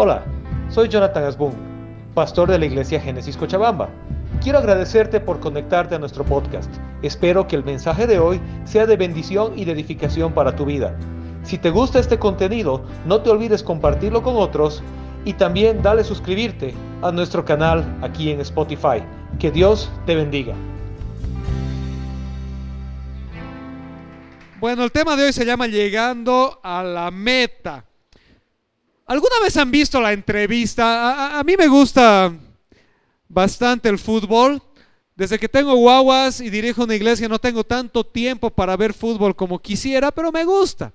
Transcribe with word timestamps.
Hola, 0.00 0.22
soy 0.68 0.86
Jonathan 0.88 1.24
Asbun, 1.24 1.54
pastor 2.14 2.48
de 2.48 2.56
la 2.56 2.66
iglesia 2.66 3.00
Génesis 3.00 3.36
Cochabamba. 3.36 3.88
Quiero 4.40 4.58
agradecerte 4.58 5.18
por 5.18 5.40
conectarte 5.40 5.96
a 5.96 5.98
nuestro 5.98 6.24
podcast. 6.24 6.72
Espero 7.02 7.48
que 7.48 7.56
el 7.56 7.64
mensaje 7.64 8.06
de 8.06 8.20
hoy 8.20 8.40
sea 8.64 8.86
de 8.86 8.96
bendición 8.96 9.58
y 9.58 9.64
de 9.64 9.72
edificación 9.72 10.32
para 10.34 10.54
tu 10.54 10.66
vida. 10.66 10.96
Si 11.42 11.58
te 11.58 11.70
gusta 11.70 11.98
este 11.98 12.16
contenido, 12.16 12.84
no 13.06 13.22
te 13.22 13.30
olvides 13.30 13.64
compartirlo 13.64 14.22
con 14.22 14.36
otros 14.36 14.84
y 15.24 15.32
también 15.32 15.82
dale 15.82 16.04
suscribirte 16.04 16.74
a 17.02 17.10
nuestro 17.10 17.44
canal 17.44 17.98
aquí 18.00 18.30
en 18.30 18.40
Spotify. 18.42 19.02
Que 19.40 19.50
Dios 19.50 19.90
te 20.06 20.14
bendiga. 20.14 20.54
Bueno, 24.60 24.84
el 24.84 24.92
tema 24.92 25.16
de 25.16 25.24
hoy 25.24 25.32
se 25.32 25.44
llama 25.44 25.66
Llegando 25.66 26.60
a 26.62 26.84
la 26.84 27.10
meta. 27.10 27.87
¿Alguna 29.08 29.40
vez 29.42 29.56
han 29.56 29.70
visto 29.70 30.02
la 30.02 30.12
entrevista? 30.12 30.84
A, 30.84 31.38
a, 31.38 31.42
mí 31.42 31.56
me 31.56 31.66
gusta 31.66 32.30
bastante 33.26 33.88
el 33.88 33.98
fútbol. 33.98 34.62
Desde 35.16 35.38
que 35.38 35.48
tengo 35.48 35.74
guaguas 35.76 36.42
y 36.42 36.50
dirijo 36.50 36.84
una 36.84 36.94
iglesia 36.94 37.26
no 37.26 37.38
tengo 37.38 37.64
tanto 37.64 38.04
tiempo 38.04 38.50
para 38.50 38.76
ver 38.76 38.92
fútbol 38.92 39.34
como 39.34 39.58
quisiera, 39.60 40.10
pero 40.12 40.30
me 40.30 40.44
gusta. 40.44 40.92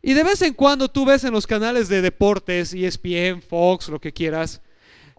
Y 0.00 0.14
de 0.14 0.24
vez 0.24 0.40
en 0.40 0.54
cuando 0.54 0.88
tú 0.88 1.04
ves 1.04 1.22
en 1.22 1.34
los 1.34 1.46
canales 1.46 1.90
de 1.90 2.00
deportes, 2.00 2.72
ESPN, 2.72 3.42
Fox, 3.42 3.90
lo 3.90 4.00
que 4.00 4.10
quieras, 4.10 4.62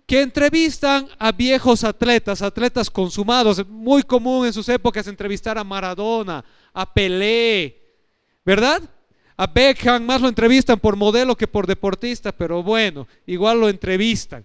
que 0.08 0.22
entrevistan 0.22 1.08
a 1.20 1.32
viejos 1.32 1.84
atletas, 1.84 2.42
atletas 2.42 2.90
consumados. 2.90 3.68
Muy 3.68 4.02
común 4.02 4.48
en 4.48 4.54
sus 4.54 4.68
épocas 4.68 5.06
entrevistar 5.06 5.60
a 5.60 5.64
Maradona, 5.64 6.44
a 6.74 6.92
Pelé, 6.92 7.80
¿verdad? 8.44 8.82
A 9.40 9.48
Beckham 9.48 10.04
más 10.04 10.20
lo 10.20 10.28
entrevistan 10.28 10.78
por 10.78 10.98
modelo 10.98 11.34
que 11.38 11.48
por 11.48 11.66
deportista, 11.66 12.34
pero 12.34 12.62
bueno, 12.62 13.08
igual 13.26 13.62
lo 13.62 13.70
entrevistan. 13.70 14.44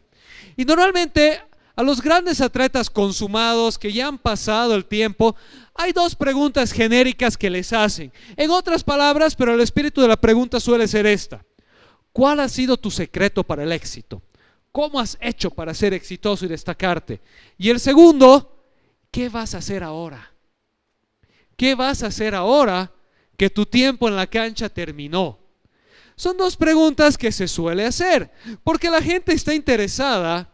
Y 0.57 0.65
normalmente 0.65 1.41
a 1.75 1.83
los 1.83 2.01
grandes 2.01 2.41
atletas 2.41 2.89
consumados 2.91 3.77
que 3.77 3.93
ya 3.93 4.07
han 4.07 4.19
pasado 4.19 4.77
el 4.77 4.85
tiempo, 4.85 5.35
hay 5.75 5.91
dos 5.91 6.15
preguntas 6.15 6.71
genéricas 6.71 7.37
que 7.37 7.51
les 7.51 7.73
hacen. 7.73 8.13
En 8.37 8.53
otras 8.53 8.85
palabras, 8.85 9.35
pero 9.35 9.53
el 9.53 9.61
espíritu 9.63 10.01
de 10.01 10.07
la 10.07 10.17
pregunta 10.17 10.61
suele 10.61 10.87
ser 10.87 11.07
esta. 11.07 11.45
¿Cuál 12.13 12.39
ha 12.39 12.49
sido 12.49 12.77
tu 12.77 12.93
secreto 12.93 13.43
para 13.43 13.65
el 13.65 13.73
éxito? 13.73 14.23
¿Cómo 14.71 15.01
has 15.01 15.19
hecho 15.21 15.51
para 15.51 15.75
ser 15.75 15.93
exitoso 15.93 16.45
y 16.45 16.49
destacarte? 16.49 17.21
Y 17.59 17.71
el 17.71 17.81
segundo, 17.81 18.65
¿qué 19.11 19.29
vas 19.29 19.57
a 19.57 19.59
hacer 19.59 19.83
ahora? 19.83 20.31
¿Qué 21.57 21.75
vas 21.75 22.05
a 22.05 22.07
hacer 22.07 22.37
ahora 22.37 22.94
que 23.37 23.51
tu 23.51 23.67
tiempo 23.67 24.09
en 24.09 24.17
la 24.17 24.27
cancha 24.27 24.69
terminó? 24.69 25.39
Son 26.17 26.37
dos 26.37 26.57
preguntas 26.57 27.19
que 27.19 27.33
se 27.33 27.49
suele 27.49 27.85
hacer, 27.85 28.31
porque 28.63 28.91
la 28.91 29.03
gente 29.03 29.33
está 29.33 29.55
interesada 29.55 30.49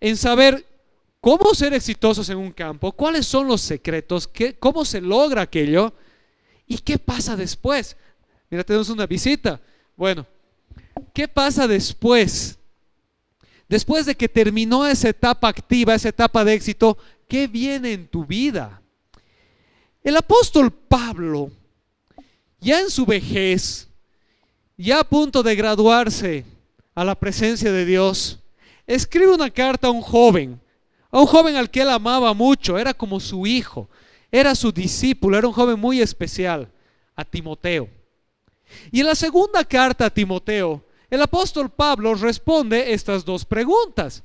en 0.00 0.16
saber 0.16 0.64
cómo 1.20 1.54
ser 1.54 1.74
exitosos 1.74 2.28
en 2.28 2.38
un 2.38 2.52
campo, 2.52 2.92
cuáles 2.92 3.26
son 3.26 3.48
los 3.48 3.60
secretos, 3.62 4.28
qué, 4.28 4.54
cómo 4.56 4.84
se 4.84 5.00
logra 5.00 5.42
aquello 5.42 5.92
y 6.66 6.78
qué 6.78 6.98
pasa 6.98 7.34
después. 7.34 7.96
Mira, 8.50 8.62
tenemos 8.62 8.90
una 8.90 9.06
visita. 9.06 9.60
Bueno, 9.96 10.26
¿qué 11.12 11.26
pasa 11.26 11.66
después? 11.66 12.58
Después 13.68 14.06
de 14.06 14.14
que 14.14 14.28
terminó 14.28 14.86
esa 14.86 15.08
etapa 15.08 15.48
activa, 15.48 15.94
esa 15.94 16.10
etapa 16.10 16.44
de 16.44 16.52
éxito, 16.52 16.98
¿qué 17.26 17.46
viene 17.48 17.92
en 17.92 18.06
tu 18.06 18.24
vida? 18.24 18.82
El 20.02 20.16
apóstol 20.16 20.70
Pablo, 20.70 21.50
ya 22.64 22.80
en 22.80 22.90
su 22.90 23.04
vejez, 23.04 23.88
ya 24.78 25.00
a 25.00 25.04
punto 25.04 25.42
de 25.42 25.54
graduarse 25.54 26.46
a 26.94 27.04
la 27.04 27.14
presencia 27.14 27.70
de 27.70 27.84
Dios, 27.84 28.38
escribe 28.86 29.34
una 29.34 29.50
carta 29.50 29.88
a 29.88 29.90
un 29.90 30.00
joven, 30.00 30.58
a 31.10 31.20
un 31.20 31.26
joven 31.26 31.56
al 31.56 31.70
que 31.70 31.82
él 31.82 31.90
amaba 31.90 32.32
mucho, 32.32 32.78
era 32.78 32.94
como 32.94 33.20
su 33.20 33.46
hijo, 33.46 33.90
era 34.32 34.54
su 34.54 34.72
discípulo, 34.72 35.36
era 35.36 35.46
un 35.46 35.52
joven 35.52 35.78
muy 35.78 36.00
especial, 36.00 36.72
a 37.14 37.24
Timoteo. 37.24 37.88
Y 38.90 39.00
en 39.00 39.06
la 39.06 39.14
segunda 39.14 39.62
carta 39.64 40.06
a 40.06 40.10
Timoteo, 40.10 40.82
el 41.10 41.20
apóstol 41.20 41.68
Pablo 41.68 42.14
responde 42.14 42.94
estas 42.94 43.26
dos 43.26 43.44
preguntas. 43.44 44.24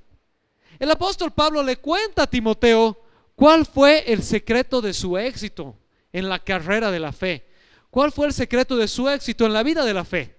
El 0.79 0.89
apóstol 0.89 1.31
Pablo 1.31 1.61
le 1.61 1.75
cuenta 1.75 2.23
a 2.23 2.29
Timoteo 2.29 2.97
cuál 3.35 3.65
fue 3.65 4.11
el 4.11 4.23
secreto 4.23 4.79
de 4.81 4.93
su 4.93 5.17
éxito 5.17 5.75
en 6.13 6.29
la 6.29 6.39
carrera 6.39 6.89
de 6.89 6.99
la 7.01 7.11
fe. 7.11 7.48
¿Cuál 7.89 8.11
fue 8.11 8.27
el 8.27 8.33
secreto 8.33 8.77
de 8.77 8.87
su 8.87 9.09
éxito 9.09 9.45
en 9.45 9.53
la 9.53 9.63
vida 9.63 9.83
de 9.83 9.93
la 9.93 10.05
fe? 10.05 10.35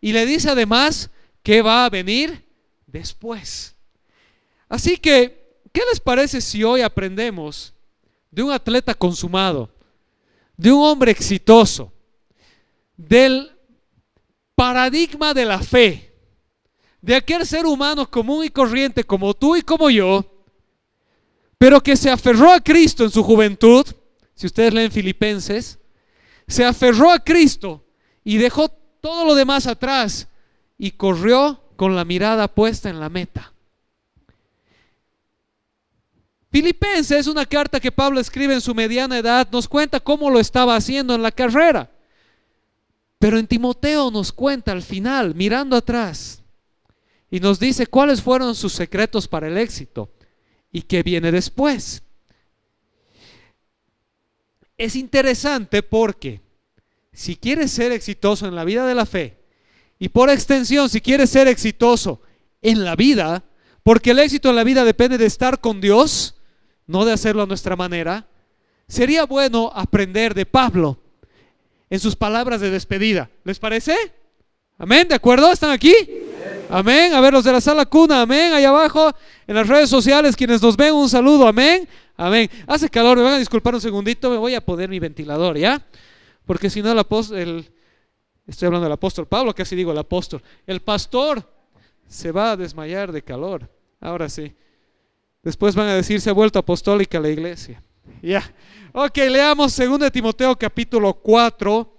Y 0.00 0.12
le 0.12 0.26
dice 0.26 0.50
además 0.50 1.10
que 1.42 1.62
va 1.62 1.84
a 1.84 1.90
venir 1.90 2.44
después. 2.86 3.76
Así 4.68 4.96
que, 4.96 5.60
¿qué 5.72 5.82
les 5.90 6.00
parece 6.00 6.40
si 6.40 6.64
hoy 6.64 6.80
aprendemos 6.80 7.72
de 8.30 8.42
un 8.42 8.50
atleta 8.50 8.94
consumado, 8.94 9.70
de 10.56 10.72
un 10.72 10.82
hombre 10.82 11.12
exitoso, 11.12 11.92
del 12.96 13.52
paradigma 14.54 15.34
de 15.34 15.44
la 15.44 15.60
fe, 15.60 16.12
de 17.00 17.14
aquel 17.14 17.46
ser 17.46 17.66
humano 17.66 18.08
común 18.10 18.44
y 18.44 18.48
corriente 18.48 19.04
como 19.04 19.34
tú 19.34 19.56
y 19.56 19.62
como 19.62 19.90
yo, 19.90 20.24
pero 21.58 21.80
que 21.80 21.96
se 21.96 22.10
aferró 22.10 22.52
a 22.52 22.60
Cristo 22.60 23.04
en 23.04 23.10
su 23.10 23.22
juventud, 23.22 23.86
si 24.34 24.46
ustedes 24.46 24.72
leen 24.72 24.90
Filipenses, 24.90 25.78
se 26.46 26.64
aferró 26.64 27.10
a 27.10 27.18
Cristo 27.18 27.84
y 28.24 28.38
dejó 28.38 28.68
todo 28.68 29.24
lo 29.24 29.34
demás 29.34 29.66
atrás 29.66 30.28
y 30.78 30.92
corrió 30.92 31.62
con 31.76 31.96
la 31.96 32.04
mirada 32.04 32.48
puesta 32.48 32.90
en 32.90 33.00
la 33.00 33.08
meta. 33.08 33.52
Filipenses 36.50 37.20
es 37.20 37.26
una 37.26 37.46
carta 37.46 37.80
que 37.80 37.90
Pablo 37.90 38.20
escribe 38.20 38.52
en 38.52 38.60
su 38.60 38.74
mediana 38.74 39.18
edad, 39.18 39.48
nos 39.50 39.66
cuenta 39.66 40.00
cómo 40.00 40.28
lo 40.28 40.38
estaba 40.38 40.76
haciendo 40.76 41.14
en 41.14 41.22
la 41.22 41.32
carrera. 41.32 41.90
Pero 43.18 43.38
en 43.38 43.46
Timoteo 43.46 44.10
nos 44.10 44.32
cuenta 44.32 44.72
al 44.72 44.82
final, 44.82 45.34
mirando 45.34 45.76
atrás, 45.76 46.42
y 47.30 47.40
nos 47.40 47.58
dice 47.58 47.86
cuáles 47.86 48.20
fueron 48.20 48.54
sus 48.54 48.74
secretos 48.74 49.26
para 49.26 49.48
el 49.48 49.56
éxito 49.56 50.10
y 50.70 50.82
qué 50.82 51.02
viene 51.02 51.32
después. 51.32 52.01
Es 54.82 54.96
interesante 54.96 55.80
porque 55.84 56.40
si 57.12 57.36
quieres 57.36 57.70
ser 57.70 57.92
exitoso 57.92 58.48
en 58.48 58.56
la 58.56 58.64
vida 58.64 58.84
de 58.84 58.96
la 58.96 59.06
fe, 59.06 59.38
y 60.00 60.08
por 60.08 60.28
extensión, 60.28 60.88
si 60.88 61.00
quieres 61.00 61.30
ser 61.30 61.46
exitoso 61.46 62.20
en 62.62 62.82
la 62.82 62.96
vida, 62.96 63.44
porque 63.84 64.10
el 64.10 64.18
éxito 64.18 64.50
en 64.50 64.56
la 64.56 64.64
vida 64.64 64.84
depende 64.84 65.18
de 65.18 65.26
estar 65.26 65.60
con 65.60 65.80
Dios, 65.80 66.34
no 66.88 67.04
de 67.04 67.12
hacerlo 67.12 67.44
a 67.44 67.46
nuestra 67.46 67.76
manera, 67.76 68.26
sería 68.88 69.24
bueno 69.24 69.70
aprender 69.72 70.34
de 70.34 70.46
Pablo 70.46 70.98
en 71.88 72.00
sus 72.00 72.16
palabras 72.16 72.60
de 72.60 72.70
despedida. 72.70 73.30
¿Les 73.44 73.60
parece? 73.60 73.94
Amén, 74.78 75.06
¿de 75.06 75.14
acuerdo? 75.14 75.52
¿Están 75.52 75.70
aquí? 75.70 75.94
Amén. 76.72 77.12
A 77.12 77.20
ver, 77.20 77.34
los 77.34 77.44
de 77.44 77.52
la 77.52 77.60
sala 77.60 77.84
cuna, 77.84 78.22
amén. 78.22 78.54
Ahí 78.54 78.64
abajo, 78.64 79.12
en 79.46 79.54
las 79.54 79.68
redes 79.68 79.90
sociales, 79.90 80.34
quienes 80.34 80.62
nos 80.62 80.74
ven, 80.74 80.94
un 80.94 81.06
saludo, 81.06 81.46
amén. 81.46 81.86
Amén. 82.16 82.48
Hace 82.66 82.88
calor, 82.88 83.18
me 83.18 83.22
van 83.22 83.34
a 83.34 83.38
disculpar 83.38 83.74
un 83.74 83.80
segundito, 83.80 84.30
me 84.30 84.38
voy 84.38 84.54
a 84.54 84.64
poner 84.64 84.88
mi 84.88 84.98
ventilador, 84.98 85.58
¿ya? 85.58 85.84
Porque 86.46 86.70
si 86.70 86.80
no, 86.80 86.92
el, 86.92 86.98
el, 87.36 87.70
Estoy 88.46 88.66
hablando 88.66 88.84
del 88.84 88.92
apóstol 88.92 89.26
Pablo, 89.26 89.54
casi 89.54 89.76
digo 89.76 89.92
el 89.92 89.98
apóstol. 89.98 90.42
El 90.66 90.80
pastor 90.80 91.46
se 92.08 92.32
va 92.32 92.52
a 92.52 92.56
desmayar 92.56 93.12
de 93.12 93.22
calor. 93.22 93.70
Ahora 94.00 94.30
sí. 94.30 94.54
Después 95.42 95.74
van 95.74 95.88
a 95.88 95.94
decir, 95.94 96.22
se 96.22 96.30
ha 96.30 96.32
vuelto 96.32 96.58
apostólica 96.58 97.20
la 97.20 97.28
iglesia. 97.28 97.82
Ya. 98.22 98.42
Ok, 98.92 99.18
leamos 99.18 99.76
2 99.76 100.10
Timoteo 100.10 100.56
capítulo 100.56 101.12
4. 101.14 101.91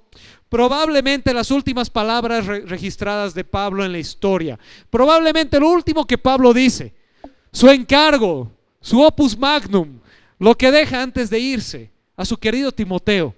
Probablemente 0.54 1.34
las 1.34 1.50
últimas 1.50 1.90
palabras 1.90 2.46
registradas 2.46 3.34
de 3.34 3.44
Pablo 3.44 3.84
en 3.84 3.92
la 3.92 3.98
historia. 3.98 4.60
Probablemente 4.92 5.60
lo 5.60 5.68
último 5.72 6.06
que 6.06 6.20
Pablo 6.20 6.54
dice. 6.54 6.94
Su 7.52 7.72
encargo, 7.72 8.52
su 8.80 9.02
opus 9.02 9.36
magnum, 9.36 9.98
lo 10.38 10.56
que 10.56 10.70
deja 10.70 11.02
antes 11.02 11.32
de 11.32 11.40
irse 11.40 11.90
a 12.16 12.24
su 12.24 12.38
querido 12.38 12.72
Timoteo. 12.72 13.34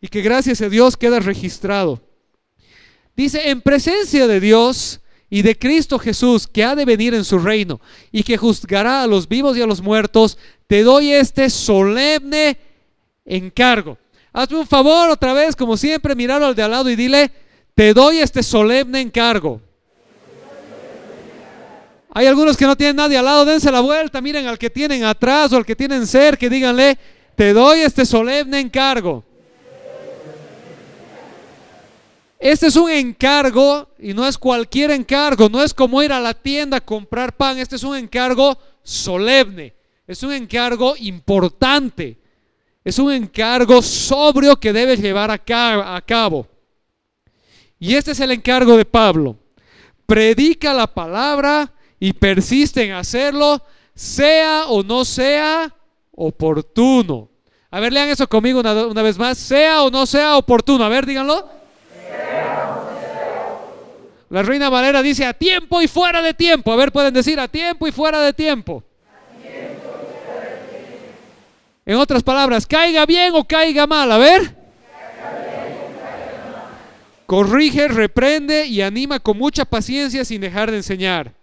Y 0.00 0.08
que 0.08 0.22
gracias 0.22 0.60
a 0.60 0.68
Dios 0.68 0.96
queda 0.96 1.20
registrado. 1.20 2.02
Dice, 3.14 3.48
en 3.50 3.60
presencia 3.60 4.26
de 4.26 4.40
Dios 4.40 5.00
y 5.30 5.42
de 5.42 5.56
Cristo 5.56 6.00
Jesús, 6.00 6.48
que 6.48 6.64
ha 6.64 6.74
de 6.74 6.84
venir 6.84 7.14
en 7.14 7.24
su 7.24 7.38
reino 7.38 7.80
y 8.10 8.24
que 8.24 8.36
juzgará 8.36 9.04
a 9.04 9.06
los 9.06 9.28
vivos 9.28 9.56
y 9.56 9.62
a 9.62 9.68
los 9.68 9.80
muertos, 9.80 10.36
te 10.66 10.82
doy 10.82 11.12
este 11.12 11.48
solemne 11.48 12.58
encargo. 13.24 13.98
Hazme 14.32 14.58
un 14.58 14.66
favor 14.66 15.10
otra 15.10 15.32
vez, 15.32 15.56
como 15.56 15.76
siempre, 15.76 16.14
mirarlo 16.14 16.46
al 16.46 16.54
de 16.54 16.62
al 16.62 16.70
lado 16.70 16.88
y 16.88 16.96
dile, 16.96 17.32
te 17.74 17.92
doy 17.92 18.18
este 18.18 18.42
solemne 18.42 19.00
encargo. 19.00 19.60
Hay 22.12 22.26
algunos 22.26 22.56
que 22.56 22.66
no 22.66 22.76
tienen 22.76 22.96
nadie 22.96 23.16
al 23.16 23.24
lado, 23.24 23.44
dense 23.44 23.70
la 23.70 23.80
vuelta, 23.80 24.20
miren 24.20 24.46
al 24.46 24.58
que 24.58 24.70
tienen 24.70 25.04
atrás 25.04 25.52
o 25.52 25.56
al 25.56 25.64
que 25.64 25.76
tienen 25.76 26.06
cerca 26.06 26.46
y 26.46 26.48
díganle, 26.48 26.98
te 27.36 27.52
doy 27.52 27.80
este 27.80 28.04
solemne 28.04 28.60
encargo. 28.60 29.24
Este 32.38 32.68
es 32.68 32.76
un 32.76 32.90
encargo 32.90 33.90
y 33.98 34.14
no 34.14 34.26
es 34.26 34.38
cualquier 34.38 34.90
encargo, 34.92 35.48
no 35.48 35.62
es 35.62 35.74
como 35.74 36.02
ir 36.02 36.12
a 36.12 36.18
la 36.18 36.34
tienda 36.34 36.78
a 36.78 36.80
comprar 36.80 37.36
pan, 37.36 37.58
este 37.58 37.76
es 37.76 37.82
un 37.82 37.96
encargo 37.96 38.58
solemne, 38.82 39.74
es 40.06 40.22
un 40.22 40.32
encargo 40.32 40.94
importante, 40.96 42.18
es 42.84 42.98
un 42.98 43.12
encargo 43.12 43.82
sobrio 43.82 44.56
que 44.56 44.72
debes 44.72 45.00
llevar 45.00 45.30
a 45.30 46.00
cabo. 46.00 46.46
Y 47.78 47.94
este 47.94 48.12
es 48.12 48.20
el 48.20 48.30
encargo 48.30 48.76
de 48.76 48.84
Pablo. 48.84 49.36
Predica 50.06 50.74
la 50.74 50.86
palabra 50.86 51.72
y 51.98 52.12
persiste 52.12 52.84
en 52.84 52.92
hacerlo, 52.92 53.62
sea 53.94 54.66
o 54.68 54.82
no 54.82 55.04
sea 55.04 55.74
oportuno. 56.12 57.30
A 57.70 57.80
ver, 57.80 57.92
lean 57.92 58.08
eso 58.08 58.28
conmigo 58.28 58.60
una, 58.60 59.02
vez 59.02 59.16
más. 59.18 59.38
Sea 59.38 59.82
o 59.82 59.90
no 59.90 60.04
sea 60.04 60.36
oportuno. 60.36 60.84
A 60.84 60.88
ver, 60.88 61.06
díganlo. 61.06 61.48
La 64.28 64.42
reina 64.42 64.68
Valera 64.68 65.02
dice 65.02 65.24
a 65.24 65.32
tiempo 65.32 65.80
y 65.80 65.88
fuera 65.88 66.22
de 66.22 66.34
tiempo. 66.34 66.72
A 66.72 66.76
ver, 66.76 66.92
pueden 66.92 67.14
decir 67.14 67.38
a 67.38 67.48
tiempo 67.48 67.86
y 67.86 67.92
fuera 67.92 68.20
de 68.20 68.32
tiempo. 68.32 68.82
En 71.90 71.96
otras 71.96 72.22
palabras, 72.22 72.68
caiga 72.68 73.04
bien 73.04 73.32
o 73.34 73.42
caiga 73.42 73.84
mal. 73.84 74.12
A 74.12 74.16
ver. 74.16 74.56
Corrige, 77.26 77.88
reprende 77.88 78.64
y 78.66 78.80
anima 78.80 79.18
con 79.18 79.36
mucha 79.36 79.64
paciencia 79.64 80.24
sin 80.24 80.40
dejar 80.40 80.70
de 80.70 80.76
enseñar. 80.76 81.34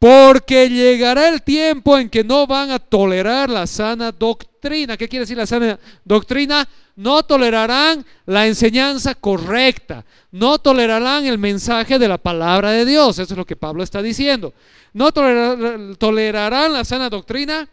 Porque 0.00 0.68
llegará 0.68 1.28
el 1.28 1.40
tiempo 1.40 1.96
en 1.96 2.10
que 2.10 2.24
no 2.24 2.48
van 2.48 2.72
a 2.72 2.80
tolerar 2.80 3.48
la 3.48 3.68
sana 3.68 4.10
doctrina. 4.10 4.96
¿Qué 4.96 5.08
quiere 5.08 5.22
decir 5.22 5.36
la 5.36 5.46
sana 5.46 5.78
doctrina? 6.04 6.68
No 6.96 7.22
tolerarán 7.22 8.04
la 8.26 8.48
enseñanza 8.48 9.14
correcta. 9.14 10.04
No 10.32 10.58
tolerarán 10.58 11.26
el 11.26 11.38
mensaje 11.38 12.00
de 12.00 12.08
la 12.08 12.18
palabra 12.18 12.72
de 12.72 12.84
Dios. 12.84 13.20
Eso 13.20 13.34
es 13.34 13.38
lo 13.38 13.46
que 13.46 13.54
Pablo 13.54 13.84
está 13.84 14.02
diciendo. 14.02 14.52
No 14.92 15.12
tolerarán 15.12 16.72
la 16.72 16.84
sana 16.84 17.08
doctrina, 17.08 17.68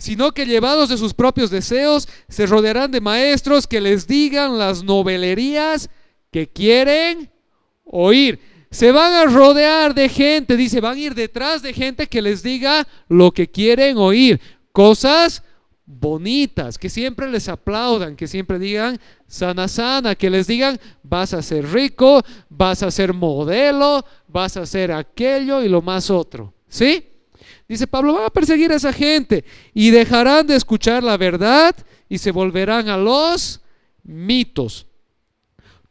sino 0.00 0.32
que 0.32 0.46
llevados 0.46 0.88
de 0.88 0.98
sus 0.98 1.14
propios 1.14 1.50
deseos, 1.50 2.08
se 2.28 2.46
rodearán 2.46 2.90
de 2.90 3.00
maestros 3.00 3.66
que 3.66 3.80
les 3.80 4.06
digan 4.06 4.58
las 4.58 4.82
novelerías 4.82 5.88
que 6.32 6.48
quieren 6.48 7.30
oír 7.84 8.40
se 8.70 8.92
van 8.92 9.12
a 9.12 9.24
rodear 9.24 9.94
de 9.94 10.08
gente, 10.08 10.56
dice, 10.56 10.80
van 10.80 10.96
a 10.96 11.00
ir 11.00 11.14
detrás 11.14 11.60
de 11.60 11.72
gente 11.72 12.06
que 12.06 12.22
les 12.22 12.42
diga 12.42 12.86
lo 13.08 13.32
que 13.32 13.48
quieren 13.50 13.98
oír, 13.98 14.40
cosas 14.70 15.42
bonitas, 15.84 16.78
que 16.78 16.88
siempre 16.88 17.28
les 17.28 17.48
aplaudan, 17.48 18.14
que 18.14 18.28
siempre 18.28 18.60
digan 18.60 19.00
sana 19.26 19.66
sana, 19.66 20.14
que 20.14 20.30
les 20.30 20.46
digan 20.46 20.78
vas 21.02 21.34
a 21.34 21.42
ser 21.42 21.66
rico, 21.72 22.22
vas 22.48 22.84
a 22.84 22.92
ser 22.92 23.12
modelo, 23.12 24.04
vas 24.28 24.56
a 24.56 24.64
ser 24.66 24.92
aquello 24.92 25.62
y 25.62 25.68
lo 25.68 25.82
más 25.82 26.08
otro. 26.08 26.54
¿Sí? 26.68 27.09
Dice 27.70 27.86
Pablo, 27.86 28.14
van 28.14 28.24
a 28.24 28.30
perseguir 28.30 28.72
a 28.72 28.76
esa 28.76 28.92
gente 28.92 29.44
y 29.72 29.90
dejarán 29.90 30.46
de 30.46 30.56
escuchar 30.56 31.04
la 31.04 31.16
verdad 31.16 31.74
y 32.08 32.18
se 32.18 32.32
volverán 32.32 32.88
a 32.88 32.96
los 32.96 33.60
mitos. 34.02 34.86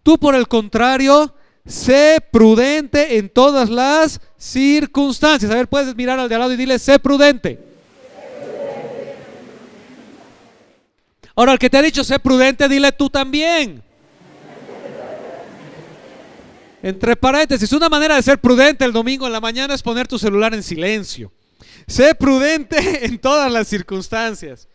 Tú 0.04 0.18
por 0.18 0.36
el 0.36 0.48
contrario, 0.48 1.34
Sé 1.70 2.18
prudente 2.32 3.18
en 3.18 3.30
todas 3.30 3.70
las 3.70 4.20
circunstancias. 4.38 5.52
A 5.52 5.56
ver, 5.56 5.68
puedes 5.68 5.96
mirar 5.96 6.20
al 6.20 6.28
de 6.28 6.34
al 6.34 6.42
lado 6.42 6.54
y 6.54 6.58
dile, 6.58 6.80
sé 6.80 6.98
prudente. 6.98 7.60
Ahora, 11.36 11.54
el 11.54 11.60
que 11.60 11.70
te 11.70 11.78
ha 11.78 11.82
dicho 11.84 12.04
sé 12.04 12.18
prudente, 12.18 12.68
dile 12.68 12.92
tú 12.92 13.08
también. 13.08 13.84
Entre 16.82 17.16
paréntesis, 17.16 17.72
una 17.72 17.88
manera 17.88 18.16
de 18.16 18.24
ser 18.24 18.40
prudente 18.40 18.84
el 18.84 18.92
domingo 18.92 19.28
en 19.28 19.34
la 19.34 19.40
mañana 19.40 19.76
es 19.76 19.84
poner 19.84 20.08
tu 20.08 20.18
celular 20.18 20.56
en 20.56 20.64
silencio. 20.64 21.32
Sé 21.88 22.16
prudente 22.16 22.78
en 23.06 23.20
todas 23.20 23.52
las 23.52 23.68
circunstancias. 23.68 24.68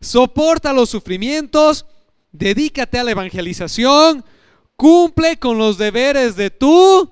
Soporta 0.00 0.72
los 0.72 0.90
sufrimientos, 0.90 1.86
dedícate 2.32 2.98
a 2.98 3.04
la 3.04 3.12
evangelización, 3.12 4.24
Cumple 4.76 5.38
con 5.38 5.56
los 5.56 5.78
deberes 5.78 6.34
de 6.34 6.50
tu 6.50 7.10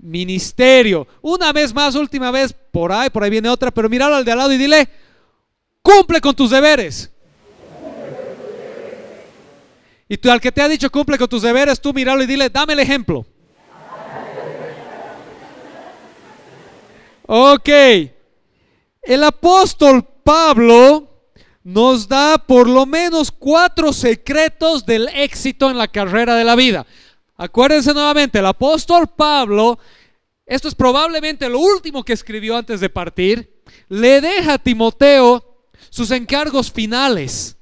ministerio. 0.00 1.06
Una 1.20 1.52
vez 1.52 1.74
más, 1.74 1.94
última 1.94 2.30
vez, 2.30 2.54
por 2.70 2.92
ahí, 2.92 3.10
por 3.10 3.24
ahí 3.24 3.30
viene 3.30 3.48
otra, 3.48 3.70
pero 3.70 3.88
míralo 3.88 4.14
al 4.14 4.24
de 4.24 4.32
al 4.32 4.38
lado 4.38 4.52
y 4.52 4.58
dile, 4.58 4.88
cumple 5.82 6.20
con 6.20 6.34
tus 6.34 6.50
deberes. 6.50 7.10
Y 10.08 10.16
tú 10.16 10.30
al 10.30 10.40
que 10.40 10.52
te 10.52 10.60
ha 10.60 10.68
dicho 10.68 10.90
cumple 10.90 11.18
con 11.18 11.28
tus 11.28 11.42
deberes, 11.42 11.80
tú 11.80 11.92
míralo 11.92 12.22
y 12.22 12.26
dile, 12.26 12.50
dame 12.50 12.74
el 12.74 12.80
ejemplo. 12.80 13.26
Ok. 17.26 17.68
El 19.02 19.24
apóstol 19.24 20.06
Pablo 20.22 21.08
nos 21.64 22.06
da 22.06 22.38
por 22.38 22.68
lo 22.68 22.86
menos 22.86 23.32
cuatro 23.32 23.92
secretos 23.92 24.86
del 24.86 25.08
éxito 25.08 25.70
en 25.70 25.78
la 25.78 25.88
carrera 25.88 26.36
de 26.36 26.44
la 26.44 26.54
vida. 26.54 26.86
Acuérdense 27.36 27.92
nuevamente, 27.92 28.38
el 28.38 28.46
apóstol 28.46 29.08
Pablo, 29.08 29.78
esto 30.46 30.68
es 30.68 30.76
probablemente 30.76 31.48
lo 31.48 31.58
último 31.58 32.04
que 32.04 32.12
escribió 32.12 32.56
antes 32.56 32.78
de 32.80 32.90
partir, 32.90 33.62
le 33.88 34.20
deja 34.20 34.54
a 34.54 34.58
Timoteo 34.58 35.66
sus 35.90 36.12
encargos 36.12 36.70
finales. 36.70 37.56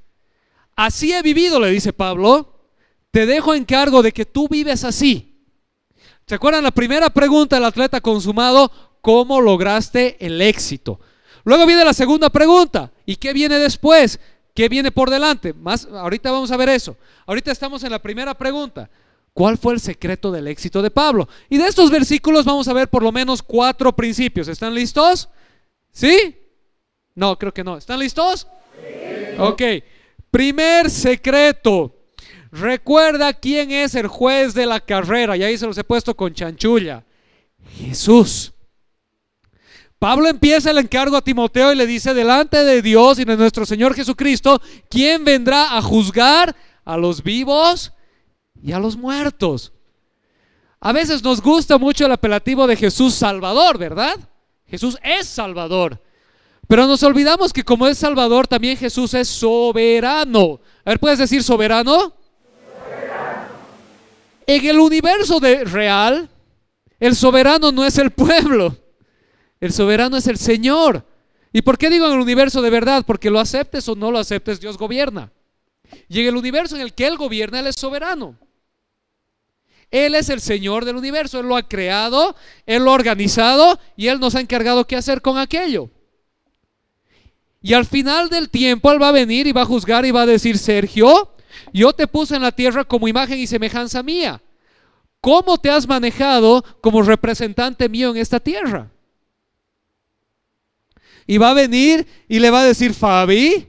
Así 0.77 1.13
he 1.13 1.23
vivido, 1.23 1.59
le 1.59 1.71
dice 1.71 1.95
Pablo, 1.95 2.69
te 3.11 3.25
dejo 3.25 3.55
encargo 3.55 4.03
de 4.03 4.13
que 4.13 4.27
tú 4.27 4.47
vives 4.47 4.85
así. 4.85 5.43
¿Se 6.27 6.35
acuerdan 6.35 6.65
la 6.65 6.71
primera 6.71 7.09
pregunta 7.09 7.57
del 7.57 7.65
atleta 7.65 8.03
consumado? 8.03 8.71
¿Cómo 9.01 9.41
lograste 9.41 10.19
el 10.25 10.43
éxito? 10.43 11.01
Luego 11.45 11.67
viene 11.67 11.85
la 11.85 11.93
segunda 11.93 12.31
pregunta. 12.31 12.91
¿Y 13.07 13.17
qué 13.17 13.33
viene 13.33 13.59
después? 13.59 14.21
¿Qué 14.55 14.69
viene 14.69 14.91
por 14.91 15.11
delante? 15.11 15.53
Más, 15.53 15.87
ahorita 15.87 16.31
vamos 16.31 16.51
a 16.51 16.57
ver 16.57 16.69
eso. 16.69 16.97
Ahorita 17.27 17.53
estamos 17.53 17.83
en 17.85 17.91
la 17.91 18.01
primera 18.01 18.35
pregunta. 18.35 18.91
¿Cuál 19.33 19.59
fue 19.59 19.75
el 19.75 19.81
secreto 19.81 20.33
del 20.33 20.49
éxito 20.49 20.83
de 20.83 20.91
Pablo? 20.91 21.29
Y 21.49 21.57
de 21.57 21.67
estos 21.67 21.91
versículos 21.91 22.45
vamos 22.45 22.69
a 22.69 22.73
ver 22.73 22.89
por 22.89 23.03
lo 23.03 23.13
menos 23.13 23.43
cuatro 23.43 23.95
principios. 23.95 24.49
¿Están 24.49 24.75
listos? 24.75 25.29
¿Sí? 25.93 26.37
No, 27.15 27.39
creo 27.39 27.55
que 27.55 27.65
no. 27.65 27.77
¿Están 27.77 28.01
listos? 28.01 28.47
Sí. 28.75 29.37
Ok. 29.39 29.63
Primer 30.31 30.91
secreto. 30.91 31.97
Recuerda 32.53 33.33
quién 33.33 33.71
es 33.71 33.95
el 33.95 34.09
juez 34.09 34.53
de 34.55 34.67
la 34.67 34.81
carrera. 34.81 35.37
Y 35.37 35.45
ahí 35.45 35.57
se 35.57 35.67
los 35.67 35.79
he 35.79 35.85
puesto 35.85 36.17
con 36.17 36.35
chanchulla. 36.35 37.05
Jesús. 37.77 38.53
Pablo 40.01 40.31
empieza 40.31 40.71
el 40.71 40.79
encargo 40.79 41.15
a 41.15 41.21
Timoteo 41.21 41.75
y 41.75 41.77
le 41.77 41.87
dice, 41.87 42.15
delante 42.15 42.65
de 42.65 42.81
Dios 42.81 43.19
y 43.19 43.27
de 43.27 43.37
nuestro 43.37 43.67
Señor 43.67 43.95
Jesucristo, 43.95 44.59
¿quién 44.89 45.27
vendrá 45.27 45.77
a 45.77 45.83
juzgar 45.83 46.57
a 46.87 46.97
los 46.97 47.23
vivos 47.23 47.93
y 48.63 48.73
a 48.73 48.79
los 48.79 48.97
muertos? 48.97 49.75
A 50.81 50.93
veces 50.93 51.23
nos 51.23 51.43
gusta 51.43 51.77
mucho 51.77 52.07
el 52.07 52.13
apelativo 52.13 52.67
de 52.67 52.77
Jesús 52.77 53.13
Salvador, 53.13 53.77
¿verdad? 53.77 54.17
Jesús 54.67 54.97
es 55.03 55.27
Salvador. 55.27 56.03
Pero 56.67 56.87
nos 56.87 57.03
olvidamos 57.03 57.53
que 57.53 57.63
como 57.63 57.87
es 57.87 57.99
Salvador, 57.99 58.47
también 58.49 58.79
Jesús 58.79 59.13
es 59.13 59.29
soberano. 59.29 60.61
A 60.83 60.91
ver, 60.93 60.99
¿puedes 60.99 61.19
decir 61.19 61.43
soberano? 61.43 62.15
soberano. 62.87 63.49
En 64.47 64.65
el 64.65 64.81
universo 64.81 65.41
de 65.41 65.63
real, 65.65 66.31
el 66.99 67.15
soberano 67.15 67.71
no 67.71 67.85
es 67.85 67.99
el 67.99 68.13
pueblo. 68.13 68.75
El 69.61 69.73
soberano 69.73 70.17
es 70.17 70.27
el 70.27 70.39
Señor. 70.39 71.05
¿Y 71.53 71.63
por 71.63 71.77
qué 71.77 71.91
digo 71.91 72.07
en 72.07 72.13
el 72.13 72.21
universo 72.21 72.63
de 72.63 72.71
verdad? 72.71 73.05
Porque 73.07 73.31
lo 73.31 73.41
aceptes 73.41 73.89
o 73.89 73.95
no 73.95 74.11
lo 74.11 74.19
aceptes, 74.19 74.61
Dios 74.61 74.79
gobierna. 74.79 75.33
Y 76.09 76.21
en 76.21 76.29
el 76.29 76.37
universo 76.37 76.77
en 76.77 76.83
el 76.83 76.95
que 76.95 77.07
Él 77.07 77.17
gobierna, 77.17 77.61
Él 77.61 77.67
es 77.67 77.77
soberano. 77.77 78.37
Él 79.91 80.15
es 80.15 80.29
el 80.29 80.41
Señor 80.41 80.85
del 80.85 80.97
universo, 80.97 81.41
Él 81.41 81.47
lo 81.47 81.57
ha 81.57 81.69
creado, 81.69 82.37
Él 82.65 82.85
lo 82.85 82.93
ha 82.93 82.95
organizado 82.95 83.79
y 83.97 84.07
Él 84.07 84.21
nos 84.21 84.37
ha 84.37 84.41
encargado 84.41 84.87
qué 84.87 84.97
hacer 84.97 85.21
con 85.21 85.37
aquello. 85.37 85.91
Y 87.61 87.75
al 87.75 87.85
final 87.85 88.31
del 88.31 88.49
tiempo 88.49 88.91
Él 88.93 89.03
va 89.03 89.09
a 89.09 89.13
venir 89.13 89.47
y 89.47 89.53
va 89.53 89.63
a 89.63 89.67
juzgar 89.67 90.07
y 90.07 90.13
va 90.13 90.23
a 90.23 90.27
decir, 90.27 90.57
Sergio, 90.59 91.35
yo 91.73 91.93
te 91.93 92.07
puse 92.07 92.37
en 92.37 92.43
la 92.43 92.53
tierra 92.53 92.85
como 92.85 93.09
imagen 93.09 93.39
y 93.39 93.49
semejanza 93.49 94.03
mía. 94.03 94.41
¿Cómo 95.21 95.59
te 95.59 95.71
has 95.71 95.87
manejado 95.87 96.65
como 96.81 97.03
representante 97.03 97.89
mío 97.89 98.11
en 98.11 98.17
esta 98.17 98.41
tierra? 98.41 98.91
Y 101.31 101.39
va 101.39 101.51
a 101.51 101.55
venir 101.55 102.09
y 102.27 102.41
le 102.41 102.51
va 102.51 102.63
a 102.63 102.65
decir, 102.65 102.93
Fabi, 102.93 103.69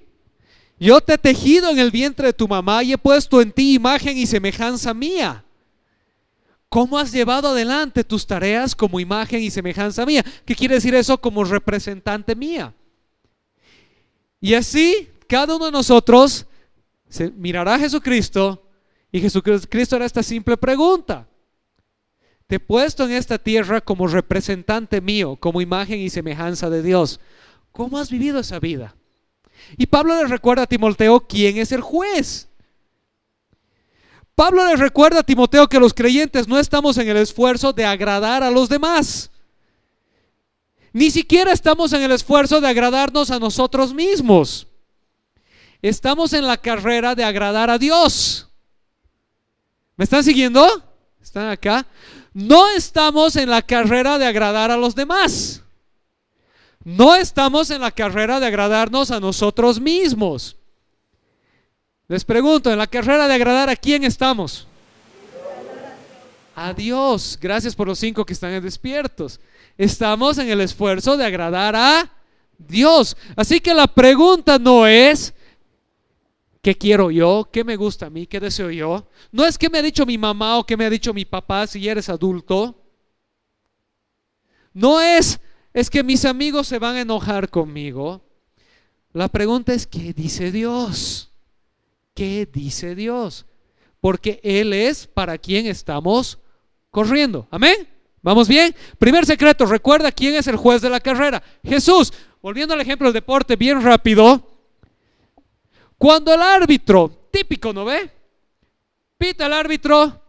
yo 0.80 1.00
te 1.00 1.13
he 1.13 1.18
tejido 1.20 1.70
en 1.70 1.77
el 1.77 1.91
vientre 1.91 2.25
de 2.25 2.34
tu 2.34 2.48
mamá 2.48 2.82
y 2.82 2.91
he 2.91 2.98
puesto 2.98 3.39
en 3.39 3.51
ti 3.51 3.75
imagen 3.75 4.18
y 4.18 4.25
semejanza 4.25 4.96
mía. 4.96 5.46
¿Cómo 6.70 6.98
has 6.98 7.12
llevado 7.12 7.50
adelante 7.50 8.03
tus 8.03 8.25
tareas 8.25 8.74
como 8.74 9.00
imagen 9.00 9.44
y 9.44 9.51
semejanza 9.51 10.08
mía? 10.08 10.25
¿Qué 10.44 10.56
quiere 10.56 10.74
decir 10.74 10.96
eso 10.96 11.20
como 11.20 11.44
representante 11.44 12.36
mía? 12.36 12.74
Y 14.39 14.56
así 14.56 15.08
cada 15.27 15.56
uno 15.56 15.65
de 15.65 15.72
nosotros 15.72 16.48
se 17.10 17.30
mirará 17.30 17.75
a 17.75 17.80
Jesucristo 17.80 18.68
Y 19.12 19.22
Jesucristo 19.22 19.98
era 19.98 20.06
esta 20.06 20.24
simple 20.24 20.58
pregunta. 20.58 21.27
Te 22.51 22.56
he 22.56 22.60
puesto 22.60 23.06
en 23.06 23.12
esta 23.12 23.38
tierra 23.38 23.80
como 23.80 24.08
representante 24.08 25.00
mío, 25.00 25.38
como 25.38 25.62
imagen 25.62 26.00
y 26.00 26.10
semejanza 26.10 26.72
de 26.72 26.82
Dios. 26.82 27.20
¿Cómo 27.71 27.97
has 27.97 28.09
vivido 28.09 28.39
esa 28.39 28.59
vida? 28.59 28.95
Y 29.77 29.85
Pablo 29.85 30.15
le 30.15 30.27
recuerda 30.27 30.63
a 30.63 30.67
Timoteo 30.67 31.21
quién 31.21 31.57
es 31.57 31.71
el 31.71 31.81
juez. 31.81 32.47
Pablo 34.35 34.65
le 34.65 34.75
recuerda 34.75 35.19
a 35.19 35.23
Timoteo 35.23 35.67
que 35.67 35.79
los 35.79 35.93
creyentes 35.93 36.47
no 36.47 36.57
estamos 36.59 36.97
en 36.97 37.07
el 37.07 37.17
esfuerzo 37.17 37.73
de 37.73 37.85
agradar 37.85 38.43
a 38.43 38.51
los 38.51 38.69
demás. 38.69 39.29
Ni 40.93 41.11
siquiera 41.11 41.51
estamos 41.53 41.93
en 41.93 42.01
el 42.01 42.11
esfuerzo 42.11 42.59
de 42.59 42.67
agradarnos 42.67 43.31
a 43.31 43.39
nosotros 43.39 43.93
mismos. 43.93 44.67
Estamos 45.81 46.33
en 46.33 46.45
la 46.45 46.57
carrera 46.57 47.15
de 47.15 47.23
agradar 47.23 47.69
a 47.69 47.77
Dios. 47.77 48.47
¿Me 49.95 50.03
están 50.03 50.23
siguiendo? 50.23 50.67
¿Están 51.21 51.49
acá? 51.49 51.85
No 52.33 52.69
estamos 52.69 53.35
en 53.35 53.49
la 53.49 53.61
carrera 53.61 54.17
de 54.17 54.25
agradar 54.25 54.71
a 54.71 54.77
los 54.77 54.95
demás. 54.95 55.63
No 56.83 57.15
estamos 57.15 57.69
en 57.69 57.81
la 57.81 57.91
carrera 57.91 58.39
de 58.39 58.47
agradarnos 58.47 59.11
a 59.11 59.19
nosotros 59.19 59.79
mismos. 59.79 60.55
Les 62.07 62.25
pregunto, 62.25 62.71
¿en 62.71 62.77
la 62.77 62.88
carrera 62.88 63.27
de 63.27 63.33
agradar 63.33 63.69
a 63.69 63.75
quién 63.75 64.03
estamos? 64.03 64.67
A 66.55 66.73
Dios. 66.73 67.38
Gracias 67.41 67.75
por 67.75 67.88
los 67.88 68.00
cinco 68.00 68.25
que 68.25 68.33
están 68.33 68.61
despiertos. 68.61 69.39
Estamos 69.77 70.38
en 70.38 70.50
el 70.50 70.61
esfuerzo 70.61 71.15
de 71.17 71.25
agradar 71.25 71.75
a 71.75 72.11
Dios. 72.57 73.15
Así 73.35 73.59
que 73.59 73.73
la 73.73 73.88
pregunta 73.88 74.59
no 74.59 74.85
es, 74.85 75.33
¿Qué 76.61 76.77
quiero 76.77 77.09
yo? 77.09 77.50
¿Qué 77.51 77.63
me 77.63 77.75
gusta 77.75 78.05
a 78.05 78.09
mí? 78.11 78.27
¿Qué 78.27 78.39
deseo 78.39 78.69
yo? 78.69 79.07
No 79.31 79.45
es 79.45 79.57
que 79.57 79.69
me 79.69 79.79
ha 79.79 79.81
dicho 79.81 80.05
mi 80.05 80.17
mamá 80.17 80.59
o 80.59 80.65
que 80.65 80.77
me 80.77 80.85
ha 80.85 80.89
dicho 80.91 81.11
mi 81.11 81.25
papá 81.25 81.65
si 81.65 81.88
eres 81.88 82.07
adulto. 82.07 82.75
No 84.71 85.01
es, 85.01 85.39
es 85.73 85.89
que 85.89 86.03
mis 86.03 86.25
amigos 86.25 86.67
se 86.67 86.79
van 86.79 86.95
a 86.95 87.01
enojar 87.01 87.49
conmigo. 87.49 88.21
La 89.13 89.27
pregunta 89.27 89.73
es, 89.73 89.87
¿qué 89.87 90.13
dice 90.13 90.51
Dios? 90.51 91.31
¿Qué 92.13 92.47
dice 92.51 92.95
Dios? 92.95 93.45
Porque 93.99 94.39
Él 94.43 94.73
es 94.73 95.07
para 95.07 95.37
quien 95.37 95.67
estamos 95.67 96.39
corriendo. 96.89 97.47
Amén. 97.51 97.87
¿Vamos 98.21 98.47
bien? 98.47 98.75
Primer 98.99 99.25
secreto, 99.25 99.65
recuerda 99.65 100.11
quién 100.11 100.35
es 100.35 100.47
el 100.47 100.55
juez 100.55 100.81
de 100.81 100.89
la 100.89 100.99
carrera. 100.99 101.41
Jesús. 101.63 102.13
Volviendo 102.41 102.73
al 102.73 102.81
ejemplo 102.81 103.07
del 103.07 103.13
deporte, 103.13 103.55
bien 103.55 103.81
rápido. 103.83 104.47
Cuando 105.97 106.33
el 106.33 106.41
árbitro, 106.41 107.27
típico, 107.31 107.71
¿no 107.71 107.85
ve? 107.85 108.09
Pita 109.17 109.45
el 109.45 109.53
árbitro 109.53 110.19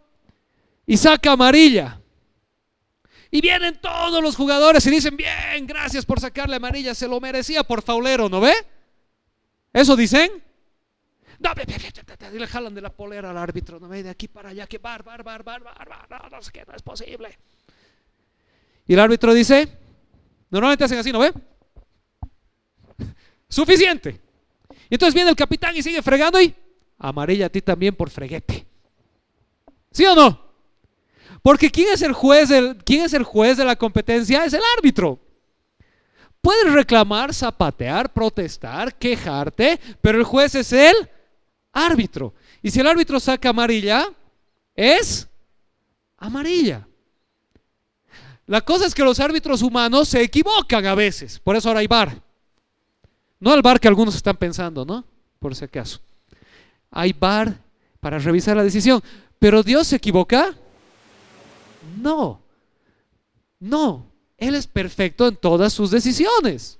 y 0.87 0.99
saca 0.99 1.33
amarilla. 1.33 2.02
Y 3.35 3.41
vienen 3.41 3.81
todos 3.81 4.23
los 4.23 4.37
jugadores 4.37 4.87
y 4.87 4.91
dicen, 4.91 5.17
bien, 5.17 5.67
gracias 5.67 6.05
por 6.05 6.21
sacarle 6.21 6.57
amarilla, 6.57 6.95
se 6.95 7.09
lo 7.09 7.19
merecía 7.19 7.65
por 7.65 7.81
faulero, 7.81 8.29
¿no 8.29 8.43
ve? 8.43 8.53
¿Eso 9.73 9.97
dicen? 9.97 10.31
No, 11.39 11.51
y 12.31 12.39
le 12.39 12.47
jalan 12.47 12.75
de 12.75 12.83
la 12.83 12.91
polera 12.91 13.31
al 13.31 13.39
árbitro, 13.39 13.81
no 13.81 13.89
ve, 13.89 14.03
de 14.03 14.11
aquí 14.11 14.29
para 14.29 14.51
allá, 14.51 14.67
que 14.67 14.77
bar, 14.77 15.03
bar, 15.03 15.23
bar, 15.23 15.43
bar, 15.43 15.63
bar, 15.65 16.09
bar, 16.11 16.31
no, 16.31 16.43
sé 16.43 16.53
qué, 16.53 16.63
no 16.69 16.75
es 16.75 16.83
posible. 16.83 17.39
Y 18.87 18.93
el 18.93 19.01
árbitro 19.01 19.33
dice, 19.33 19.67
normalmente 20.51 20.85
hacen 20.85 20.99
así, 20.99 21.11
¿no 21.11 21.21
ve? 21.21 21.33
Suficiente. 23.49 24.21
Y 24.91 24.97
entonces 24.97 25.15
viene 25.15 25.31
el 25.31 25.37
capitán 25.37 25.75
y 25.75 25.83
sigue 25.83 26.03
fregando 26.03 26.39
y 26.39 26.55
amarilla 26.99 27.47
a 27.47 27.49
ti 27.49 27.63
también 27.63 27.97
por 27.97 28.11
freguete. 28.11 28.67
¿Sí 29.91 30.05
o 30.05 30.15
no? 30.15 30.52
Porque 31.43 31.71
¿quién 31.71 31.89
es 31.93 32.03
el 32.03 32.13
juez, 32.13 32.51
quién 32.85 33.05
es 33.05 33.13
el 33.13 33.25
juez 33.25 33.57
de 33.57 33.65
la 33.65 33.77
competencia? 33.77 34.45
Es 34.45 34.53
el 34.53 34.63
árbitro. 34.79 35.19
Puedes 36.41 36.73
reclamar, 36.73 37.35
zapatear, 37.35 38.13
protestar, 38.13 38.95
quejarte, 38.95 39.79
pero 40.01 40.19
el 40.19 40.25
juez 40.25 40.55
es 40.55 40.73
el 40.73 40.95
árbitro. 41.73 42.35
Y 42.63 42.71
si 42.71 42.81
el 42.81 42.87
árbitro 42.87 43.21
saca 43.21 43.51
amarilla, 43.51 44.09
es 44.75 45.29
amarilla. 46.17 46.87
La 48.47 48.61
cosa 48.61 48.87
es 48.87 48.95
que 48.95 49.05
los 49.05 49.21
árbitros 49.21 49.63
humanos 49.63 50.09
se 50.09 50.23
equivocan 50.23 50.87
a 50.87 50.95
veces, 50.95 51.39
por 51.39 51.57
eso 51.57 51.69
ahora 51.69 51.81
hay 51.81 51.87
bar. 51.87 52.21
No 53.43 53.53
al 53.53 53.63
bar 53.63 53.81
que 53.81 53.89
algunos 53.89 54.15
están 54.15 54.37
pensando, 54.37 54.85
¿no? 54.85 55.05
Por 55.41 55.57
si 55.57 55.65
acaso. 55.65 55.99
Hay 56.93 57.13
bar 57.13 57.59
para 57.99 58.19
revisar 58.21 58.57
la 58.57 58.63
decisión. 58.63 59.03
Pero 59.41 59.65
Dios 59.65 59.89
se 59.89 59.97
equivoca. 59.97 60.55
No. 61.97 62.43
No. 63.61 64.07
Él 64.39 64.55
es 64.55 64.67
perfecto 64.67 65.29
en 65.29 65.37
todas 65.37 65.73
sus 65.73 65.91
decisiones. 65.91 66.79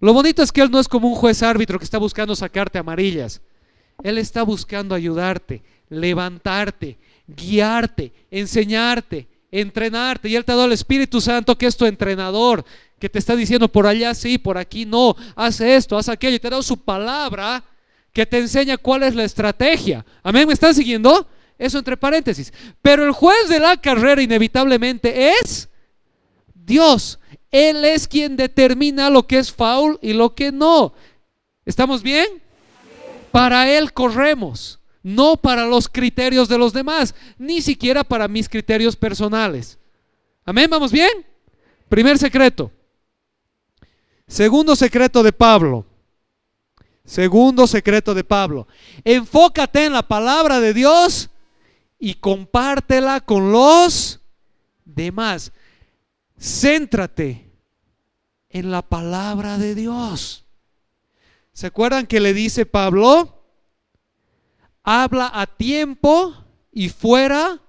Lo 0.00 0.12
bonito 0.12 0.42
es 0.42 0.52
que 0.52 0.62
Él 0.62 0.70
no 0.70 0.80
es 0.80 0.88
como 0.88 1.08
un 1.08 1.14
juez 1.14 1.42
árbitro 1.42 1.78
que 1.78 1.84
está 1.84 1.98
buscando 1.98 2.34
sacarte 2.34 2.78
amarillas. 2.78 3.40
Él 4.02 4.16
está 4.16 4.42
buscando 4.42 4.94
ayudarte, 4.94 5.62
levantarte, 5.88 6.98
guiarte, 7.26 8.12
enseñarte, 8.30 9.28
entrenarte. 9.50 10.28
Y 10.28 10.36
Él 10.36 10.44
te 10.44 10.52
ha 10.52 10.54
dado 10.54 10.66
el 10.66 10.72
Espíritu 10.72 11.20
Santo 11.20 11.56
que 11.58 11.66
es 11.66 11.76
tu 11.76 11.84
entrenador, 11.84 12.64
que 12.98 13.08
te 13.10 13.18
está 13.18 13.36
diciendo 13.36 13.68
por 13.68 13.86
allá 13.86 14.14
sí, 14.14 14.38
por 14.38 14.56
aquí 14.56 14.86
no, 14.86 15.16
haz 15.34 15.60
esto, 15.60 15.98
haz 15.98 16.08
aquello. 16.08 16.36
Y 16.36 16.38
te 16.38 16.46
ha 16.46 16.50
dado 16.50 16.62
su 16.62 16.78
palabra 16.78 17.62
que 18.12 18.24
te 18.24 18.38
enseña 18.38 18.78
cuál 18.78 19.02
es 19.02 19.14
la 19.14 19.24
estrategia. 19.24 20.04
Amén, 20.22 20.46
¿me 20.46 20.54
están 20.54 20.74
siguiendo? 20.74 21.26
Eso 21.60 21.78
entre 21.78 21.96
paréntesis. 21.96 22.52
Pero 22.82 23.04
el 23.04 23.12
juez 23.12 23.48
de 23.48 23.60
la 23.60 23.76
carrera 23.76 24.22
inevitablemente 24.22 25.28
es 25.40 25.68
Dios. 26.54 27.20
Él 27.52 27.84
es 27.84 28.08
quien 28.08 28.36
determina 28.36 29.10
lo 29.10 29.26
que 29.26 29.38
es 29.38 29.52
foul 29.52 29.98
y 30.00 30.14
lo 30.14 30.34
que 30.34 30.50
no. 30.50 30.94
¿Estamos 31.64 32.02
bien? 32.02 32.42
Para 33.30 33.70
Él 33.70 33.92
corremos 33.92 34.80
no 35.02 35.36
para 35.36 35.64
los 35.66 35.88
criterios 35.88 36.48
de 36.48 36.58
los 36.58 36.72
demás, 36.72 37.14
ni 37.38 37.62
siquiera 37.62 38.04
para 38.04 38.28
mis 38.28 38.48
criterios 38.48 38.96
personales. 38.96 39.78
Amén, 40.44 40.68
vamos 40.68 40.92
bien. 40.92 41.26
Primer 41.88 42.18
secreto. 42.18 42.70
Segundo 44.26 44.76
secreto 44.76 45.22
de 45.22 45.32
Pablo. 45.32 45.86
Segundo 47.04 47.66
secreto 47.66 48.14
de 48.14 48.24
Pablo. 48.24 48.68
Enfócate 49.04 49.86
en 49.86 49.94
la 49.94 50.06
palabra 50.06 50.60
de 50.60 50.74
Dios 50.74 51.29
y 52.00 52.14
compártela 52.14 53.20
con 53.20 53.52
los 53.52 54.20
demás. 54.84 55.52
Céntrate 56.36 57.52
en 58.48 58.72
la 58.72 58.82
palabra 58.82 59.58
de 59.58 59.76
Dios. 59.76 60.44
¿Se 61.52 61.68
acuerdan 61.68 62.08
que 62.08 62.18
le 62.18 62.34
dice 62.34 62.66
Pablo? 62.66 63.36
habla 64.82 65.30
a 65.32 65.46
tiempo 65.46 66.34
y 66.72 66.88
fuera 66.88 67.60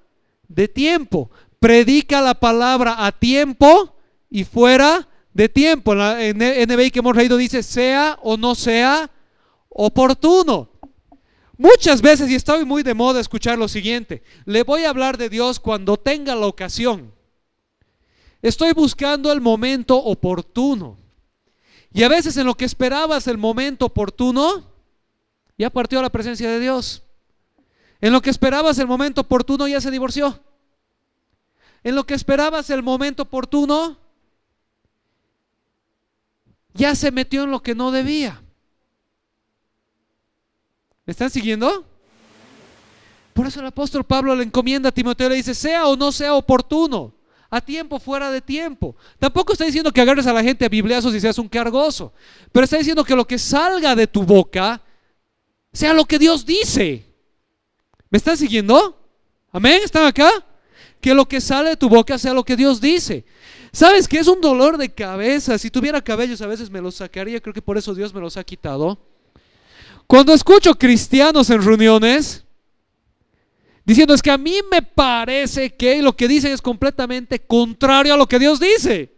de 0.47 0.67
tiempo. 0.67 1.29
Predica 1.59 2.21
la 2.21 2.33
palabra 2.33 3.05
a 3.05 3.11
tiempo 3.11 3.95
y 4.29 4.43
fuera 4.43 5.07
de 5.33 5.49
tiempo. 5.49 5.93
En 5.93 6.39
la 6.39 6.65
NBI 6.65 6.91
que 6.91 6.99
hemos 6.99 7.15
leído 7.15 7.37
dice 7.37 7.63
sea 7.63 8.17
o 8.21 8.37
no 8.37 8.55
sea 8.55 9.09
oportuno. 9.69 10.69
Muchas 11.61 12.01
veces, 12.01 12.27
y 12.31 12.33
estoy 12.33 12.65
muy 12.65 12.81
de 12.81 12.95
moda 12.95 13.19
escuchar 13.19 13.55
lo 13.55 13.67
siguiente, 13.67 14.23
le 14.45 14.63
voy 14.63 14.83
a 14.83 14.89
hablar 14.89 15.19
de 15.19 15.29
Dios 15.29 15.59
cuando 15.59 15.95
tenga 15.95 16.33
la 16.33 16.47
ocasión. 16.47 17.13
Estoy 18.41 18.73
buscando 18.73 19.31
el 19.31 19.41
momento 19.41 19.95
oportuno. 19.95 20.97
Y 21.93 22.01
a 22.01 22.09
veces 22.09 22.35
en 22.37 22.47
lo 22.47 22.55
que 22.55 22.65
esperabas 22.65 23.27
el 23.27 23.37
momento 23.37 23.85
oportuno, 23.85 24.73
ya 25.55 25.69
partió 25.69 26.01
la 26.01 26.09
presencia 26.09 26.49
de 26.49 26.59
Dios. 26.59 27.03
En 27.99 28.11
lo 28.11 28.23
que 28.23 28.31
esperabas 28.31 28.79
el 28.79 28.87
momento 28.87 29.21
oportuno 29.21 29.67
ya 29.67 29.79
se 29.79 29.91
divorció. 29.91 30.39
En 31.83 31.93
lo 31.93 32.07
que 32.07 32.15
esperabas 32.15 32.71
el 32.71 32.81
momento 32.81 33.21
oportuno 33.21 33.99
ya 36.73 36.95
se 36.95 37.11
metió 37.11 37.43
en 37.43 37.51
lo 37.51 37.61
que 37.61 37.75
no 37.75 37.91
debía. 37.91 38.41
¿Me 41.11 41.13
están 41.13 41.29
siguiendo? 41.29 41.83
Por 43.33 43.45
eso 43.45 43.59
el 43.59 43.65
apóstol 43.65 44.05
Pablo 44.05 44.33
le 44.33 44.45
encomienda 44.45 44.87
a 44.87 44.91
Timoteo 44.93 45.27
le 45.27 45.35
dice, 45.35 45.53
sea 45.53 45.85
o 45.89 45.97
no 45.97 46.09
sea 46.09 46.35
oportuno, 46.35 47.13
a 47.49 47.59
tiempo, 47.59 47.99
fuera 47.99 48.31
de 48.31 48.39
tiempo. 48.39 48.95
Tampoco 49.19 49.51
está 49.51 49.65
diciendo 49.65 49.91
que 49.91 49.99
agarres 49.99 50.25
a 50.25 50.31
la 50.31 50.41
gente 50.41 50.63
a 50.63 50.69
bibliazos 50.69 51.13
y 51.13 51.19
seas 51.19 51.37
un 51.37 51.49
cargoso, 51.49 52.13
pero 52.53 52.63
está 52.63 52.77
diciendo 52.77 53.03
que 53.03 53.13
lo 53.13 53.27
que 53.27 53.37
salga 53.37 53.93
de 53.93 54.07
tu 54.07 54.23
boca 54.23 54.81
sea 55.73 55.93
lo 55.93 56.05
que 56.05 56.17
Dios 56.17 56.45
dice. 56.45 57.05
¿Me 58.09 58.17
están 58.17 58.37
siguiendo? 58.37 58.97
Amén, 59.51 59.81
¿están 59.83 60.05
acá? 60.05 60.31
Que 61.01 61.13
lo 61.13 61.27
que 61.27 61.41
sale 61.41 61.71
de 61.71 61.75
tu 61.75 61.89
boca 61.89 62.17
sea 62.17 62.33
lo 62.33 62.45
que 62.45 62.55
Dios 62.55 62.79
dice. 62.79 63.25
¿Sabes 63.73 64.07
que 64.07 64.17
es 64.17 64.29
un 64.29 64.39
dolor 64.39 64.77
de 64.77 64.93
cabeza? 64.93 65.57
Si 65.57 65.69
tuviera 65.69 66.01
cabellos 66.01 66.41
a 66.41 66.47
veces 66.47 66.69
me 66.69 66.79
los 66.79 66.95
sacaría, 66.95 67.41
creo 67.41 67.53
que 67.53 67.61
por 67.61 67.77
eso 67.77 67.93
Dios 67.93 68.13
me 68.13 68.21
los 68.21 68.37
ha 68.37 68.45
quitado. 68.45 69.10
Cuando 70.11 70.33
escucho 70.33 70.75
cristianos 70.75 71.49
en 71.49 71.63
reuniones, 71.63 72.43
Diciendo 73.85 74.13
es 74.13 74.21
que 74.21 74.29
a 74.29 74.37
mí 74.37 74.59
me 74.69 74.81
parece 74.81 75.73
que 75.73 76.01
lo 76.01 76.17
que 76.17 76.27
dicen 76.27 76.51
es 76.51 76.61
completamente 76.61 77.39
contrario 77.39 78.13
a 78.13 78.17
lo 78.17 78.27
que 78.27 78.37
Dios 78.37 78.59
dice. 78.59 79.09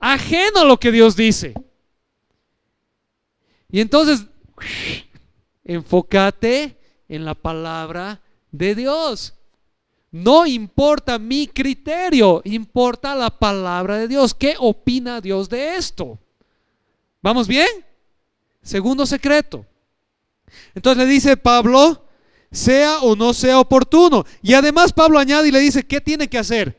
Ajeno 0.00 0.62
a 0.62 0.64
lo 0.64 0.76
que 0.80 0.90
Dios 0.90 1.14
dice. 1.14 1.54
Y 3.70 3.80
entonces, 3.80 4.26
enfócate 5.64 6.76
en 7.08 7.24
la 7.24 7.36
palabra 7.36 8.20
de 8.50 8.74
Dios. 8.74 9.34
No 10.10 10.46
importa 10.46 11.16
mi 11.20 11.46
criterio, 11.46 12.42
importa 12.44 13.14
la 13.14 13.30
palabra 13.30 13.98
de 13.98 14.08
Dios. 14.08 14.34
¿Qué 14.34 14.56
opina 14.58 15.20
Dios 15.20 15.48
de 15.48 15.76
esto? 15.76 16.18
¿Vamos 17.22 17.46
bien? 17.46 17.68
Segundo 18.62 19.06
secreto. 19.06 19.66
Entonces 20.74 21.04
le 21.04 21.10
dice 21.10 21.36
Pablo, 21.36 22.06
sea 22.50 22.98
o 23.00 23.16
no 23.16 23.32
sea 23.32 23.60
oportuno. 23.60 24.24
Y 24.42 24.54
además 24.54 24.92
Pablo 24.92 25.18
añade 25.18 25.48
y 25.48 25.52
le 25.52 25.60
dice, 25.60 25.86
¿qué 25.86 26.00
tiene 26.00 26.28
que 26.28 26.38
hacer? 26.38 26.78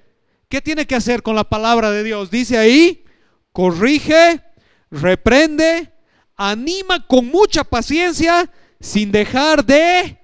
¿Qué 0.50 0.62
tiene 0.62 0.86
que 0.86 0.96
hacer 0.96 1.24
con 1.24 1.36
la 1.36 1.46
palabra 1.46 1.92
de 1.92 2.04
Dios? 2.04 2.30
Dice 2.30 2.58
ahí, 2.58 3.06
corrige, 3.54 4.42
reprende, 4.90 5.92
anima 6.36 7.06
con 7.08 7.28
mucha 7.28 7.64
paciencia 7.64 8.52
sin 8.80 9.12
dejar 9.12 9.66
de 9.66 10.20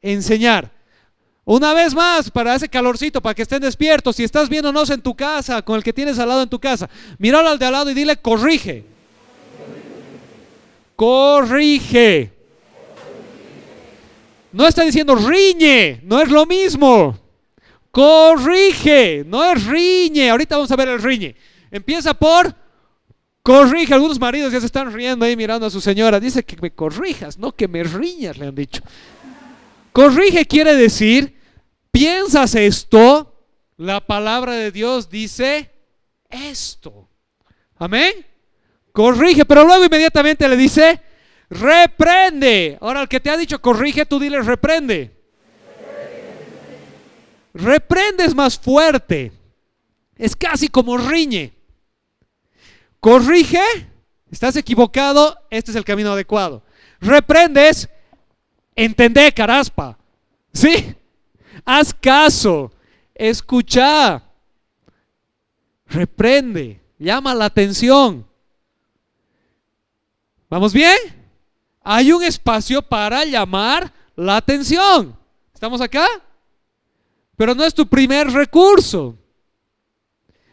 enseñar. 0.00 0.72
Una 1.44 1.74
vez 1.74 1.94
más, 1.94 2.30
para 2.30 2.54
ese 2.54 2.68
calorcito, 2.68 3.20
para 3.20 3.34
que 3.34 3.42
estén 3.42 3.60
despiertos, 3.60 4.16
si 4.16 4.24
estás 4.24 4.48
viéndonos 4.48 4.90
en 4.90 5.02
tu 5.02 5.14
casa, 5.14 5.62
con 5.62 5.76
el 5.76 5.82
que 5.82 5.92
tienes 5.92 6.18
al 6.18 6.28
lado 6.28 6.42
en 6.42 6.48
tu 6.48 6.60
casa, 6.60 6.88
míralo 7.18 7.48
al 7.48 7.58
de 7.58 7.66
al 7.66 7.72
lado 7.72 7.90
y 7.90 7.94
dile, 7.94 8.16
corrige. 8.16 8.91
Corrige. 11.02 12.30
No 14.52 14.68
está 14.68 14.84
diciendo 14.84 15.16
riñe, 15.16 16.00
no 16.04 16.20
es 16.20 16.28
lo 16.28 16.46
mismo. 16.46 17.18
Corrige, 17.90 19.24
no 19.26 19.42
es 19.50 19.66
riñe. 19.66 20.30
Ahorita 20.30 20.54
vamos 20.54 20.70
a 20.70 20.76
ver 20.76 20.90
el 20.90 21.02
riñe. 21.02 21.34
Empieza 21.72 22.14
por 22.14 22.54
corrige. 23.42 23.94
Algunos 23.94 24.20
maridos 24.20 24.52
ya 24.52 24.60
se 24.60 24.66
están 24.66 24.92
riendo 24.92 25.24
ahí 25.24 25.36
mirando 25.36 25.66
a 25.66 25.70
su 25.70 25.80
señora. 25.80 26.20
Dice 26.20 26.44
que 26.44 26.56
me 26.62 26.70
corrijas, 26.70 27.36
no 27.36 27.50
que 27.50 27.66
me 27.66 27.82
riñas, 27.82 28.38
le 28.38 28.46
han 28.46 28.54
dicho. 28.54 28.80
Corrige 29.92 30.46
quiere 30.46 30.76
decir, 30.76 31.36
piensas 31.90 32.54
esto, 32.54 33.44
la 33.76 34.06
palabra 34.06 34.52
de 34.52 34.70
Dios 34.70 35.10
dice 35.10 35.68
esto. 36.30 37.08
Amén. 37.76 38.31
Corrige, 38.92 39.44
pero 39.44 39.64
luego 39.64 39.84
inmediatamente 39.84 40.48
le 40.48 40.56
dice, 40.56 41.00
reprende. 41.50 42.78
Ahora 42.80 43.02
el 43.02 43.08
que 43.08 43.20
te 43.20 43.30
ha 43.30 43.36
dicho 43.36 43.60
corrige, 43.60 44.06
tú 44.06 44.18
dile 44.18 44.40
reprende. 44.42 45.10
Reprende 47.54 48.24
es 48.24 48.34
más 48.34 48.58
fuerte. 48.58 49.32
Es 50.16 50.36
casi 50.36 50.68
como 50.68 50.96
riñe. 50.96 51.52
Corrige, 53.00 53.64
estás 54.30 54.56
equivocado, 54.56 55.36
este 55.50 55.70
es 55.70 55.76
el 55.76 55.84
camino 55.84 56.12
adecuado. 56.12 56.62
Reprendes, 57.00 57.88
Entendé, 58.74 59.32
caraspa. 59.32 59.98
¿Sí? 60.52 60.94
Haz 61.64 61.92
caso. 61.94 62.72
Escucha. 63.14 64.22
Reprende. 65.86 66.80
Llama 66.98 67.34
la 67.34 67.46
atención. 67.46 68.26
¿Vamos 70.52 70.74
bien? 70.74 70.98
Hay 71.82 72.12
un 72.12 72.22
espacio 72.22 72.82
para 72.82 73.24
llamar 73.24 73.90
la 74.14 74.36
atención. 74.36 75.16
¿Estamos 75.54 75.80
acá? 75.80 76.06
Pero 77.36 77.54
no 77.54 77.64
es 77.64 77.72
tu 77.72 77.86
primer 77.86 78.30
recurso. 78.30 79.16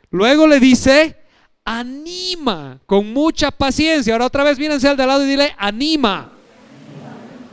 Luego 0.09 0.47
le 0.47 0.61
dice, 0.61 1.17
anima 1.65 2.79
con 2.85 3.11
mucha 3.11 3.51
paciencia. 3.51 4.13
Ahora 4.13 4.27
otra 4.27 4.45
vez 4.45 4.57
mírense 4.57 4.87
al 4.87 4.95
de 4.95 5.03
al 5.03 5.09
lado 5.09 5.25
y 5.25 5.27
dile, 5.27 5.53
anima 5.57 6.31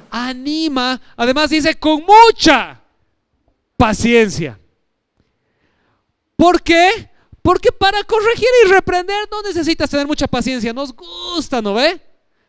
anima, 0.08 1.00
además 1.16 1.50
dice 1.50 1.74
con 1.74 2.04
mucha 2.04 2.80
paciencia. 3.76 4.56
¿Por 6.36 6.62
qué? 6.62 7.10
Porque 7.42 7.72
para 7.72 8.04
corregir 8.04 8.46
y 8.64 8.68
reprender 8.70 9.28
no 9.32 9.42
necesitas 9.42 9.90
tener 9.90 10.06
mucha 10.06 10.28
paciencia. 10.28 10.72
Nos 10.72 10.94
gusta, 10.94 11.60
¿no 11.60 11.74
ve? 11.74 12.05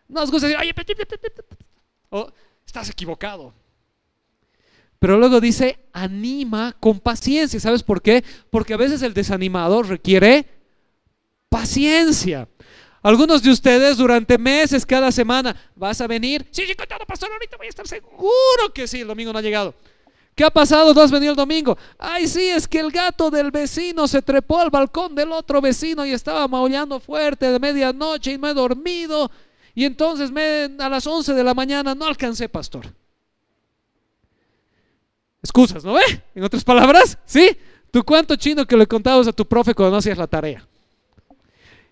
Nos 0.08 0.32
gusta 0.32 0.48
decir, 0.48 0.62
oye, 0.62 0.74
oh, 2.10 2.32
estás 2.66 2.90
equivocado. 2.90 3.54
Pero 5.00 5.18
luego 5.18 5.40
dice, 5.40 5.80
anima 5.94 6.76
con 6.80 7.00
paciencia. 7.00 7.60
¿Sabes 7.60 7.84
por 7.84 8.02
qué? 8.02 8.24
Porque 8.50 8.74
a 8.74 8.78
veces 8.78 9.02
el 9.02 9.14
desanimado 9.14 9.84
requiere 9.84 10.46
paciencia. 11.50 12.48
Algunos 13.04 13.44
de 13.44 13.52
ustedes 13.52 13.98
durante 13.98 14.38
meses, 14.38 14.86
cada 14.86 15.12
semana, 15.12 15.56
¿vas 15.76 16.02
a 16.02 16.08
venir? 16.08 16.48
Sí, 16.52 16.64
sí, 16.66 16.76
contado, 16.76 17.06
pastor, 17.06 17.32
ahorita 17.32 17.58
voy 17.58 17.68
a 17.68 17.70
estar 17.70 17.88
seguro 17.88 18.74
que 18.74 18.88
sí, 18.88 19.02
el 19.02 19.08
domingo 19.08 19.32
no 19.32 19.40
ha 19.40 19.42
llegado. 19.42 19.74
¿Qué 20.36 20.44
ha 20.44 20.52
pasado? 20.52 20.94
¿No 20.94 21.02
has 21.02 21.10
venido 21.10 21.32
el 21.32 21.36
domingo? 21.36 21.78
Ay, 21.98 22.28
sí, 22.28 22.50
es 22.50 22.68
que 22.68 22.80
el 22.80 22.92
gato 22.92 23.32
del 23.32 23.50
vecino 23.50 24.08
se 24.08 24.22
trepó 24.22 24.60
al 24.60 24.70
balcón 24.70 25.16
del 25.16 25.32
otro 25.32 25.62
vecino 25.62 26.06
y 26.06 26.12
estaba 26.12 26.48
maullando 26.48 27.00
fuerte 27.00 27.52
de 27.52 27.60
medianoche 27.60 28.34
y 28.34 28.38
me 28.38 28.50
he 28.50 28.54
dormido. 28.54 29.32
Y 29.78 29.86
entonces 29.86 30.32
me, 30.32 30.72
a 30.80 30.90
las 30.90 31.06
11 31.06 31.36
de 31.36 31.44
la 31.44 31.54
mañana 31.54 31.94
no 31.94 32.08
alcancé, 32.08 32.50
pastor. 32.50 32.88
Excusas, 35.40 35.86
¿no 35.86 35.94
ve? 35.94 36.02
En 36.34 36.44
otras 36.44 36.64
palabras, 36.64 37.20
¿sí? 37.26 37.56
¿Tú 37.92 38.04
cuánto 38.04 38.36
chino 38.36 38.66
que 38.66 38.76
le 38.76 38.88
contabas 38.88 39.28
a 39.28 39.32
tu 39.32 39.48
profe 39.48 39.76
cuando 39.76 39.92
no 39.92 39.98
hacías 39.98 40.18
la 40.18 40.26
tarea? 40.26 40.68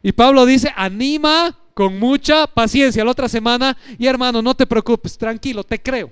Y 0.01 0.11
Pablo 0.13 0.47
dice, 0.47 0.73
anima 0.75 1.55
con 1.75 1.99
mucha 1.99 2.47
paciencia. 2.47 3.05
La 3.05 3.11
otra 3.11 3.29
semana, 3.29 3.77
y 3.99 4.07
hermano, 4.07 4.41
no 4.41 4.55
te 4.55 4.65
preocupes, 4.65 5.15
tranquilo, 5.15 5.63
te 5.63 5.79
creo. 5.79 6.11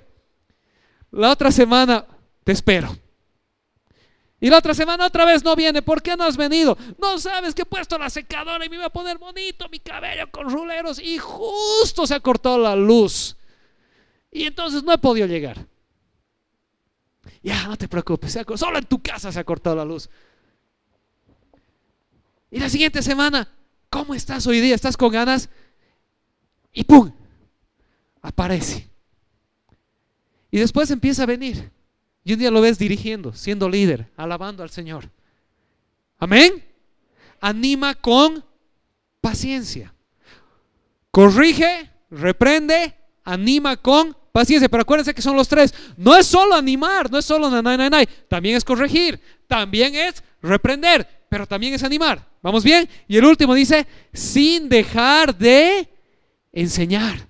La 1.10 1.32
otra 1.32 1.50
semana, 1.50 2.06
te 2.44 2.52
espero. 2.52 2.96
Y 4.44 4.50
la 4.50 4.58
otra 4.58 4.74
semana 4.74 5.06
otra 5.06 5.24
vez 5.24 5.42
no 5.42 5.56
viene. 5.56 5.80
¿Por 5.80 6.02
qué 6.02 6.18
no 6.18 6.24
has 6.24 6.36
venido? 6.36 6.76
No 6.98 7.18
sabes 7.18 7.54
que 7.54 7.62
he 7.62 7.64
puesto 7.64 7.96
la 7.96 8.10
secadora 8.10 8.62
y 8.66 8.68
me 8.68 8.76
iba 8.76 8.84
a 8.84 8.90
poner 8.90 9.16
bonito 9.16 9.70
mi 9.70 9.78
cabello 9.80 10.30
con 10.30 10.50
ruleros 10.50 10.98
y 10.98 11.16
justo 11.16 12.06
se 12.06 12.14
ha 12.14 12.20
cortado 12.20 12.58
la 12.58 12.76
luz. 12.76 13.38
Y 14.30 14.44
entonces 14.44 14.82
no 14.82 14.92
he 14.92 14.98
podido 14.98 15.26
llegar. 15.26 15.66
Ya, 17.42 17.66
no 17.66 17.78
te 17.78 17.88
preocupes, 17.88 18.38
solo 18.56 18.76
en 18.76 18.84
tu 18.84 19.02
casa 19.02 19.32
se 19.32 19.40
ha 19.40 19.44
cortado 19.44 19.76
la 19.76 19.84
luz. 19.86 20.10
Y 22.50 22.60
la 22.60 22.68
siguiente 22.68 23.00
semana, 23.00 23.48
¿Cómo 23.94 24.12
estás 24.12 24.44
hoy 24.48 24.60
día? 24.60 24.74
¿Estás 24.74 24.96
con 24.96 25.12
ganas? 25.12 25.48
Y 26.72 26.82
¡pum! 26.82 27.12
Aparece. 28.20 28.90
Y 30.50 30.58
después 30.58 30.90
empieza 30.90 31.22
a 31.22 31.26
venir. 31.26 31.70
Y 32.24 32.32
un 32.32 32.38
día 32.38 32.50
lo 32.50 32.62
ves 32.62 32.78
dirigiendo, 32.78 33.34
siendo 33.34 33.68
líder, 33.68 34.10
alabando 34.16 34.62
al 34.62 34.70
Señor. 34.70 35.10
Amén. 36.18 36.64
Anima 37.40 37.94
con 37.94 38.42
paciencia. 39.20 39.94
Corrige, 41.10 41.90
reprende, 42.10 42.94
anima 43.24 43.76
con 43.76 44.16
paciencia. 44.32 44.70
Pero 44.70 44.82
acuérdense 44.82 45.14
que 45.14 45.20
son 45.20 45.36
los 45.36 45.48
tres. 45.48 45.74
No 45.98 46.16
es 46.16 46.26
solo 46.26 46.54
animar, 46.54 47.10
no 47.10 47.18
es 47.18 47.26
solo 47.26 47.50
nanay, 47.50 48.08
También 48.28 48.56
es 48.56 48.64
corregir, 48.64 49.20
también 49.46 49.94
es 49.94 50.24
reprender, 50.40 51.06
pero 51.28 51.46
también 51.46 51.74
es 51.74 51.82
animar. 51.82 52.26
¿Vamos 52.40 52.64
bien? 52.64 52.88
Y 53.06 53.18
el 53.18 53.24
último 53.24 53.54
dice, 53.54 53.86
sin 54.12 54.68
dejar 54.70 55.36
de 55.36 55.88
enseñar. 56.52 57.28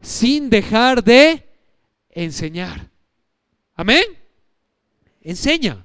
Sin 0.00 0.50
dejar 0.50 1.02
de 1.02 1.48
enseñar. 2.10 2.90
Amén. 3.76 4.04
Enseña. 5.20 5.84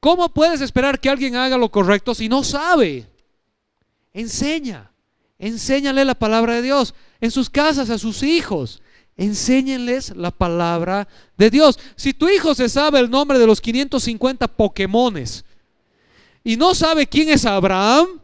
¿Cómo 0.00 0.28
puedes 0.28 0.60
esperar 0.60 1.00
que 1.00 1.10
alguien 1.10 1.34
haga 1.34 1.58
lo 1.58 1.70
correcto 1.70 2.14
si 2.14 2.28
no 2.28 2.44
sabe? 2.44 3.06
Enseña. 4.12 4.90
Enséñale 5.38 6.04
la 6.04 6.14
palabra 6.14 6.54
de 6.54 6.62
Dios. 6.62 6.94
En 7.20 7.30
sus 7.30 7.50
casas, 7.50 7.90
a 7.90 7.98
sus 7.98 8.22
hijos. 8.22 8.80
Enséñenles 9.16 10.14
la 10.16 10.30
palabra 10.30 11.08
de 11.36 11.50
Dios. 11.50 11.78
Si 11.96 12.14
tu 12.14 12.28
hijo 12.28 12.54
se 12.54 12.68
sabe 12.68 13.00
el 13.00 13.10
nombre 13.10 13.38
de 13.38 13.46
los 13.46 13.60
550 13.60 14.48
Pokémones, 14.48 15.44
y 16.42 16.56
no 16.56 16.74
sabe 16.74 17.06
quién 17.06 17.30
es 17.30 17.46
Abraham, 17.46 18.20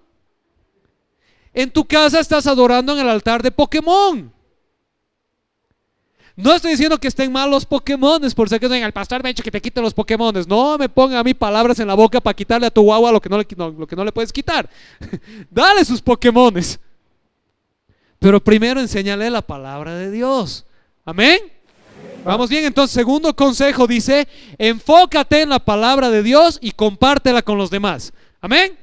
en 1.55 1.71
tu 1.71 1.85
casa 1.85 2.21
estás 2.21 2.47
adorando 2.47 2.93
en 2.93 3.01
el 3.01 3.09
altar 3.09 3.43
de 3.43 3.51
Pokémon. 3.51 4.33
No 6.43 6.55
estoy 6.55 6.73
diciendo 6.73 6.99
que 6.99 7.09
estén 7.09 7.31
mal 7.31 7.51
los 7.51 7.67
Pokémon, 7.67 8.21
por 8.35 8.49
si 8.49 8.55
acaso 8.55 8.75
el 8.75 8.93
pastor 8.93 9.23
me 9.23 9.29
ha 9.29 9.33
dicho 9.33 9.43
que 9.43 9.51
te 9.51 9.61
quite 9.61 9.81
los 9.81 9.95
Pokémon. 9.95 10.35
No 10.49 10.79
me 10.79 10.89
ponga 10.89 11.19
a 11.19 11.25
mí 11.25 11.35
palabras 11.35 11.79
en 11.79 11.87
la 11.87 11.95
boca 11.95 12.21
para 12.21 12.35
quitarle 12.35 12.67
a 12.67 12.71
tu 12.71 12.83
guagua 12.83 13.13
lo 13.13 13.21
que 13.21 13.29
no 13.29 13.39
le, 13.39 13.47
lo 13.57 13.87
que 13.87 13.97
no 13.97 14.05
le 14.05 14.13
puedes 14.13 14.33
quitar. 14.33 14.69
Dale 15.51 15.85
sus 15.85 16.01
Pokémon. 16.01 16.55
Pero 18.19 18.43
primero 18.43 18.81
enséñale 18.81 19.31
la 19.31 19.43
palabra 19.43 19.95
de 19.95 20.11
Dios. 20.11 20.67
Amén. 21.05 21.41
Vamos 22.25 22.51
bien, 22.51 22.65
entonces 22.65 22.93
segundo 22.93 23.35
consejo 23.35 23.87
dice, 23.87 24.29
enfócate 24.59 25.43
en 25.43 25.49
la 25.49 25.59
palabra 25.59 26.11
de 26.11 26.23
Dios 26.23 26.59
y 26.61 26.73
compártela 26.73 27.43
con 27.43 27.57
los 27.57 27.71
demás. 27.71 28.13
Amén. 28.43 28.77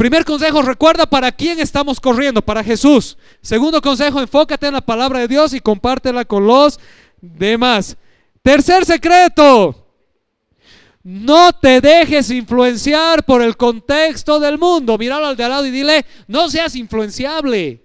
Primer 0.00 0.24
consejo, 0.24 0.62
recuerda 0.62 1.04
para 1.04 1.30
quién 1.30 1.60
estamos 1.60 2.00
corriendo, 2.00 2.40
para 2.40 2.64
Jesús. 2.64 3.18
Segundo 3.42 3.82
consejo, 3.82 4.18
enfócate 4.18 4.66
en 4.66 4.72
la 4.72 4.80
palabra 4.80 5.18
de 5.18 5.28
Dios 5.28 5.52
y 5.52 5.60
compártela 5.60 6.24
con 6.24 6.46
los 6.46 6.80
demás. 7.20 7.98
Tercer 8.40 8.86
secreto, 8.86 9.86
no 11.02 11.52
te 11.52 11.82
dejes 11.82 12.30
influenciar 12.30 13.26
por 13.26 13.42
el 13.42 13.58
contexto 13.58 14.40
del 14.40 14.56
mundo. 14.56 14.96
Míralo 14.96 15.26
al 15.26 15.36
de 15.36 15.44
al 15.44 15.50
lado 15.50 15.66
y 15.66 15.70
dile, 15.70 16.06
no 16.26 16.48
seas 16.48 16.74
influenciable. 16.76 17.84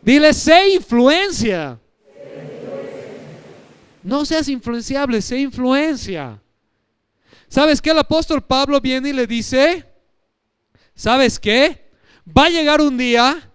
Dile, 0.00 0.32
sé 0.32 0.74
influencia. 0.74 1.76
No 4.04 4.24
seas 4.24 4.48
influenciable, 4.48 5.20
sé 5.20 5.40
influencia. 5.40 6.40
¿Sabes 7.52 7.82
qué? 7.82 7.90
El 7.90 7.98
apóstol 7.98 8.42
Pablo 8.42 8.80
viene 8.80 9.10
y 9.10 9.12
le 9.12 9.26
dice, 9.26 9.84
¿sabes 10.94 11.38
qué? 11.38 11.92
Va 12.26 12.46
a 12.46 12.48
llegar 12.48 12.80
un 12.80 12.96
día 12.96 13.52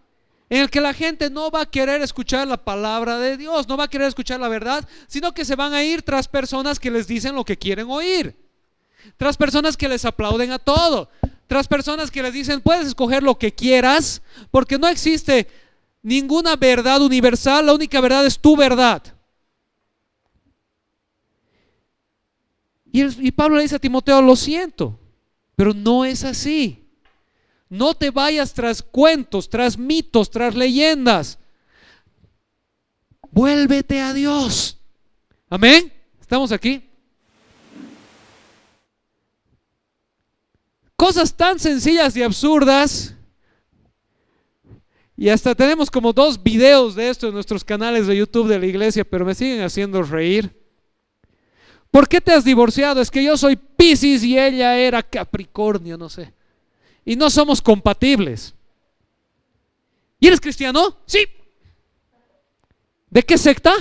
en 0.52 0.62
el 0.62 0.70
que 0.70 0.82
la 0.82 0.94
gente 0.94 1.32
no 1.32 1.50
va 1.50 1.62
a 1.62 1.66
querer 1.66 2.04
escuchar 2.04 2.48
la 2.48 2.64
palabra 2.64 3.18
de 3.18 3.38
Dios, 3.38 3.68
no 3.68 3.76
va 3.76 3.86
a 3.86 3.88
querer 3.88 4.08
escuchar 4.08 4.40
la 4.40 4.50
verdad, 4.50 4.88
sino 5.08 5.34
que 5.34 5.44
se 5.46 5.56
van 5.56 5.74
a 5.74 5.84
ir 5.84 6.04
tras 6.04 6.28
personas 6.28 6.80
que 6.80 6.92
les 6.92 7.08
dicen 7.08 7.34
lo 7.34 7.44
que 7.44 7.58
quieren 7.58 7.88
oír, 7.90 8.38
tras 9.18 9.36
personas 9.36 9.76
que 9.76 9.90
les 9.90 10.06
aplauden 10.06 10.52
a 10.52 10.60
todo, 10.60 11.10
tras 11.48 11.68
personas 11.68 12.12
que 12.12 12.22
les 12.22 12.34
dicen, 12.34 12.62
puedes 12.62 12.86
escoger 12.86 13.24
lo 13.24 13.40
que 13.40 13.52
quieras, 13.52 14.22
porque 14.52 14.78
no 14.78 14.88
existe 14.88 15.48
ninguna 16.04 16.56
verdad 16.56 17.02
universal, 17.02 17.66
la 17.66 17.74
única 17.74 18.00
verdad 18.00 18.28
es 18.28 18.38
tu 18.38 18.56
verdad. 18.56 19.17
Y, 23.06 23.32
Pablo 23.32 23.58
le 23.58 23.64
dice 23.64 23.76
a 23.76 23.80
Timoteo, 23.80 24.22
lo 24.22 24.36
siento, 24.36 25.00
pero 25.56 25.74
no 25.74 26.04
es 26.04 26.24
así. 26.24 26.84
No 27.70 27.94
te 27.94 28.10
vayas 28.10 28.54
tras 28.54 28.82
cuentos, 28.82 29.50
tras 29.50 29.78
mitos, 29.78 30.32
tras 30.32 30.56
leyendas. 30.56 31.38
Vuélvete 33.30 34.02
a 34.02 34.14
Dios. 34.14 34.80
Amén. 35.50 35.94
¿Estamos 36.20 36.52
aquí? 36.52 36.90
Cosas 40.96 41.36
tan 41.36 41.60
sencillas 41.60 42.16
y 42.16 42.24
absurdas. 42.24 43.14
Y 45.16 45.30
hasta 45.30 45.54
tenemos 45.54 45.92
como 45.92 46.14
dos 46.14 46.42
videos 46.42 46.96
de 46.96 47.10
esto 47.10 47.28
en 47.28 47.34
nuestros 47.34 47.64
canales 47.64 48.08
de 48.08 48.18
YouTube 48.18 48.48
de 48.48 48.60
la 48.60 48.66
iglesia, 48.66 49.04
pero 49.04 49.26
me 49.26 49.36
siguen 49.36 49.62
haciendo 49.62 50.02
reír. 50.02 50.57
¿Por 51.98 52.08
qué 52.08 52.22
te 52.22 52.32
has 52.32 52.44
divorciado? 52.44 53.02
Es 53.02 53.10
que 53.10 53.24
yo 53.24 53.36
soy 53.36 53.56
Piscis 53.56 54.24
y 54.24 54.38
ella 54.38 54.78
era 54.78 55.02
Capricornio, 55.02 55.98
no 55.98 56.10
sé. 56.10 56.32
Y 57.04 57.16
no 57.16 57.28
somos 57.32 57.60
compatibles. 57.60 58.54
¿Y 60.20 60.28
eres 60.28 60.40
cristiano? 60.40 60.96
Sí. 61.08 61.26
¿De 63.10 63.24
qué 63.24 63.36
secta? 63.36 63.74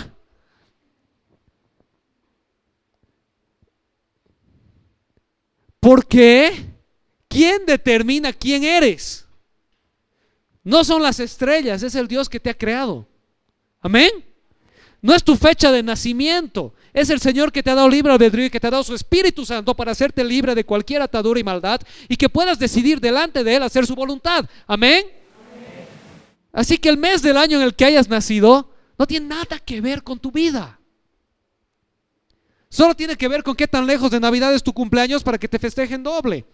¿Por 5.79 6.07
qué? 6.07 6.71
¿Quién 7.29 7.67
determina 7.67 8.33
quién 8.33 8.65
eres? 8.65 9.27
No 10.65 10.85
son 10.85 11.03
las 11.03 11.21
estrellas, 11.21 11.83
es 11.83 11.95
el 11.95 12.09
Dios 12.09 12.31
que 12.31 12.41
te 12.41 12.49
ha 12.49 12.57
creado. 12.57 13.07
Amén. 13.83 14.11
No 15.03 15.15
es 15.15 15.23
tu 15.23 15.37
fecha 15.37 15.71
de 15.71 15.83
nacimiento. 15.83 16.75
Es 16.93 17.11
el 17.11 17.21
Señor 17.21 17.53
que 17.53 17.63
te 17.63 17.71
ha 17.71 17.75
dado 17.75 17.89
libre 17.89 18.13
albedrío 18.13 18.47
y 18.47 18.51
que 18.51 18.59
te 18.59 18.67
ha 18.67 18.71
dado 18.71 18.83
su 18.83 18.95
Espíritu 18.95 19.45
Santo 19.45 19.75
para 19.75 19.93
hacerte 19.93 20.25
libre 20.25 20.55
de 20.55 20.65
cualquier 20.65 21.03
atadura 21.03 21.39
y 21.39 21.45
maldad 21.45 21.81
y 22.09 22.17
que 22.17 22.29
puedas 22.29 22.59
decidir 22.59 23.01
delante 23.01 23.45
de 23.45 23.57
Él 23.57 23.63
hacer 23.63 23.87
su 23.87 23.95
voluntad. 23.95 24.47
Amén. 24.67 25.07
Así 26.53 26.79
que 26.79 26.89
el 26.89 26.97
mes 26.97 27.21
del 27.23 27.37
año 27.37 27.59
en 27.59 27.65
el 27.65 27.75
que 27.75 27.85
hayas 27.85 28.09
nacido 28.09 28.71
no 28.99 29.07
tiene 29.07 29.27
nada 29.27 29.59
que 29.59 29.81
ver 29.81 30.03
con 30.03 30.19
tu 30.19 30.33
vida. 30.33 30.79
Solo 32.69 32.95
tiene 32.95 33.17
que 33.17 33.29
ver 33.29 33.43
con 33.43 33.55
qué 33.55 33.69
tan 33.69 33.87
lejos 33.87 34.11
de 34.11 34.21
Navidad 34.21 34.55
es 34.55 34.63
tu 34.63 34.73
cumpleaños 34.73 35.23
para 35.23 35.39
que 35.39 35.49
te 35.49 35.59
festejen 35.59 36.03
doble. 36.03 36.45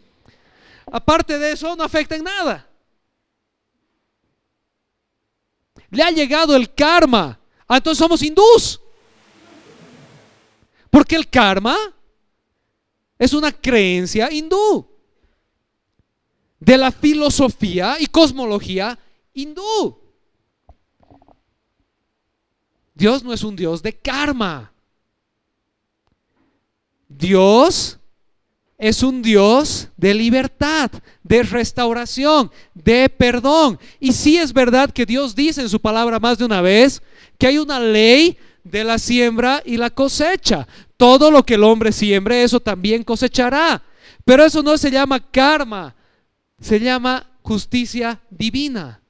Aparte 0.91 1.39
de 1.39 1.53
eso, 1.53 1.75
no 1.77 1.85
afecta 1.85 2.17
en 2.17 2.25
nada. 2.25 2.69
Le 5.91 6.03
ha 6.03 6.11
llegado 6.11 6.57
el 6.57 6.75
karma. 6.75 7.39
Ah, 7.73 7.79
entonces 7.79 8.01
somos 8.01 8.23
hindús. 8.23 8.79
Porque 10.91 11.17
el 11.17 11.27
karma 11.31 11.75
es 13.19 13.33
una 13.33 13.51
creencia 13.51 14.31
hindú 14.31 14.87
de 16.61 16.77
la 16.77 16.93
filosofía 16.93 17.97
y 17.99 18.05
cosmología 18.09 18.99
hindú. 19.33 19.99
Dios 22.93 23.25
no 23.25 23.33
es 23.33 23.43
un 23.43 23.57
Dios 23.57 23.83
de 23.83 23.97
karma. 23.99 24.71
Dios 27.09 27.99
es 28.83 29.05
un 29.05 29.23
Dios 29.23 29.90
de 29.97 30.12
libertad, 30.12 30.90
de 31.23 31.45
restauración, 31.45 32.51
de 32.75 33.09
perdón. 33.09 33.79
Y 34.01 34.12
sí 34.12 34.38
es 34.38 34.53
verdad 34.53 34.90
que 34.90 35.07
Dios 35.07 35.37
dice 35.37 35.61
en 35.61 35.68
su 35.68 35.81
palabra 35.81 36.18
más 36.18 36.37
de 36.37 36.47
una 36.47 36.61
vez 36.61 37.01
que 37.38 37.47
hay 37.47 37.59
una 37.59 37.79
ley 37.79 38.37
de 38.64 38.83
la 38.83 38.99
siembra 38.99 39.62
y 39.64 39.77
la 39.77 39.88
cosecha. 39.88 40.66
Todo 40.97 41.31
lo 41.31 41.45
que 41.45 41.55
el 41.55 41.62
hombre 41.62 41.92
siembre, 41.92 42.42
eso 42.42 42.59
también 42.59 43.05
cosechará. 43.05 43.81
Pero 44.25 44.45
eso 44.45 44.64
no 44.64 44.77
se 44.77 44.90
llama 44.90 45.21
karma, 45.21 45.95
se 46.61 46.81
llama 46.81 47.25
justicia 47.42 48.21
divina. 48.31 49.01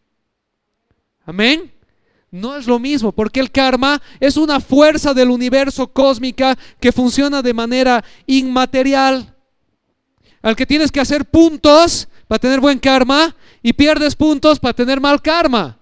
Amén. 1.25 1.73
No 2.31 2.57
es 2.57 2.67
lo 2.67 2.79
mismo, 2.79 3.11
porque 3.11 3.41
el 3.41 3.51
karma 3.51 4.03
es 4.21 4.37
una 4.37 4.61
fuerza 4.61 5.15
del 5.15 5.31
universo 5.31 5.87
cósmica 5.91 6.59
que 6.79 6.93
funciona 6.93 7.41
de 7.41 7.55
manera 7.55 8.05
inmaterial. 8.27 9.32
Al 10.43 10.57
que 10.57 10.67
tienes 10.67 10.91
que 10.91 11.01
hacer 11.01 11.25
puntos 11.25 12.09
para 12.27 12.41
tener 12.41 12.61
buen 12.61 12.79
karma 12.79 13.35
y 13.63 13.73
pierdes 13.73 14.17
puntos 14.17 14.59
para 14.59 14.75
tener 14.75 15.01
mal 15.01 15.23
karma. 15.23 15.79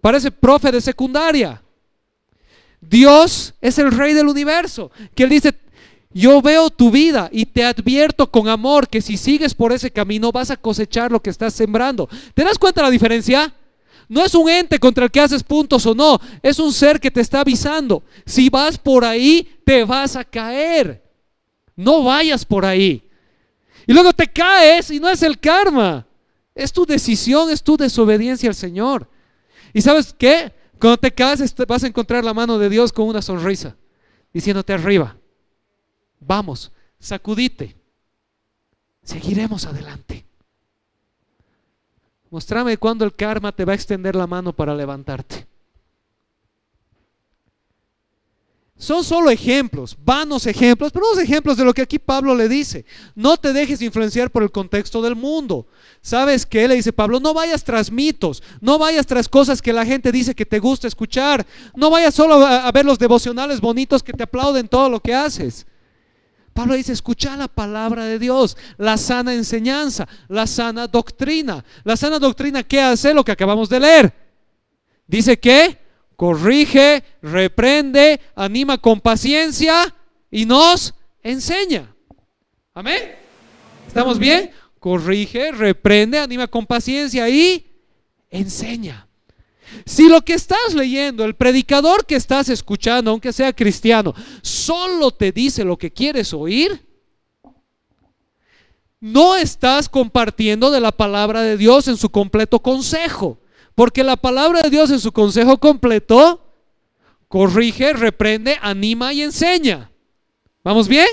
Parece 0.00 0.30
profe 0.30 0.72
de 0.72 0.80
secundaria. 0.80 1.62
Dios 2.80 3.54
es 3.60 3.78
el 3.78 3.92
rey 3.92 4.14
del 4.14 4.28
universo, 4.28 4.90
que 5.14 5.24
Él 5.24 5.30
dice, 5.30 5.54
yo 6.12 6.40
veo 6.40 6.70
tu 6.70 6.90
vida 6.90 7.28
y 7.30 7.46
te 7.46 7.64
advierto 7.64 8.30
con 8.30 8.48
amor 8.48 8.88
que 8.88 9.02
si 9.02 9.16
sigues 9.16 9.54
por 9.54 9.72
ese 9.72 9.90
camino 9.90 10.32
vas 10.32 10.50
a 10.50 10.56
cosechar 10.56 11.12
lo 11.12 11.20
que 11.20 11.30
estás 11.30 11.54
sembrando. 11.54 12.08
¿Te 12.34 12.42
das 12.42 12.58
cuenta 12.58 12.82
la 12.82 12.90
diferencia? 12.90 13.54
No 14.08 14.24
es 14.24 14.34
un 14.34 14.48
ente 14.48 14.80
contra 14.80 15.04
el 15.04 15.10
que 15.10 15.20
haces 15.20 15.44
puntos 15.44 15.86
o 15.86 15.94
no, 15.94 16.20
es 16.42 16.58
un 16.58 16.72
ser 16.72 16.98
que 16.98 17.12
te 17.12 17.20
está 17.20 17.42
avisando. 17.42 18.02
Si 18.26 18.48
vas 18.48 18.76
por 18.76 19.04
ahí, 19.04 19.48
te 19.64 19.84
vas 19.84 20.16
a 20.16 20.24
caer. 20.24 21.00
No 21.76 22.02
vayas 22.02 22.44
por 22.44 22.64
ahí. 22.64 23.09
Y 23.90 23.92
luego 23.92 24.12
te 24.12 24.28
caes 24.28 24.88
y 24.92 25.00
no 25.00 25.08
es 25.08 25.20
el 25.20 25.40
karma. 25.40 26.06
Es 26.54 26.72
tu 26.72 26.86
decisión, 26.86 27.50
es 27.50 27.60
tu 27.60 27.76
desobediencia 27.76 28.48
al 28.48 28.54
Señor. 28.54 29.10
¿Y 29.72 29.82
sabes 29.82 30.14
qué? 30.16 30.54
Cuando 30.78 30.96
te 30.96 31.10
cases 31.10 31.52
vas 31.66 31.82
a 31.82 31.88
encontrar 31.88 32.24
la 32.24 32.32
mano 32.32 32.56
de 32.56 32.68
Dios 32.68 32.92
con 32.92 33.08
una 33.08 33.20
sonrisa, 33.20 33.74
diciéndote 34.32 34.74
arriba, 34.74 35.16
vamos, 36.20 36.70
sacudite, 37.00 37.76
seguiremos 39.02 39.66
adelante. 39.66 40.24
Mostrame 42.30 42.76
cuándo 42.76 43.04
el 43.04 43.16
karma 43.16 43.50
te 43.50 43.64
va 43.64 43.72
a 43.72 43.74
extender 43.74 44.14
la 44.14 44.28
mano 44.28 44.52
para 44.52 44.72
levantarte. 44.72 45.48
Son 48.80 49.04
solo 49.04 49.28
ejemplos, 49.30 49.94
vanos 50.02 50.46
ejemplos, 50.46 50.90
pero 50.90 51.04
unos 51.12 51.22
ejemplos 51.22 51.58
de 51.58 51.66
lo 51.66 51.74
que 51.74 51.82
aquí 51.82 51.98
Pablo 51.98 52.34
le 52.34 52.48
dice. 52.48 52.86
No 53.14 53.36
te 53.36 53.52
dejes 53.52 53.82
influenciar 53.82 54.30
por 54.30 54.42
el 54.42 54.50
contexto 54.50 55.02
del 55.02 55.14
mundo. 55.14 55.66
¿Sabes 56.00 56.46
qué? 56.46 56.66
Le 56.66 56.76
dice 56.76 56.90
Pablo, 56.90 57.20
no 57.20 57.34
vayas 57.34 57.62
tras 57.62 57.92
mitos, 57.92 58.42
no 58.62 58.78
vayas 58.78 59.06
tras 59.06 59.28
cosas 59.28 59.60
que 59.60 59.74
la 59.74 59.84
gente 59.84 60.10
dice 60.10 60.34
que 60.34 60.46
te 60.46 60.60
gusta 60.60 60.88
escuchar, 60.88 61.46
no 61.76 61.90
vayas 61.90 62.14
solo 62.14 62.36
a, 62.36 62.72
ver 62.72 62.86
los 62.86 62.98
devocionales 62.98 63.60
bonitos 63.60 64.02
que 64.02 64.14
te 64.14 64.22
aplauden 64.22 64.66
todo 64.66 64.88
lo 64.88 65.00
que 65.00 65.14
haces. 65.14 65.66
Pablo 66.54 66.72
dice, 66.72 66.94
escucha 66.94 67.36
la 67.36 67.48
palabra 67.48 68.06
de 68.06 68.18
Dios, 68.18 68.56
la 68.78 68.96
sana 68.96 69.34
enseñanza, 69.34 70.08
la 70.26 70.46
sana 70.46 70.86
doctrina. 70.86 71.62
La 71.84 71.98
sana 71.98 72.18
doctrina, 72.18 72.62
¿qué 72.62 72.80
hace? 72.80 73.12
Lo 73.12 73.24
que 73.24 73.32
acabamos 73.32 73.68
de 73.68 73.78
leer. 73.78 74.14
Dice 75.06 75.38
que 75.38 75.79
corrige, 76.20 77.02
reprende, 77.22 78.20
anima 78.34 78.76
con 78.76 79.00
paciencia 79.00 79.96
y 80.30 80.44
nos 80.44 80.92
enseña. 81.22 81.96
Amén. 82.74 83.14
¿Estamos 83.86 84.18
bien? 84.18 84.50
Corrige, 84.78 85.50
reprende, 85.50 86.18
anima 86.18 86.46
con 86.46 86.66
paciencia 86.66 87.26
y 87.30 87.66
enseña. 88.28 89.08
Si 89.86 90.10
lo 90.10 90.20
que 90.20 90.34
estás 90.34 90.74
leyendo, 90.74 91.24
el 91.24 91.36
predicador 91.36 92.04
que 92.04 92.16
estás 92.16 92.50
escuchando, 92.50 93.12
aunque 93.12 93.32
sea 93.32 93.54
cristiano, 93.54 94.12
solo 94.42 95.12
te 95.12 95.32
dice 95.32 95.64
lo 95.64 95.78
que 95.78 95.90
quieres 95.90 96.34
oír, 96.34 96.86
no 99.00 99.36
estás 99.36 99.88
compartiendo 99.88 100.70
de 100.70 100.80
la 100.80 100.92
palabra 100.92 101.40
de 101.40 101.56
Dios 101.56 101.88
en 101.88 101.96
su 101.96 102.10
completo 102.10 102.60
consejo. 102.60 103.40
Porque 103.80 104.04
la 104.04 104.18
palabra 104.18 104.60
de 104.60 104.68
Dios 104.68 104.90
en 104.90 105.00
su 105.00 105.10
consejo 105.10 105.56
completo 105.56 106.46
corrige, 107.28 107.94
reprende, 107.94 108.58
anima 108.60 109.14
y 109.14 109.22
enseña. 109.22 109.90
¿Vamos 110.62 110.86
bien? 110.86 111.08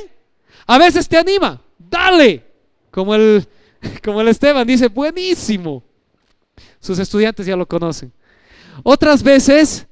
A 0.66 0.78
veces 0.78 1.08
te 1.08 1.16
anima, 1.16 1.62
dale. 1.80 2.44
Como 2.92 3.16
el, 3.16 3.48
como 4.04 4.20
el 4.20 4.28
Esteban 4.28 4.68
dice, 4.68 4.90
buenísimo. 4.90 5.82
Sus 6.82 7.00
estudiantes 7.00 7.46
ya 7.46 7.56
lo 7.56 7.66
conocen. 7.66 8.12
Otras 8.84 9.24
veces 9.24 9.88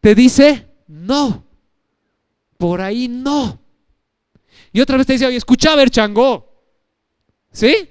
te 0.00 0.12
dice, 0.16 0.66
no, 0.88 1.44
por 2.56 2.80
ahí 2.80 3.06
no. 3.06 3.60
Y 4.72 4.80
otra 4.80 4.96
vez 4.96 5.06
te 5.06 5.12
dice, 5.12 5.26
oye, 5.26 5.36
escucha 5.36 5.76
ver, 5.76 5.88
chango. 5.88 6.52
¿Sí? 7.52 7.90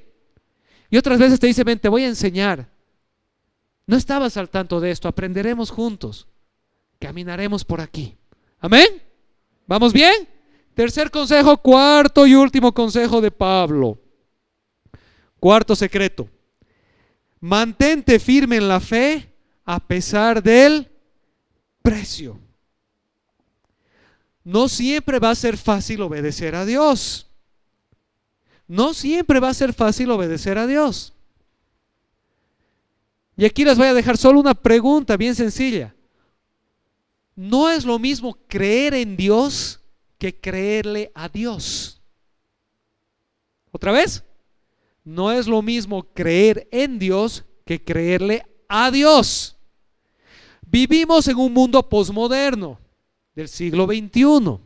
Y 0.89 0.97
otras 0.97 1.17
veces 1.17 1.39
te 1.39 1.47
dice, 1.47 1.63
ven, 1.63 1.79
te 1.79 1.87
voy 1.87 2.03
a 2.03 2.07
enseñar. 2.09 2.75
No 3.88 3.95
estabas 3.95 4.36
al 4.38 4.50
tanto 4.50 4.80
de 4.82 4.91
esto, 4.91 5.08
aprenderemos 5.08 5.71
juntos. 5.71 6.28
Caminaremos 7.00 7.63
por 7.63 7.80
aquí. 7.80 8.17
Amén. 8.60 9.02
¿Vamos 9.65 9.93
bien? 9.93 10.28
Tercer 10.73 11.10
consejo, 11.10 11.58
cuarto 11.58 12.28
y 12.28 12.36
último 12.36 12.73
consejo 12.73 13.21
de 13.21 13.32
Pablo. 13.32 13.97
Cuarto 15.39 15.76
secreto. 15.76 16.30
Mantente 17.39 18.19
firme 18.19 18.58
en 18.58 18.67
la 18.67 18.80
fe 18.80 19.34
a 19.63 19.80
pesar 19.80 20.43
del 20.43 20.91
precio. 21.82 22.39
No 24.43 24.67
siempre 24.67 25.19
va 25.19 25.32
a 25.32 25.36
ser 25.36 25.58
fácil 25.58 26.02
obedecer 26.02 26.56
a 26.56 26.65
Dios. 26.65 27.28
No 28.67 28.93
siempre 28.93 29.39
va 29.39 29.50
a 29.50 29.54
ser 29.54 29.73
fácil 29.73 30.12
obedecer 30.12 30.58
a 30.58 30.67
Dios. 30.67 31.13
Y 33.38 33.45
aquí 33.45 33.63
les 33.63 33.78
voy 33.78 33.88
a 33.88 33.93
dejar 33.93 34.17
solo 34.17 34.39
una 34.39 34.56
pregunta 34.56 35.15
bien 35.15 35.36
sencilla. 35.36 35.95
No 37.36 37.69
es 37.69 37.86
lo 37.86 38.00
mismo 38.00 38.36
creer 38.47 38.95
en 38.95 39.15
Dios 39.15 39.80
que 40.17 40.41
creerle 40.41 41.12
a 41.13 41.30
Dios. 41.30 42.02
¿Otra 43.71 43.91
vez? 43.91 44.23
No 45.04 45.32
es 45.32 45.45
lo 45.45 45.62
mismo 45.62 46.04
creer 46.13 46.67
en 46.71 46.97
Dios 46.97 47.45
que 47.63 47.84
creerle 47.84 48.43
a 48.67 48.89
Dios. 48.89 49.56
Vivimos 50.65 51.28
en 51.28 51.38
un 51.38 51.54
mundo 51.54 51.88
posmoderno 51.88 52.80
del 53.36 53.47
siglo 53.47 53.86
XXI. 53.86 54.60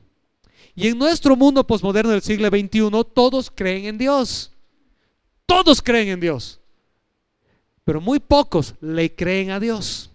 Y 0.75 0.87
en 0.87 0.97
nuestro 0.97 1.35
mundo 1.35 1.67
posmoderno 1.67 2.11
del 2.11 2.21
siglo 2.21 2.47
XXI, 2.47 2.89
todos 3.13 3.51
creen 3.51 3.85
en 3.85 3.97
Dios. 3.97 4.53
Todos 5.45 5.81
creen 5.81 6.07
en 6.07 6.21
Dios. 6.21 6.60
Pero 7.83 8.01
muy 8.01 8.19
pocos 8.19 8.75
le 8.81 9.13
creen 9.15 9.51
a 9.51 9.59
Dios. 9.59 10.11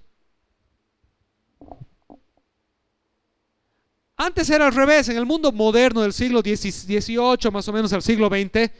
Antes 4.16 4.48
era 4.48 4.66
al 4.66 4.74
revés, 4.74 5.09
en 5.09 5.16
el 5.18 5.26
mundo 5.26 5.52
moderno 5.52 6.00
del 6.00 6.12
siglo 6.12 6.40
XVIII, 6.40 7.50
más 7.52 7.68
o 7.68 7.72
menos 7.72 7.92
al 7.92 8.02
siglo 8.02 8.29
XX, 8.29 8.70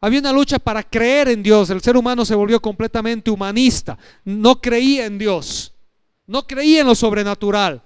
había 0.00 0.20
una 0.20 0.32
lucha 0.32 0.58
para 0.58 0.82
creer 0.82 1.28
en 1.28 1.42
Dios. 1.42 1.68
El 1.70 1.82
ser 1.82 1.96
humano 1.96 2.24
se 2.24 2.34
volvió 2.34 2.60
completamente 2.60 3.30
humanista. 3.30 3.98
No 4.24 4.60
creía 4.60 5.06
en 5.06 5.18
Dios. 5.18 5.72
No 6.26 6.46
creía 6.46 6.80
en 6.80 6.86
lo 6.86 6.94
sobrenatural. 6.94 7.82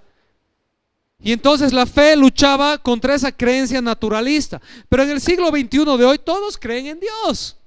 Y 1.19 1.31
entonces 1.31 1.73
la 1.73 1.85
fe 1.85 2.15
luchaba 2.15 2.77
contra 2.77 3.15
esa 3.15 3.31
creencia 3.31 3.81
naturalista. 3.81 4.61
Pero 4.87 5.03
en 5.03 5.11
el 5.11 5.21
siglo 5.21 5.49
XXI 5.49 5.97
de 5.97 6.05
hoy 6.05 6.19
todos 6.19 6.57
creen 6.57 6.87
en 6.87 6.99
Dios. 6.99 7.57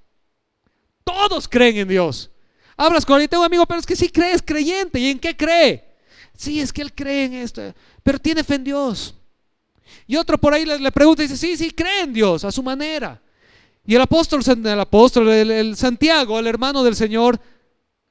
Todos 1.04 1.46
creen 1.46 1.76
en 1.76 1.88
Dios. 1.88 2.29
Hablas 2.82 3.04
con 3.04 3.16
alguien, 3.16 3.28
tengo 3.28 3.44
amigo, 3.44 3.66
pero 3.66 3.78
es 3.78 3.84
que 3.84 3.94
sí 3.94 4.08
crees 4.08 4.40
creyente. 4.40 4.98
¿Y 4.98 5.10
en 5.10 5.18
qué 5.18 5.36
cree? 5.36 5.84
Sí, 6.34 6.60
es 6.60 6.72
que 6.72 6.80
él 6.80 6.90
cree 6.94 7.26
en 7.26 7.34
esto, 7.34 7.74
pero 8.02 8.18
tiene 8.18 8.42
fe 8.42 8.54
en 8.54 8.64
Dios. 8.64 9.14
Y 10.06 10.16
otro 10.16 10.38
por 10.38 10.54
ahí 10.54 10.64
le, 10.64 10.90
pregunta 10.90 11.22
y 11.22 11.26
dice, 11.26 11.36
sí, 11.36 11.58
sí, 11.58 11.72
cree 11.72 12.04
en 12.04 12.14
Dios 12.14 12.42
a 12.42 12.50
su 12.50 12.62
manera. 12.62 13.20
Y 13.84 13.94
el 13.94 14.00
apóstol, 14.00 14.40
el 14.46 14.80
apóstol, 14.80 15.28
el 15.28 15.76
Santiago, 15.76 16.38
el 16.38 16.46
hermano 16.46 16.82
del 16.82 16.96
Señor, 16.96 17.38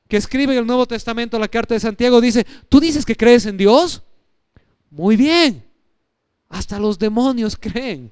que 0.08 0.18
escribe 0.18 0.54
en 0.54 0.60
el 0.60 0.68
Nuevo 0.68 0.86
Testamento 0.86 1.40
la 1.40 1.48
carta 1.48 1.74
de 1.74 1.80
Santiago, 1.80 2.22
dice, 2.22 2.46
¿tú 2.70 2.80
dices 2.80 3.04
que 3.04 3.16
crees 3.16 3.48
en 3.48 3.58
Dios? 3.58 4.04
Muy 4.92 5.16
bien, 5.16 5.66
hasta 6.48 6.78
los 6.78 7.00
demonios 7.00 7.58
creen. 7.60 8.12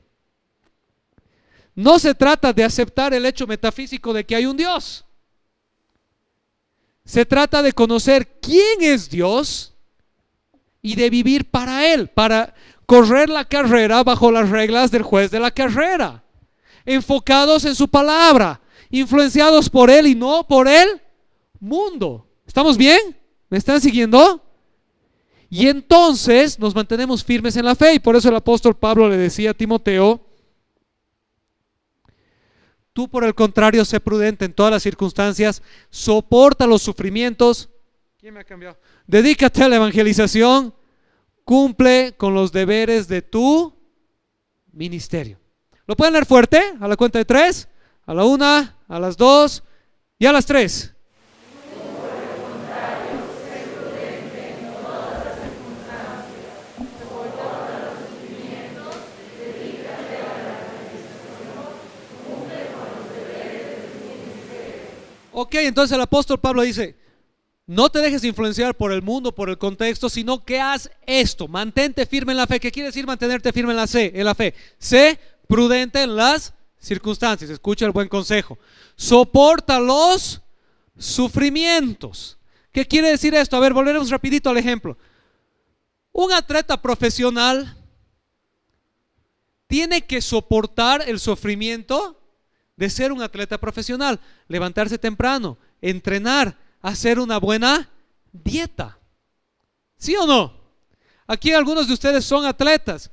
No 1.76 2.00
se 2.00 2.16
trata 2.16 2.52
de 2.52 2.64
aceptar 2.64 3.14
el 3.14 3.28
hecho 3.28 3.46
metafísico 3.46 4.12
de 4.12 4.26
que 4.26 4.36
hay 4.36 4.48
un 4.48 4.58
Dios. 4.58 5.04
Se 7.08 7.26
trata 7.26 7.64
de 7.64 7.72
conocer 7.72 8.28
quién 8.42 8.82
es 8.82 9.10
Dios 9.10 9.74
y 10.82 10.96
de 10.96 11.10
vivir 11.10 11.50
para 11.50 11.94
Él, 11.94 12.10
para 12.10 12.54
correr 12.86 13.30
la 13.30 13.46
carrera 13.46 14.04
bajo 14.04 14.30
las 14.30 14.50
reglas 14.50 14.92
del 14.92 15.04
juez 15.04 15.32
de 15.32 15.40
la 15.40 15.52
carrera, 15.52 16.22
enfocados 16.86 17.64
en 17.64 17.76
su 17.76 17.88
palabra, 17.88 18.60
influenciados 18.90 19.70
por 19.70 19.90
Él 19.90 20.06
y 20.06 20.16
no 20.16 20.46
por 20.46 20.68
el 20.68 21.02
mundo. 21.62 22.28
¿Estamos 22.46 22.76
bien? 22.76 23.16
¿Me 23.50 23.58
están 23.58 23.80
siguiendo? 23.80 24.44
Y 25.50 25.70
entonces 25.70 26.60
nos 26.60 26.76
mantenemos 26.76 27.24
firmes 27.24 27.56
en 27.56 27.64
la 27.64 27.76
fe. 27.76 27.94
Y 27.94 28.00
por 28.00 28.18
eso 28.18 28.28
el 28.28 28.36
apóstol 28.36 28.76
Pablo 28.76 29.08
le 29.08 29.16
decía 29.16 29.52
a 29.52 29.54
Timoteo, 29.54 30.27
tú 32.98 33.08
por 33.08 33.24
el 33.24 33.36
contrario, 33.36 33.86
sé 33.86 34.00
prudente 34.00 34.44
en 34.44 34.54
todas 34.54 34.72
las 34.72 34.82
circunstancias, 34.82 35.62
soporta 35.92 36.66
los 36.66 36.82
sufrimientos. 36.82 37.70
¿Quién 38.18 38.34
me 38.34 38.40
ha 38.40 38.44
cambiado? 38.44 38.76
Dedícate 39.06 39.62
a 39.62 39.70
la 39.70 39.76
evangelización, 39.76 40.74
cumple 41.44 42.16
con 42.18 42.34
los 42.34 42.52
deberes 42.52 43.08
de 43.08 43.22
tu 43.22 43.72
ministerio. 44.72 45.38
¿Lo 45.86 45.96
pueden 45.96 46.14
leer 46.14 46.26
fuerte? 46.26 46.60
A 46.80 46.88
la 46.88 46.98
cuenta 46.98 47.20
de 47.20 47.26
tres, 47.26 47.70
a 48.04 48.16
la 48.16 48.26
una, 48.26 48.80
a 48.88 49.00
las 49.00 49.16
dos 49.16 49.64
y 50.18 50.26
a 50.26 50.32
las 50.32 50.48
tres. 50.48 50.96
Ok, 65.40 65.54
entonces 65.54 65.94
el 65.94 66.02
apóstol 66.02 66.40
Pablo 66.40 66.64
dice, 66.64 66.96
no 67.68 67.92
te 67.92 68.00
dejes 68.00 68.24
influenciar 68.24 68.74
por 68.74 68.92
el 68.92 69.04
mundo, 69.04 69.36
por 69.36 69.52
el 69.52 69.60
contexto, 69.60 70.10
sino 70.10 70.44
que 70.44 70.60
haz 70.60 70.90
esto, 71.06 71.48
mantente 71.48 72.08
firme 72.08 72.34
en 72.34 72.38
la 72.38 72.48
fe. 72.48 72.60
¿Qué 72.60 72.72
quiere 72.72 72.88
decir 72.88 73.06
mantenerte 73.06 73.54
firme 73.54 73.70
en 73.70 73.78
la, 73.78 73.86
fe? 73.86 74.20
en 74.20 74.26
la 74.26 74.34
fe? 74.34 74.56
Sé 74.80 75.20
prudente 75.48 76.02
en 76.02 76.16
las 76.16 76.56
circunstancias, 76.80 77.52
escucha 77.52 77.86
el 77.86 77.92
buen 77.92 78.08
consejo. 78.08 78.58
Soporta 78.96 79.80
los 79.80 80.42
sufrimientos. 80.98 82.40
¿Qué 82.72 82.88
quiere 82.88 83.12
decir 83.12 83.36
esto? 83.36 83.58
A 83.58 83.60
ver, 83.60 83.74
volveremos 83.74 84.10
rapidito 84.10 84.50
al 84.50 84.58
ejemplo. 84.58 84.98
Un 86.14 86.34
atleta 86.34 86.82
profesional 86.82 87.78
tiene 89.68 90.02
que 90.04 90.20
soportar 90.20 91.08
el 91.08 91.20
sufrimiento 91.20 92.18
de 92.78 92.90
ser 92.90 93.12
un 93.12 93.22
atleta 93.22 93.58
profesional, 93.58 94.20
levantarse 94.48 94.98
temprano, 94.98 95.58
entrenar, 95.82 96.58
hacer 96.82 97.20
una 97.20 97.40
buena 97.40 97.90
dieta. 98.32 98.98
¿Sí 99.98 100.16
o 100.16 100.26
no? 100.26 100.54
Aquí 101.26 101.52
algunos 101.52 101.88
de 101.88 101.94
ustedes 101.94 102.24
son 102.24 102.46
atletas. 102.46 103.12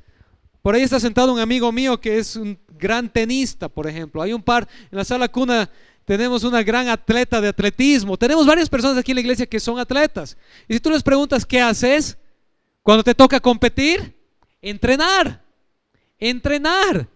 Por 0.63 0.75
ahí 0.75 0.83
está 0.83 1.01
sentado 1.01 1.33
un 1.33 1.41
amigo 1.41 1.73
mío 1.73 2.01
que 2.01 2.19
es 2.19 2.37
un 2.37 2.59
gran 2.79 3.09
tenista, 3.09 3.69
por 3.69 3.87
ejemplo. 3.87 4.23
Hay 4.23 4.33
un 4.33 4.43
par 4.43 4.69
en 4.91 4.99
la 4.99 5.05
sala 5.05 5.29
cuna. 5.29 5.69
Tenemos 6.05 6.45
una 6.45 6.63
gran 6.63 6.89
atleta 6.89 7.41
de 7.41 7.49
atletismo. 7.49 8.19
Tenemos 8.19 8.47
varias 8.47 8.69
personas 8.69 8.99
aquí 8.99 9.13
en 9.13 9.17
la 9.17 9.21
iglesia 9.23 9.47
que 9.47 9.59
son 9.59 9.79
atletas. 9.79 10.37
Y 10.69 10.75
si 10.75 10.81
tú 10.81 10.91
les 10.91 11.03
preguntas 11.03 11.47
qué 11.47 11.61
haces 11.61 12.19
cuando 12.83 13.03
te 13.03 13.15
toca 13.15 13.41
competir, 13.41 14.15
entrenar. 14.61 15.43
Entrenar. 16.19 17.09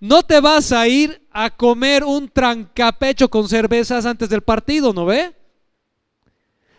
No 0.00 0.22
te 0.22 0.40
vas 0.40 0.72
a 0.72 0.86
ir 0.88 1.23
a 1.36 1.50
comer 1.50 2.04
un 2.04 2.28
trancapecho 2.28 3.28
con 3.28 3.48
cervezas 3.48 4.06
antes 4.06 4.28
del 4.28 4.40
partido, 4.40 4.92
¿no 4.92 5.04
ve? 5.04 5.34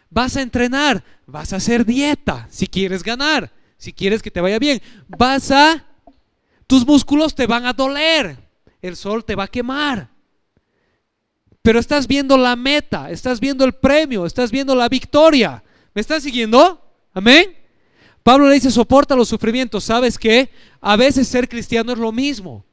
Vas 0.10 0.38
a 0.38 0.42
entrenar, 0.42 1.04
vas 1.28 1.52
a 1.52 1.58
hacer 1.58 1.86
dieta 1.86 2.48
si 2.50 2.66
quieres 2.66 3.04
ganar, 3.04 3.52
si 3.78 3.92
quieres 3.92 4.22
que 4.22 4.32
te 4.32 4.40
vaya 4.40 4.58
bien. 4.58 4.82
Vas 5.10 5.52
a... 5.52 5.86
Tus 6.68 6.88
músculos 6.88 7.36
te 7.36 7.46
van 7.46 7.66
a 7.66 7.74
doler, 7.74 8.38
el 8.82 8.96
sol 8.96 9.26
te 9.26 9.36
va 9.36 9.44
a 9.44 9.50
quemar. 9.50 10.10
Pero 11.62 11.78
estás 11.78 12.08
viendo 12.08 12.38
la 12.38 12.56
meta, 12.56 13.12
estás 13.12 13.42
viendo 13.42 13.66
el 13.66 13.74
premio, 13.74 14.26
estás 14.26 14.52
viendo 14.52 14.74
la 14.74 14.88
victoria. 14.88 15.62
¿Me 15.94 16.00
están 16.00 16.22
siguiendo? 16.22 16.82
Amén. 17.14 17.54
Pablo 18.24 18.48
le 18.48 18.56
dice, 18.56 18.72
soporta 18.72 19.18
los 19.18 19.28
sufrimientos. 19.28 19.84
¿Sabes 19.84 20.18
qué? 20.18 20.50
A 20.80 20.96
veces 20.96 21.28
ser 21.28 21.50
cristiano 21.50 21.92
es 21.92 22.00
lo 22.00 22.14
mismo. 22.14 22.64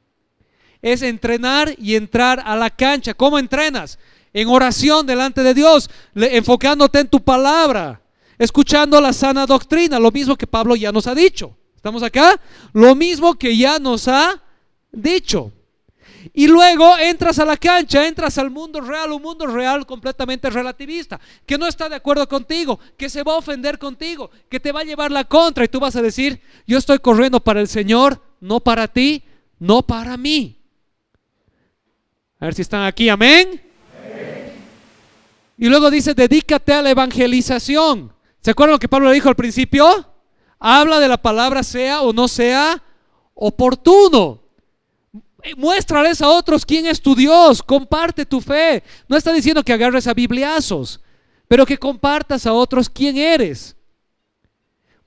Es 0.83 1.01
entrenar 1.01 1.73
y 1.79 1.95
entrar 1.95 2.43
a 2.45 2.55
la 2.55 2.69
cancha. 2.69 3.15
¿Cómo 3.15 3.39
entrenas? 3.39 3.97
En 4.33 4.49
oración 4.49 5.07
delante 5.07 5.41
de 5.41 5.55
Dios, 5.55 5.89
enfocándote 6.13 6.99
en 6.99 7.07
tu 7.07 7.23
palabra, 7.23 8.01
escuchando 8.37 9.01
la 9.01 9.13
sana 9.13 9.47
doctrina, 9.47 9.97
lo 9.97 10.11
mismo 10.11 10.35
que 10.35 10.45
Pablo 10.45 10.75
ya 10.75 10.91
nos 10.91 11.07
ha 11.07 11.15
dicho. 11.15 11.57
¿Estamos 11.75 12.03
acá? 12.03 12.39
Lo 12.73 12.93
mismo 12.93 13.33
que 13.33 13.57
ya 13.57 13.79
nos 13.79 14.07
ha 14.07 14.41
dicho. 14.91 15.51
Y 16.33 16.47
luego 16.47 16.97
entras 16.97 17.39
a 17.39 17.45
la 17.45 17.57
cancha, 17.57 18.07
entras 18.07 18.37
al 18.37 18.49
mundo 18.49 18.79
real, 18.79 19.11
un 19.11 19.21
mundo 19.21 19.45
real 19.45 19.85
completamente 19.85 20.49
relativista, 20.49 21.19
que 21.45 21.57
no 21.57 21.67
está 21.67 21.89
de 21.89 21.95
acuerdo 21.95 22.27
contigo, 22.27 22.79
que 22.97 23.09
se 23.09 23.23
va 23.23 23.33
a 23.33 23.37
ofender 23.37 23.77
contigo, 23.77 24.31
que 24.49 24.59
te 24.59 24.71
va 24.71 24.81
a 24.81 24.85
llevar 24.85 25.11
la 25.11 25.25
contra 25.25 25.65
y 25.65 25.67
tú 25.67 25.79
vas 25.79 25.95
a 25.95 26.01
decir, 26.01 26.41
yo 26.65 26.77
estoy 26.77 26.99
corriendo 26.99 27.39
para 27.39 27.59
el 27.59 27.67
Señor, 27.67 28.21
no 28.39 28.61
para 28.61 28.87
ti, 28.87 29.23
no 29.59 29.81
para 29.81 30.15
mí. 30.15 30.62
A 32.43 32.47
ver 32.47 32.55
si 32.55 32.61
están 32.61 32.83
aquí, 32.83 33.07
amén. 33.07 33.61
Y 35.57 35.69
luego 35.69 35.89
dice, 35.89 36.13
dedícate 36.13 36.73
a 36.73 36.81
la 36.81 36.89
evangelización. 36.89 38.11
¿Se 38.41 38.51
acuerdan 38.51 38.73
lo 38.73 38.79
que 38.79 38.89
Pablo 38.89 39.07
le 39.07 39.13
dijo 39.13 39.29
al 39.29 39.37
principio? 39.37 40.05
Habla 40.59 40.99
de 40.99 41.07
la 41.07 41.15
palabra 41.15 41.63
sea 41.63 42.01
o 42.01 42.11
no 42.11 42.27
sea 42.27 42.83
oportuno. 43.33 44.41
Muéstrales 45.55 46.21
a 46.21 46.27
otros 46.27 46.65
quién 46.65 46.85
es 46.85 47.01
tu 47.01 47.15
Dios, 47.15 47.63
comparte 47.63 48.25
tu 48.25 48.41
fe. 48.41 48.83
No 49.07 49.15
está 49.15 49.31
diciendo 49.31 49.63
que 49.63 49.71
agarres 49.71 50.07
a 50.07 50.13
bibliazos, 50.13 50.99
pero 51.47 51.65
que 51.65 51.77
compartas 51.77 52.45
a 52.45 52.51
otros 52.51 52.89
quién 52.89 53.15
eres. 53.15 53.73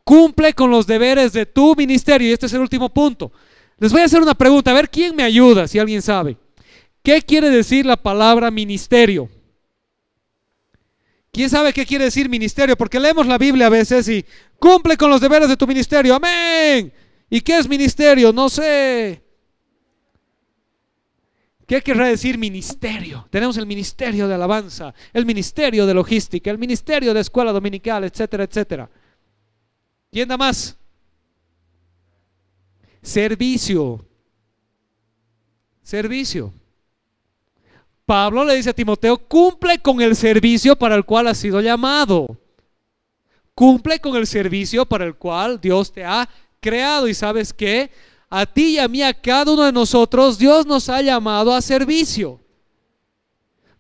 Cumple 0.05 0.55
con 0.55 0.71
los 0.71 0.87
deberes 0.87 1.35
de 1.35 1.45
tu 1.45 1.77
ministerio. 1.77 2.31
Y 2.31 2.33
este 2.33 2.47
es 2.47 2.55
el 2.55 2.61
último 2.61 2.89
punto. 2.89 3.31
Les 3.77 3.93
voy 3.93 4.01
a 4.01 4.07
hacer 4.07 4.23
una 4.23 4.35
pregunta, 4.35 4.71
a 4.71 4.75
ver 4.75 4.89
quién 4.89 5.15
me 5.15 5.23
ayuda, 5.23 5.69
si 5.69 5.79
alguien 5.79 6.01
sabe. 6.01 6.39
¿Qué 7.07 7.23
quiere 7.23 7.51
decir 7.51 7.87
la 7.87 7.97
palabra 7.97 8.51
ministerio? 8.51 9.31
¿Quién 11.31 11.49
sabe 11.49 11.73
qué 11.73 11.87
quiere 11.87 12.07
decir 12.07 12.29
ministerio? 12.29 12.77
Porque 12.77 12.99
leemos 12.99 13.29
la 13.29 13.39
Biblia 13.39 13.69
a 13.69 13.71
veces 13.71 14.09
y 14.09 14.27
cumple 14.59 14.97
con 14.97 15.09
los 15.09 15.21
deberes 15.21 15.49
de 15.49 15.57
tu 15.57 15.69
ministerio. 15.69 16.17
Amén. 16.17 16.93
¿Y 17.31 17.41
qué 17.43 17.59
es 17.59 17.69
ministerio? 17.69 18.33
No 18.33 18.49
sé. 18.49 19.23
¿Qué 21.65 21.81
querrá 21.81 22.09
decir 22.09 22.39
ministerio? 22.39 23.29
Tenemos 23.31 23.57
el 23.57 23.67
ministerio 23.67 24.27
de 24.27 24.35
alabanza, 24.35 24.93
el 25.13 25.25
ministerio 25.25 25.87
de 25.87 25.95
logística, 25.95 26.51
el 26.51 26.59
ministerio 26.59 27.15
de 27.15 27.21
escuela 27.21 27.53
dominical, 27.53 28.03
etcétera, 28.03 28.43
etcétera. 28.43 28.91
¿Quién 30.11 30.29
da 30.29 30.37
más? 30.37 30.77
Servicio. 33.01 34.05
Servicio. 35.85 36.53
Pablo 38.07 38.45
le 38.45 38.55
dice 38.55 38.71
a 38.71 38.75
Timoteo, 38.75 39.19
cumple 39.19 39.79
con 39.81 40.01
el 40.01 40.17
servicio 40.17 40.77
para 40.77 40.95
el 40.95 41.05
cual 41.05 41.27
has 41.27 41.39
sido 41.39 41.61
llamado. 41.61 42.27
Cumple 43.55 44.01
con 44.01 44.17
el 44.17 44.27
servicio 44.27 44.87
para 44.87 45.05
el 45.05 45.17
cual 45.17 45.61
Dios 45.61 45.93
te 45.93 46.05
ha 46.05 46.29
creado. 46.61 47.09
Y 47.09 47.15
sabes 47.15 47.53
qué? 47.53 47.91
a 48.29 48.47
ti 48.47 48.75
y 48.75 48.79
a 48.79 48.89
mí, 48.89 49.03
a 49.03 49.15
cada 49.15 49.53
uno 49.53 49.65
de 49.65 49.73
nosotros, 49.73 50.39
Dios 50.39 50.67
nos 50.67 50.89
ha 50.89 51.01
llamado 51.03 51.55
a 51.55 51.63
servicio. 51.63 52.41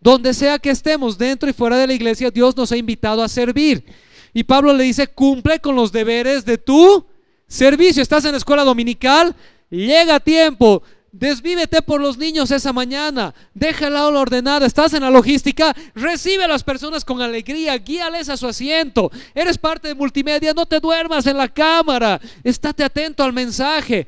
Donde 0.01 0.33
sea 0.35 0.59
que 0.59 0.71
estemos, 0.71 1.19
dentro 1.19 1.49
y 1.49 1.53
fuera 1.53 1.77
de 1.77 1.87
la 1.87 1.93
iglesia, 1.93 2.31
Dios 2.31 2.57
nos 2.57 2.71
ha 2.71 2.77
invitado 2.77 3.23
a 3.23 3.29
servir. 3.29 3.85
Y 4.33 4.45
Pablo 4.45 4.73
le 4.73 4.85
dice, 4.85 5.09
cumple 5.09 5.59
con 5.59 5.75
los 5.75 5.91
deberes 5.91 6.45
de 6.45 6.59
tu 6.59 7.05
servicio. 7.49 8.03
Estás 8.03 8.25
en 8.25 8.33
la 8.33 8.39
escuela 8.39 8.63
dominical, 8.63 9.35
llega 9.69 10.21
tiempo, 10.21 10.83
Desvívete 11.19 11.81
por 11.81 11.99
los 11.99 12.19
niños 12.19 12.51
esa 12.51 12.75
mañana. 12.75 13.35
Deja 13.55 13.87
el 13.87 13.97
aula 13.97 14.21
ordenada. 14.21 14.67
Estás 14.67 14.93
en 14.93 15.01
la 15.01 15.11
logística. 15.11 15.75
Recibe 15.95 16.45
a 16.45 16.49
las 16.49 16.63
personas 16.63 17.07
con 17.07 17.23
alegría. 17.23 17.79
Guíales 17.79 18.29
a 18.29 18.37
su 18.37 18.47
asiento. 18.47 19.11
Eres 19.35 19.57
parte 19.57 19.89
de 19.89 19.95
multimedia. 19.95 20.53
No 20.53 20.67
te 20.67 20.79
duermas 20.79 21.27
en 21.27 21.39
la 21.39 21.49
cámara. 21.49 22.21
Estate 22.45 22.85
atento 22.85 23.25
al 23.25 23.33
mensaje. 23.33 24.07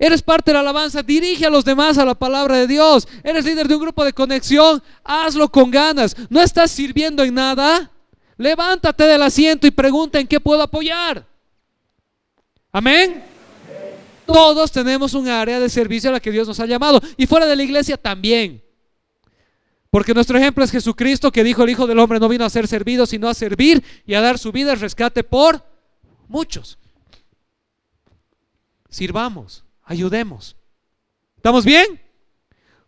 Eres 0.00 0.20
parte 0.20 0.50
de 0.50 0.54
la 0.54 0.60
alabanza, 0.60 1.00
dirige 1.00 1.46
a 1.46 1.50
los 1.50 1.64
demás 1.64 1.96
a 1.96 2.04
la 2.04 2.16
palabra 2.16 2.56
de 2.56 2.66
Dios. 2.66 3.06
Eres 3.22 3.44
líder 3.44 3.68
de 3.68 3.76
un 3.76 3.82
grupo 3.82 4.04
de 4.04 4.12
conexión, 4.12 4.82
hazlo 5.04 5.48
con 5.48 5.70
ganas. 5.70 6.16
¿No 6.28 6.42
estás 6.42 6.72
sirviendo 6.72 7.22
en 7.22 7.34
nada? 7.34 7.88
Levántate 8.36 9.04
del 9.04 9.22
asiento 9.22 9.64
y 9.68 9.70
pregunta 9.70 10.18
en 10.18 10.26
qué 10.26 10.40
puedo 10.40 10.60
apoyar. 10.60 11.24
Amén. 12.72 13.31
Todos 14.32 14.72
tenemos 14.72 15.14
un 15.14 15.28
área 15.28 15.60
de 15.60 15.68
servicio 15.68 16.10
a 16.10 16.14
la 16.14 16.20
que 16.20 16.30
Dios 16.30 16.48
nos 16.48 16.60
ha 16.60 16.66
llamado. 16.66 17.00
Y 17.16 17.26
fuera 17.26 17.46
de 17.46 17.56
la 17.56 17.62
iglesia 17.62 17.96
también. 17.96 18.62
Porque 19.90 20.14
nuestro 20.14 20.38
ejemplo 20.38 20.64
es 20.64 20.70
Jesucristo 20.70 21.30
que 21.30 21.44
dijo 21.44 21.62
el 21.62 21.70
Hijo 21.70 21.86
del 21.86 21.98
Hombre 21.98 22.18
no 22.18 22.28
vino 22.28 22.46
a 22.46 22.50
ser 22.50 22.66
servido, 22.66 23.04
sino 23.04 23.28
a 23.28 23.34
servir 23.34 23.84
y 24.06 24.14
a 24.14 24.22
dar 24.22 24.38
su 24.38 24.50
vida 24.50 24.72
en 24.72 24.80
rescate 24.80 25.22
por 25.22 25.62
muchos. 26.28 26.78
Sirvamos. 28.88 29.64
Ayudemos. 29.84 30.56
¿Estamos 31.36 31.64
bien? 31.64 32.00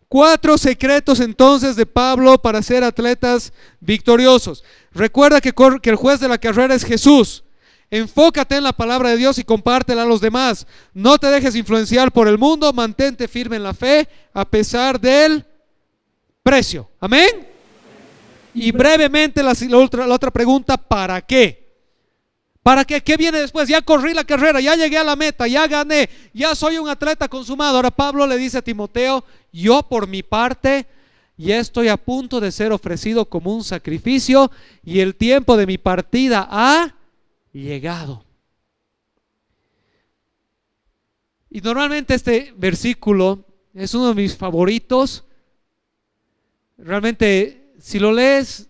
Cuatro 0.07 0.57
secretos 0.57 1.19
entonces 1.19 1.75
de 1.75 1.85
Pablo 1.85 2.41
para 2.41 2.63
ser 2.63 2.83
atletas 2.83 3.53
victoriosos. 3.79 4.63
Recuerda 4.91 5.41
que, 5.41 5.53
que, 5.81 5.89
el 5.89 5.95
juez 5.95 6.19
de 6.19 6.27
la 6.27 6.39
carrera 6.39 6.73
es 6.73 6.83
Jesús. 6.83 7.43
Enfócate 7.91 8.57
en 8.57 8.63
la 8.63 8.73
palabra 8.73 9.09
de 9.09 9.17
Dios 9.17 9.37
y 9.37 9.43
compártela 9.43 10.03
a 10.03 10.05
los 10.05 10.21
demás. 10.21 10.65
No 10.93 11.17
te 11.17 11.27
dejes 11.27 11.55
influenciar 11.55 12.11
por 12.11 12.27
el 12.27 12.37
mundo, 12.37 12.73
mantente 12.73 13.27
firme 13.27 13.55
en 13.55 13.63
la 13.63 13.73
fe 13.73 14.07
a 14.33 14.45
pesar 14.45 14.99
del 14.99 15.45
precio. 16.41 16.89
Amén. 16.99 17.47
Y 18.53 18.71
brevemente 18.71 19.43
la, 19.43 19.53
la 19.69 20.13
otra 20.13 20.31
pregunta, 20.31 20.77
¿para 20.77 21.21
qué? 21.21 21.65
¿Para 22.65 22.83
qué? 22.83 23.01
¿Qué 23.01 23.15
viene 23.15 23.39
después? 23.39 23.69
Ya 23.69 23.81
corrí 23.83 24.15
la 24.15 24.23
carrera, 24.23 24.59
ya 24.59 24.75
llegué 24.75 24.97
a 24.97 25.03
la 25.03 25.15
meta, 25.15 25.47
ya 25.47 25.67
gané, 25.67 26.09
ya 26.33 26.55
soy 26.55 26.79
un 26.79 26.89
atleta 26.89 27.27
consumado. 27.27 27.75
Ahora 27.75 27.91
Pablo 27.91 28.25
le 28.25 28.37
dice 28.37 28.57
a 28.57 28.63
Timoteo, 28.63 29.23
yo 29.51 29.83
por 29.83 30.07
mi 30.07 30.23
parte 30.23 30.87
ya 31.37 31.59
estoy 31.59 31.89
a 31.89 31.97
punto 31.97 32.39
de 32.39 32.51
ser 32.51 32.71
ofrecido 32.71 33.25
como 33.25 33.53
un 33.53 33.63
sacrificio 33.63 34.49
y 34.83 35.01
el 35.01 35.13
tiempo 35.13 35.57
de 35.57 35.67
mi 35.67 35.77
partida 35.77 36.47
ha 36.49 36.94
llegado. 37.61 38.25
Y 41.49 41.61
normalmente 41.61 42.13
este 42.13 42.53
versículo 42.57 43.45
es 43.73 43.93
uno 43.93 44.09
de 44.09 44.15
mis 44.15 44.35
favoritos. 44.35 45.23
Realmente, 46.77 47.73
si 47.79 47.99
lo 47.99 48.11
lees 48.11 48.69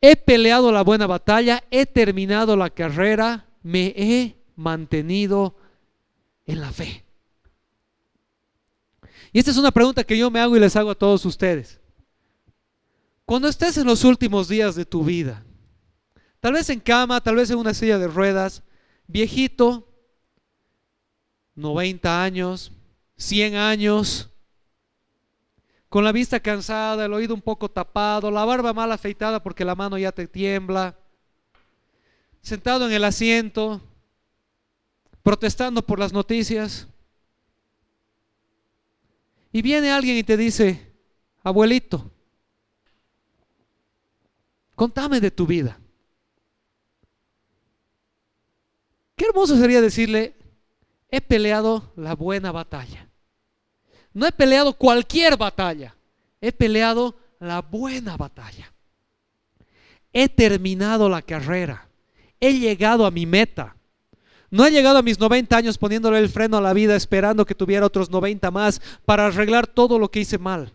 He 0.00 0.16
peleado 0.16 0.70
la 0.70 0.82
buena 0.82 1.06
batalla, 1.06 1.64
he 1.70 1.84
terminado 1.84 2.56
la 2.56 2.70
carrera, 2.70 3.46
me 3.62 3.92
he 3.96 4.36
mantenido 4.54 5.56
en 6.46 6.60
la 6.60 6.72
fe. 6.72 7.04
Y 9.32 9.40
esta 9.40 9.50
es 9.50 9.56
una 9.56 9.72
pregunta 9.72 10.04
que 10.04 10.16
yo 10.16 10.30
me 10.30 10.40
hago 10.40 10.56
y 10.56 10.60
les 10.60 10.76
hago 10.76 10.90
a 10.90 10.94
todos 10.94 11.24
ustedes. 11.26 11.80
Cuando 13.24 13.48
estés 13.48 13.76
en 13.76 13.86
los 13.86 14.04
últimos 14.04 14.48
días 14.48 14.74
de 14.74 14.86
tu 14.86 15.04
vida, 15.04 15.44
tal 16.40 16.52
vez 16.52 16.70
en 16.70 16.80
cama, 16.80 17.20
tal 17.20 17.36
vez 17.36 17.50
en 17.50 17.58
una 17.58 17.74
silla 17.74 17.98
de 17.98 18.08
ruedas, 18.08 18.62
viejito, 19.06 19.88
90 21.54 22.22
años, 22.22 22.72
100 23.16 23.56
años, 23.56 24.30
con 25.88 26.04
la 26.04 26.12
vista 26.12 26.40
cansada, 26.40 27.06
el 27.06 27.12
oído 27.12 27.34
un 27.34 27.40
poco 27.40 27.70
tapado, 27.70 28.30
la 28.30 28.44
barba 28.44 28.72
mal 28.72 28.92
afeitada 28.92 29.42
porque 29.42 29.64
la 29.64 29.74
mano 29.74 29.96
ya 29.98 30.12
te 30.12 30.26
tiembla, 30.28 30.96
sentado 32.42 32.86
en 32.86 32.92
el 32.92 33.04
asiento, 33.04 33.80
protestando 35.22 35.82
por 35.82 35.98
las 35.98 36.12
noticias. 36.12 36.88
Y 39.50 39.62
viene 39.62 39.90
alguien 39.90 40.16
y 40.16 40.22
te 40.22 40.36
dice, 40.36 40.92
abuelito, 41.42 42.10
contame 44.74 45.20
de 45.20 45.30
tu 45.30 45.46
vida. 45.46 45.80
Qué 49.18 49.24
hermoso 49.24 49.58
sería 49.58 49.80
decirle, 49.80 50.36
he 51.10 51.20
peleado 51.20 51.92
la 51.96 52.14
buena 52.14 52.52
batalla. 52.52 53.08
No 54.14 54.26
he 54.26 54.30
peleado 54.30 54.74
cualquier 54.74 55.36
batalla, 55.36 55.96
he 56.40 56.52
peleado 56.52 57.16
la 57.40 57.60
buena 57.60 58.16
batalla. 58.16 58.72
He 60.12 60.28
terminado 60.28 61.08
la 61.08 61.20
carrera, 61.22 61.88
he 62.38 62.60
llegado 62.60 63.04
a 63.04 63.10
mi 63.10 63.26
meta. 63.26 63.74
No 64.50 64.64
he 64.64 64.70
llegado 64.70 64.98
a 64.98 65.02
mis 65.02 65.18
90 65.18 65.56
años 65.56 65.78
poniéndole 65.78 66.20
el 66.20 66.28
freno 66.28 66.56
a 66.56 66.62
la 66.62 66.72
vida 66.72 66.94
esperando 66.94 67.44
que 67.44 67.56
tuviera 67.56 67.86
otros 67.86 68.10
90 68.10 68.52
más 68.52 68.80
para 69.04 69.26
arreglar 69.26 69.66
todo 69.66 69.98
lo 69.98 70.12
que 70.12 70.20
hice 70.20 70.38
mal. 70.38 70.72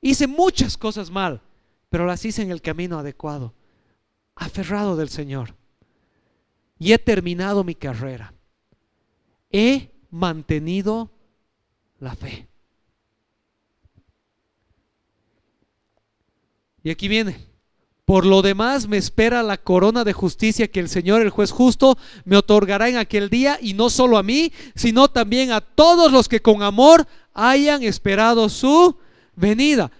Hice 0.00 0.28
muchas 0.28 0.76
cosas 0.76 1.10
mal, 1.10 1.42
pero 1.90 2.06
las 2.06 2.24
hice 2.24 2.42
en 2.42 2.52
el 2.52 2.62
camino 2.62 3.00
adecuado, 3.00 3.52
aferrado 4.36 4.96
del 4.96 5.08
Señor. 5.08 5.57
Y 6.78 6.92
he 6.92 6.98
terminado 6.98 7.64
mi 7.64 7.74
carrera. 7.74 8.32
He 9.50 9.90
mantenido 10.10 11.10
la 11.98 12.14
fe. 12.14 12.48
Y 16.82 16.90
aquí 16.90 17.08
viene. 17.08 17.48
Por 18.04 18.24
lo 18.24 18.40
demás 18.40 18.88
me 18.88 18.96
espera 18.96 19.42
la 19.42 19.58
corona 19.58 20.02
de 20.02 20.14
justicia 20.14 20.68
que 20.68 20.80
el 20.80 20.88
Señor, 20.88 21.20
el 21.20 21.28
juez 21.28 21.50
justo, 21.50 21.98
me 22.24 22.38
otorgará 22.38 22.88
en 22.88 22.96
aquel 22.96 23.28
día, 23.28 23.58
y 23.60 23.74
no 23.74 23.90
solo 23.90 24.16
a 24.16 24.22
mí, 24.22 24.50
sino 24.74 25.08
también 25.08 25.52
a 25.52 25.60
todos 25.60 26.10
los 26.10 26.26
que 26.26 26.40
con 26.40 26.62
amor 26.62 27.06
hayan 27.34 27.82
esperado 27.82 28.48
su 28.48 28.96
venida. 29.36 29.92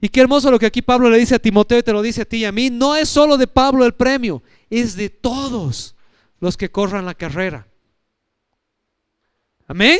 Y 0.00 0.08
qué 0.08 0.22
hermoso 0.22 0.50
lo 0.50 0.58
que 0.58 0.66
aquí 0.66 0.82
Pablo 0.82 1.08
le 1.08 1.18
dice 1.18 1.36
a 1.36 1.38
Timoteo 1.38 1.78
y 1.78 1.84
te 1.84 1.92
lo 1.92 2.02
dice 2.02 2.22
a 2.22 2.24
ti 2.24 2.38
y 2.38 2.44
a 2.44 2.50
mí. 2.50 2.70
No 2.70 2.96
es 2.96 3.08
solo 3.08 3.36
de 3.36 3.46
Pablo 3.46 3.84
el 3.84 3.94
premio, 3.94 4.42
es 4.68 4.96
de 4.96 5.08
todos 5.08 5.94
los 6.40 6.56
que 6.56 6.70
corran 6.70 7.06
la 7.06 7.14
carrera. 7.14 7.66
Amén. 9.66 9.98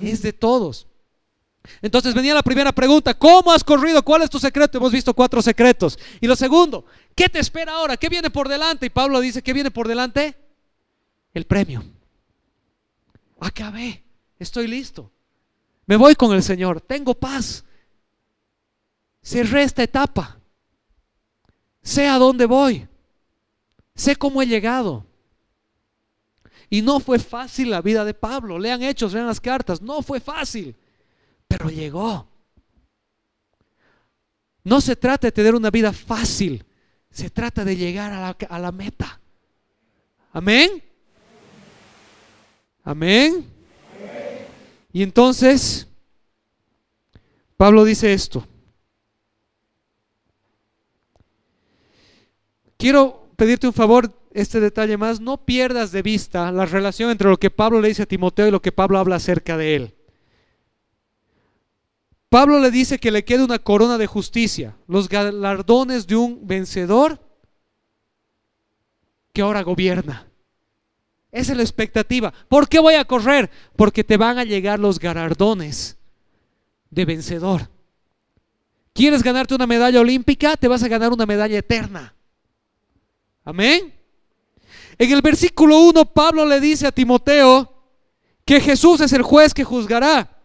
Es 0.00 0.22
de 0.22 0.32
todos. 0.32 0.86
Entonces 1.82 2.14
venía 2.14 2.34
la 2.34 2.42
primera 2.42 2.72
pregunta, 2.72 3.14
¿cómo 3.14 3.52
has 3.52 3.62
corrido? 3.62 4.02
¿Cuál 4.02 4.22
es 4.22 4.30
tu 4.30 4.38
secreto? 4.38 4.78
Hemos 4.78 4.92
visto 4.92 5.14
cuatro 5.14 5.42
secretos. 5.42 5.98
Y 6.20 6.26
lo 6.26 6.34
segundo, 6.34 6.84
¿qué 7.14 7.28
te 7.28 7.38
espera 7.38 7.74
ahora? 7.74 7.96
¿Qué 7.96 8.08
viene 8.08 8.30
por 8.30 8.48
delante? 8.48 8.86
Y 8.86 8.90
Pablo 8.90 9.20
dice, 9.20 9.42
¿qué 9.42 9.52
viene 9.52 9.70
por 9.70 9.86
delante? 9.86 10.36
El 11.34 11.44
premio. 11.44 11.84
Acabé, 13.40 14.02
estoy 14.38 14.66
listo. 14.66 15.10
Me 15.86 15.96
voy 15.96 16.14
con 16.14 16.32
el 16.32 16.42
Señor, 16.42 16.80
tengo 16.80 17.14
paz. 17.14 17.64
Cerré 19.22 19.62
esta 19.62 19.82
etapa. 19.82 20.38
Sé 21.82 22.08
a 22.08 22.18
dónde 22.18 22.46
voy. 22.46 22.88
Sé 24.00 24.16
cómo 24.16 24.40
he 24.40 24.46
llegado. 24.46 25.06
Y 26.68 26.82
no 26.82 27.00
fue 27.00 27.18
fácil 27.18 27.70
la 27.70 27.82
vida 27.82 28.04
de 28.04 28.14
Pablo. 28.14 28.58
Lean 28.58 28.82
hechos, 28.82 29.12
lean 29.12 29.26
las 29.26 29.40
cartas. 29.40 29.82
No 29.82 30.02
fue 30.02 30.20
fácil 30.20 30.76
pero 31.50 31.68
llegó. 31.68 32.28
No 34.62 34.80
se 34.80 34.94
trata 34.94 35.26
de 35.26 35.32
tener 35.32 35.56
una 35.56 35.68
vida 35.68 35.92
fácil, 35.92 36.64
se 37.10 37.28
trata 37.28 37.64
de 37.64 37.74
llegar 37.74 38.12
a 38.12 38.20
la, 38.20 38.68
a 38.68 38.70
meta. 38.70 39.20
Amén. 40.32 40.80
Amén. 42.84 43.44
Y 44.92 45.02
entonces, 45.02 45.88
Pablo 47.56 47.82
dice 47.82 48.12
esto. 48.12 48.46
Quiero 52.76 53.29
pedirte 53.40 53.66
un 53.66 53.72
favor, 53.72 54.12
este 54.34 54.60
detalle 54.60 54.98
más, 54.98 55.18
no 55.18 55.46
pierdas 55.46 55.92
de 55.92 56.02
vista 56.02 56.52
la 56.52 56.66
relación 56.66 57.10
entre 57.10 57.30
lo 57.30 57.38
que 57.38 57.48
Pablo 57.48 57.80
le 57.80 57.88
dice 57.88 58.02
a 58.02 58.06
Timoteo 58.06 58.46
y 58.46 58.50
lo 58.50 58.60
que 58.60 58.70
Pablo 58.70 58.98
habla 58.98 59.16
acerca 59.16 59.56
de 59.56 59.76
él. 59.76 59.94
Pablo 62.28 62.58
le 62.58 62.70
dice 62.70 62.98
que 62.98 63.10
le 63.10 63.24
queda 63.24 63.46
una 63.46 63.58
corona 63.58 63.96
de 63.96 64.06
justicia, 64.06 64.76
los 64.86 65.08
galardones 65.08 66.06
de 66.06 66.16
un 66.16 66.46
vencedor 66.46 67.18
que 69.32 69.40
ahora 69.40 69.62
gobierna. 69.62 70.28
Esa 71.32 71.52
es 71.52 71.56
la 71.56 71.64
expectativa. 71.64 72.34
¿Por 72.46 72.68
qué 72.68 72.78
voy 72.78 72.96
a 72.96 73.06
correr? 73.06 73.50
Porque 73.74 74.04
te 74.04 74.18
van 74.18 74.36
a 74.36 74.44
llegar 74.44 74.78
los 74.78 74.98
galardones 74.98 75.96
de 76.90 77.06
vencedor. 77.06 77.70
¿Quieres 78.92 79.22
ganarte 79.22 79.54
una 79.54 79.66
medalla 79.66 79.98
olímpica? 79.98 80.58
Te 80.58 80.68
vas 80.68 80.82
a 80.82 80.88
ganar 80.88 81.10
una 81.10 81.24
medalla 81.24 81.56
eterna. 81.56 82.14
Amén. 83.50 83.92
En 84.96 85.10
el 85.10 85.22
versículo 85.22 85.80
1, 85.80 86.04
Pablo 86.04 86.46
le 86.46 86.60
dice 86.60 86.86
a 86.86 86.92
Timoteo 86.92 87.68
que 88.44 88.60
Jesús 88.60 89.00
es 89.00 89.12
el 89.12 89.22
juez 89.22 89.52
que 89.52 89.64
juzgará. 89.64 90.40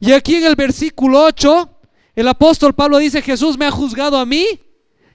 Y 0.00 0.12
aquí 0.12 0.36
en 0.36 0.46
el 0.46 0.56
versículo 0.56 1.24
8, 1.24 1.70
el 2.14 2.26
apóstol 2.26 2.74
Pablo 2.74 2.96
dice, 2.96 3.20
Jesús 3.20 3.58
me 3.58 3.66
ha 3.66 3.70
juzgado 3.70 4.16
a 4.16 4.24
mí 4.24 4.46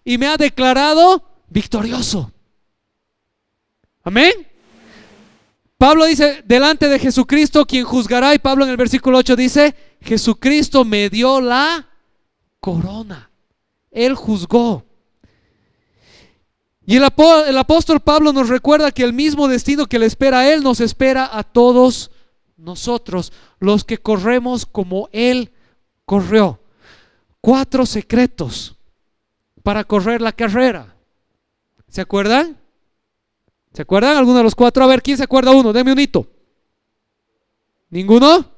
y 0.06 0.20
me 0.20 0.28
ha 0.28 0.38
declarado 0.38 1.24
victorioso. 1.48 2.32
Amén. 4.04 4.34
Pablo 5.80 6.06
dice, 6.06 6.44
delante 6.46 6.88
de 6.88 7.00
Jesucristo, 7.00 7.66
quien 7.66 7.84
juzgará, 7.84 8.36
y 8.36 8.40
Pablo 8.40 8.64
en 8.64 8.70
el 8.70 8.78
versículo 8.78 9.18
8 9.18 9.36
dice, 9.36 9.76
Jesucristo 10.02 10.86
me 10.86 11.10
dio 11.10 11.42
la 11.42 11.90
corona. 12.60 13.32
Él 13.90 14.14
juzgó. 14.14 14.87
Y 16.90 16.96
el, 16.96 17.04
apóstol 17.04 18.00
Pablo 18.00 18.32
nos 18.32 18.48
recuerda 18.48 18.94
que 18.94 19.04
el 19.04 19.12
mismo 19.12 19.50
destino 19.50 19.88
que 19.88 20.00
le 20.00 20.06
espera 20.06 20.40
a 20.40 20.54
Él 20.54 20.64
nos 20.64 20.80
espera 20.80 21.30
a 21.38 21.44
todos 21.44 22.12
nosotros, 22.56 23.34
los 23.60 23.84
que 23.84 23.98
corremos 23.98 24.66
como 24.66 25.10
Él 25.12 25.52
corrió. 26.06 26.62
Cuatro 27.42 27.86
secretos 27.86 28.78
para 29.64 29.84
correr 29.84 30.22
la 30.22 30.32
carrera. 30.32 30.96
¿Se 31.90 32.00
acuerdan? 32.00 32.58
¿Se 33.74 33.82
acuerdan 33.82 34.16
alguno 34.16 34.38
de 34.38 34.44
los 34.44 34.56
cuatro? 34.56 34.82
A 34.86 34.88
ver, 34.88 35.02
¿quién 35.02 35.18
se 35.18 35.24
acuerda 35.26 35.52
uno? 35.52 35.74
Deme 35.74 35.92
un 35.92 36.00
hito. 36.00 36.26
¿Ninguno? 37.90 38.50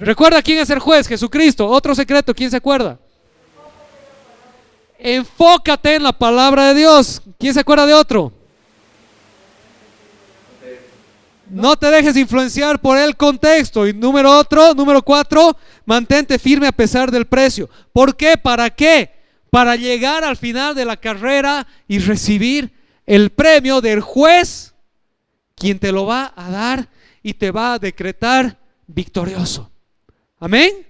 Recuerda 0.00 0.42
quién 0.42 0.58
es 0.58 0.68
el 0.68 0.80
juez, 0.80 1.08
Jesucristo. 1.08 1.66
Otro 1.66 1.94
secreto, 1.94 2.34
¿quién 2.34 2.50
se 2.50 2.58
acuerda? 2.58 3.00
Enfócate 5.08 5.94
en 5.94 6.02
la 6.02 6.10
palabra 6.10 6.66
de 6.66 6.80
Dios. 6.80 7.22
¿Quién 7.38 7.54
se 7.54 7.60
acuerda 7.60 7.86
de 7.86 7.94
otro? 7.94 8.32
No 11.48 11.76
te 11.76 11.88
dejes 11.92 12.16
influenciar 12.16 12.80
por 12.80 12.98
el 12.98 13.16
contexto. 13.16 13.86
Y 13.86 13.92
número 13.92 14.36
otro, 14.36 14.74
número 14.74 15.00
cuatro, 15.02 15.56
mantente 15.84 16.40
firme 16.40 16.66
a 16.66 16.72
pesar 16.72 17.12
del 17.12 17.24
precio. 17.24 17.70
¿Por 17.92 18.16
qué? 18.16 18.36
¿Para 18.36 18.68
qué? 18.68 19.12
Para 19.48 19.76
llegar 19.76 20.24
al 20.24 20.36
final 20.36 20.74
de 20.74 20.84
la 20.84 20.96
carrera 20.96 21.68
y 21.86 22.00
recibir 22.00 22.72
el 23.06 23.30
premio 23.30 23.80
del 23.80 24.00
juez, 24.00 24.74
quien 25.54 25.78
te 25.78 25.92
lo 25.92 26.06
va 26.06 26.32
a 26.34 26.50
dar 26.50 26.88
y 27.22 27.34
te 27.34 27.52
va 27.52 27.74
a 27.74 27.78
decretar 27.78 28.58
victorioso. 28.88 29.70
Amén. 30.40 30.84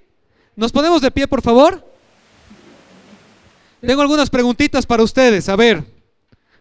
¿Nos 0.55 0.73
ponemos 0.73 1.03
de 1.03 1.11
pie, 1.11 1.29
por 1.29 1.43
favor? 1.43 1.96
Tengo 3.87 4.03
algunas 4.03 4.30
preguntitas 4.30 4.84
para 4.84 5.05
ustedes. 5.05 5.49
A 5.49 5.55
ver, 5.55 5.84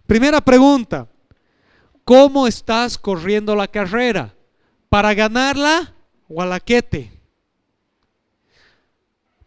primera 0.05 0.41
pregunta. 0.41 1.07
¿Cómo 2.03 2.45
estás 2.45 2.99
corriendo 2.99 3.55
la 3.55 3.67
carrera? 3.67 4.35
¿Para 4.89 5.11
ganarla 5.15 5.95
o 6.29 6.39
a 6.43 6.45
la 6.45 6.59
quete? 6.59 7.11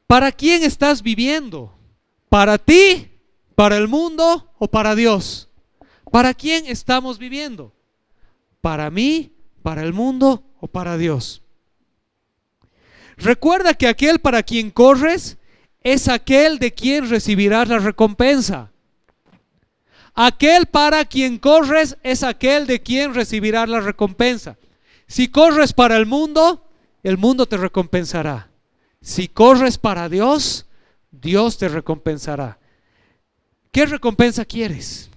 ¿Para 0.09 0.33
quién 0.33 0.65
estás 0.65 1.03
viviendo? 1.03 1.73
¿Para 2.29 2.59
ti, 2.59 3.13
para 3.55 3.77
el 3.77 3.87
mundo 3.87 4.53
o 4.59 4.67
para 4.67 4.97
Dios? 4.97 5.49
¿Para 6.11 6.35
quién 6.35 6.67
estamos 6.67 7.17
viviendo? 7.19 7.73
¿Para 8.61 8.91
mí, 8.91 9.33
para 9.63 9.85
el 9.85 9.93
mundo 9.93 10.43
o 10.59 10.67
para 10.67 10.97
Dios? 10.97 11.43
Recuerda 13.17 13.75
que 13.75 13.87
aquel 13.87 14.19
para 14.19 14.43
quien 14.43 14.73
corres 14.73 15.38
es 15.93 16.09
aquel 16.09 16.59
de 16.59 16.75
quien 16.75 17.09
recibirás 17.09 17.69
la 17.69 17.79
recompensa. 17.79 18.71
Aquel 20.15 20.67
para 20.67 21.05
quien 21.05 21.39
corres 21.39 21.97
es 22.03 22.23
aquel 22.23 22.67
de 22.67 22.83
quien 22.83 23.15
recibirá 23.15 23.67
la 23.67 23.81
recompensa. 23.81 24.59
Si 25.07 25.29
corres 25.29 25.73
para 25.73 25.97
el 25.97 26.07
mundo, 26.07 26.69
el 27.03 27.17
mundo 27.17 27.47
te 27.47 27.57
recompensará. 27.57 28.51
Si 29.01 29.29
corres 29.29 29.79
para 29.79 30.09
Dios, 30.09 30.67
Dios 31.11 31.57
te 31.57 31.69
recompensará. 31.69 32.59
¿Qué 33.71 33.87
recompensa 33.87 34.45
quieres? 34.45 35.09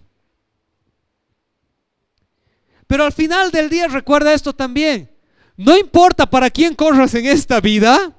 Pero 2.87 3.05
al 3.05 3.11
final 3.11 3.51
del 3.51 3.69
día 3.69 3.87
recuerda 3.87 4.33
esto 4.33 4.53
también. 4.53 5.09
No 5.57 5.77
importa 5.77 6.29
para 6.29 6.49
quién 6.49 6.75
corras 6.75 7.13
en 7.15 7.25
esta 7.25 7.59
vida, 7.59 8.15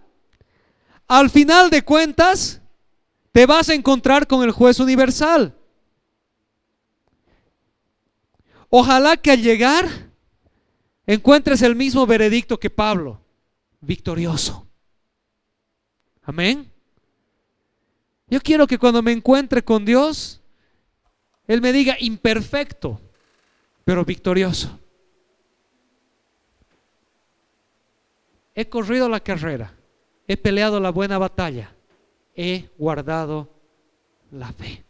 al 1.18 1.28
final 1.28 1.68
de 1.68 1.82
cuentas 1.82 2.62
te 3.32 3.44
vas 3.44 3.68
a 3.68 3.74
encontrar 3.74 4.26
con 4.26 4.42
el 4.44 4.50
juez 4.50 4.80
universal. 4.80 5.54
Ojalá 8.70 9.18
que 9.18 9.30
al 9.30 9.42
llegar 9.42 9.86
encuentres 11.06 11.60
el 11.60 11.76
mismo 11.76 12.06
veredicto 12.06 12.58
que 12.58 12.70
Pablo, 12.70 13.20
victorioso. 13.82 14.66
Amén. 16.22 16.72
Yo 18.28 18.40
quiero 18.40 18.66
que 18.66 18.78
cuando 18.78 19.02
me 19.02 19.12
encuentre 19.12 19.62
con 19.62 19.84
Dios, 19.84 20.40
Él 21.46 21.60
me 21.60 21.74
diga 21.74 21.94
imperfecto, 22.00 22.98
pero 23.84 24.06
victorioso. 24.06 24.80
He 28.54 28.66
corrido 28.70 29.10
la 29.10 29.20
carrera, 29.20 29.74
he 30.26 30.36
peleado 30.36 30.80
la 30.80 30.90
buena 30.90 31.18
batalla, 31.18 31.74
he 32.34 32.68
guardado 32.78 33.50
la 34.30 34.52
fe. 34.52 34.84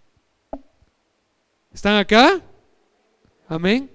¿Están 1.73 1.97
acá? 1.97 2.41
Amén. 3.49 3.91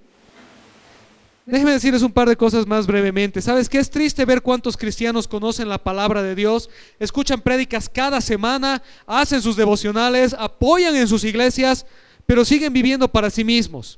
Déjenme 1.47 1.71
decirles 1.71 2.01
un 2.01 2.11
par 2.11 2.27
de 2.27 2.35
cosas 2.35 2.67
más 2.67 2.85
brevemente. 2.85 3.41
¿Sabes 3.41 3.69
qué 3.69 3.79
es 3.79 3.89
triste 3.89 4.25
ver 4.25 4.41
cuántos 4.41 4.75
cristianos 4.75 5.29
conocen 5.29 5.69
la 5.69 5.81
palabra 5.81 6.21
de 6.21 6.35
Dios, 6.35 6.69
escuchan 6.99 7.39
prédicas 7.39 7.87
cada 7.87 8.19
semana, 8.19 8.83
hacen 9.05 9.41
sus 9.41 9.55
devocionales, 9.55 10.35
apoyan 10.37 10.93
en 10.97 11.07
sus 11.07 11.23
iglesias, 11.23 11.85
pero 12.25 12.43
siguen 12.43 12.73
viviendo 12.73 13.07
para 13.07 13.29
sí 13.29 13.45
mismos, 13.45 13.97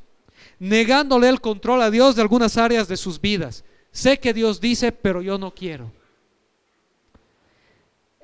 negándole 0.60 1.28
el 1.28 1.42
control 1.42 1.82
a 1.82 1.90
Dios 1.90 2.16
de 2.16 2.22
algunas 2.22 2.56
áreas 2.56 2.88
de 2.88 2.98
sus 2.98 3.20
vidas? 3.20 3.64
Sé 3.92 4.20
que 4.20 4.32
Dios 4.32 4.62
dice, 4.62 4.92
pero 4.92 5.24
yo 5.24 5.40
no 5.40 5.50
quiero. 5.50 5.92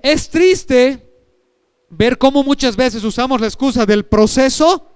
Es 0.05 0.29
triste 0.29 1.03
ver 1.89 2.19
cómo 2.19 2.43
muchas 2.43 2.75
veces 2.75 3.03
usamos 3.03 3.41
la 3.41 3.47
excusa 3.47 3.87
del 3.87 4.05
proceso 4.05 4.87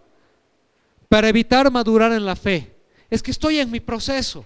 para 1.07 1.27
evitar 1.27 1.71
madurar 1.71 2.11
en 2.11 2.27
la 2.27 2.35
fe 2.35 2.75
es 3.09 3.23
que 3.23 3.31
estoy 3.31 3.57
en 3.57 3.71
mi 3.71 3.79
proceso. 3.79 4.45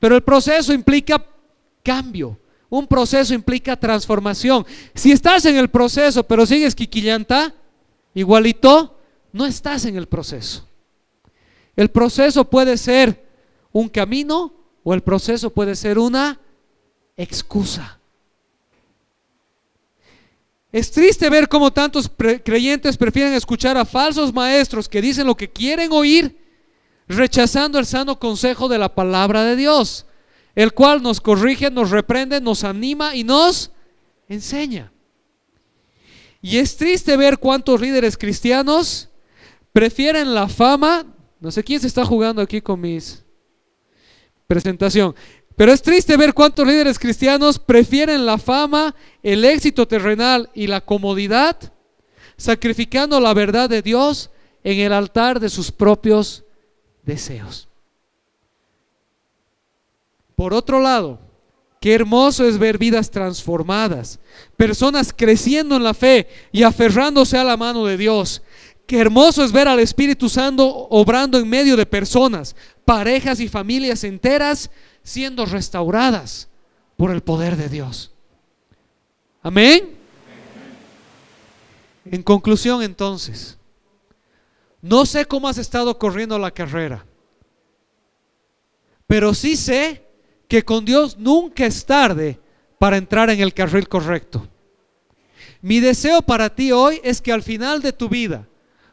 Pero 0.00 0.16
el 0.16 0.24
proceso 0.24 0.72
implica 0.72 1.24
cambio. 1.84 2.36
Un 2.68 2.88
proceso 2.88 3.32
implica 3.32 3.78
transformación. 3.78 4.66
Si 4.92 5.12
estás 5.12 5.46
en 5.46 5.56
el 5.56 5.68
proceso 5.68 6.24
pero 6.24 6.44
sigues 6.44 6.74
quiquillanta, 6.74 7.54
igualito, 8.14 8.98
no 9.32 9.46
estás 9.46 9.84
en 9.84 9.94
el 9.94 10.08
proceso. 10.08 10.66
El 11.76 11.90
proceso 11.90 12.44
puede 12.44 12.76
ser 12.76 13.24
un 13.70 13.88
camino 13.88 14.52
o 14.82 14.94
el 14.94 15.02
proceso 15.02 15.50
puede 15.50 15.76
ser 15.76 15.96
una 15.96 16.40
excusa. 17.16 17.97
Es 20.78 20.92
triste 20.92 21.28
ver 21.28 21.48
cómo 21.48 21.72
tantos 21.72 22.08
creyentes 22.44 22.96
prefieren 22.96 23.34
escuchar 23.34 23.76
a 23.76 23.84
falsos 23.84 24.32
maestros 24.32 24.88
que 24.88 25.02
dicen 25.02 25.26
lo 25.26 25.36
que 25.36 25.50
quieren 25.50 25.90
oír 25.90 26.38
rechazando 27.08 27.80
el 27.80 27.84
sano 27.84 28.20
consejo 28.20 28.68
de 28.68 28.78
la 28.78 28.94
palabra 28.94 29.42
de 29.42 29.56
Dios, 29.56 30.06
el 30.54 30.72
cual 30.72 31.02
nos 31.02 31.20
corrige, 31.20 31.68
nos 31.68 31.90
reprende, 31.90 32.40
nos 32.40 32.62
anima 32.62 33.16
y 33.16 33.24
nos 33.24 33.72
enseña. 34.28 34.92
Y 36.40 36.58
es 36.58 36.76
triste 36.76 37.16
ver 37.16 37.38
cuántos 37.38 37.80
líderes 37.80 38.16
cristianos 38.16 39.08
prefieren 39.72 40.32
la 40.32 40.46
fama, 40.46 41.04
no 41.40 41.50
sé 41.50 41.64
quién 41.64 41.80
se 41.80 41.88
está 41.88 42.04
jugando 42.04 42.40
aquí 42.40 42.60
con 42.60 42.80
mis 42.80 43.24
presentación, 44.46 45.14
pero 45.58 45.72
es 45.72 45.82
triste 45.82 46.16
ver 46.16 46.34
cuántos 46.34 46.64
líderes 46.64 47.00
cristianos 47.00 47.58
prefieren 47.58 48.24
la 48.24 48.38
fama, 48.38 48.94
el 49.24 49.44
éxito 49.44 49.88
terrenal 49.88 50.48
y 50.54 50.68
la 50.68 50.80
comodidad, 50.80 51.56
sacrificando 52.36 53.18
la 53.18 53.34
verdad 53.34 53.68
de 53.68 53.82
Dios 53.82 54.30
en 54.62 54.78
el 54.78 54.92
altar 54.92 55.40
de 55.40 55.48
sus 55.48 55.72
propios 55.72 56.44
deseos. 57.02 57.66
Por 60.36 60.54
otro 60.54 60.78
lado, 60.78 61.18
qué 61.80 61.92
hermoso 61.92 62.46
es 62.46 62.56
ver 62.56 62.78
vidas 62.78 63.10
transformadas, 63.10 64.20
personas 64.56 65.12
creciendo 65.12 65.74
en 65.74 65.82
la 65.82 65.92
fe 65.92 66.28
y 66.52 66.62
aferrándose 66.62 67.36
a 67.36 67.42
la 67.42 67.56
mano 67.56 67.84
de 67.84 67.96
Dios. 67.96 68.42
Qué 68.86 69.00
hermoso 69.00 69.42
es 69.42 69.50
ver 69.50 69.66
al 69.66 69.80
Espíritu 69.80 70.28
Santo 70.28 70.86
obrando 70.88 71.36
en 71.36 71.48
medio 71.48 71.76
de 71.76 71.84
personas, 71.84 72.54
parejas 72.84 73.40
y 73.40 73.48
familias 73.48 74.04
enteras 74.04 74.70
siendo 75.08 75.46
restauradas 75.46 76.48
por 76.96 77.10
el 77.10 77.22
poder 77.22 77.56
de 77.56 77.68
Dios. 77.68 78.12
Amén. 79.42 79.96
En 82.04 82.22
conclusión 82.22 82.82
entonces, 82.82 83.56
no 84.82 85.06
sé 85.06 85.24
cómo 85.24 85.48
has 85.48 85.58
estado 85.58 85.98
corriendo 85.98 86.38
la 86.38 86.50
carrera, 86.50 87.04
pero 89.06 89.32
sí 89.32 89.56
sé 89.56 90.04
que 90.46 90.62
con 90.64 90.84
Dios 90.84 91.16
nunca 91.16 91.64
es 91.64 91.84
tarde 91.86 92.38
para 92.78 92.98
entrar 92.98 93.30
en 93.30 93.40
el 93.40 93.54
carril 93.54 93.88
correcto. 93.88 94.46
Mi 95.62 95.80
deseo 95.80 96.22
para 96.22 96.54
ti 96.54 96.70
hoy 96.70 97.00
es 97.02 97.20
que 97.20 97.32
al 97.32 97.42
final 97.42 97.80
de 97.80 97.92
tu 97.92 98.08
vida, 98.08 98.46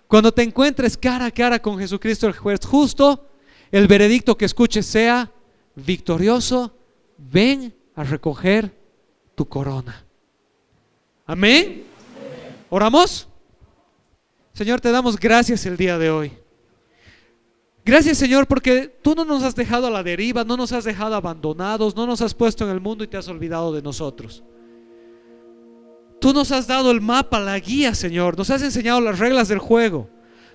cuando 0.07 0.33
te 0.33 0.43
encuentres 0.43 0.97
cara 0.97 1.25
a 1.25 1.31
cara 1.31 1.61
con 1.61 1.77
Jesucristo 1.77 2.27
el 2.27 2.33
juez 2.33 2.65
justo, 2.65 3.29
el 3.71 3.87
veredicto 3.87 4.37
que 4.37 4.45
escuches 4.45 4.85
sea 4.85 5.31
victorioso, 5.75 6.75
ven 7.17 7.73
a 7.95 8.03
recoger 8.03 8.73
tu 9.35 9.47
corona. 9.47 10.03
Amén. 11.25 11.83
¿Oramos? 12.69 13.27
Señor, 14.53 14.79
te 14.79 14.91
damos 14.91 15.19
gracias 15.19 15.65
el 15.65 15.75
día 15.75 15.97
de 15.97 16.09
hoy. 16.09 16.31
Gracias 17.83 18.17
Señor 18.17 18.47
porque 18.47 18.87
tú 19.03 19.13
no 19.13 19.25
nos 19.25 19.43
has 19.43 19.55
dejado 19.55 19.87
a 19.87 19.91
la 19.91 20.01
deriva, 20.01 20.43
no 20.43 20.57
nos 20.57 20.71
has 20.71 20.85
dejado 20.85 21.13
abandonados, 21.13 21.95
no 21.95 22.07
nos 22.07 22.19
has 22.21 22.33
puesto 22.33 22.63
en 22.63 22.71
el 22.71 22.81
mundo 22.81 23.03
y 23.03 23.07
te 23.07 23.17
has 23.17 23.27
olvidado 23.27 23.71
de 23.71 23.83
nosotros. 23.83 24.43
Tú 26.19 26.33
nos 26.33 26.51
has 26.51 26.65
dado 26.65 26.89
el 26.89 27.01
mapa, 27.01 27.39
la 27.39 27.59
guía 27.59 27.93
Señor, 27.93 28.37
nos 28.37 28.49
has 28.49 28.63
enseñado 28.63 29.01
las 29.01 29.19
reglas 29.19 29.49
del 29.49 29.59
juego, 29.59 30.09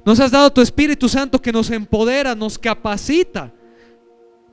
nos 0.05 0.19
has 0.19 0.33
dado 0.33 0.53
tu 0.53 0.61
Espíritu 0.61 1.09
Santo 1.09 1.41
que 1.41 1.53
nos 1.53 1.71
empodera, 1.71 2.35
nos 2.35 2.59
capacita 2.59 3.53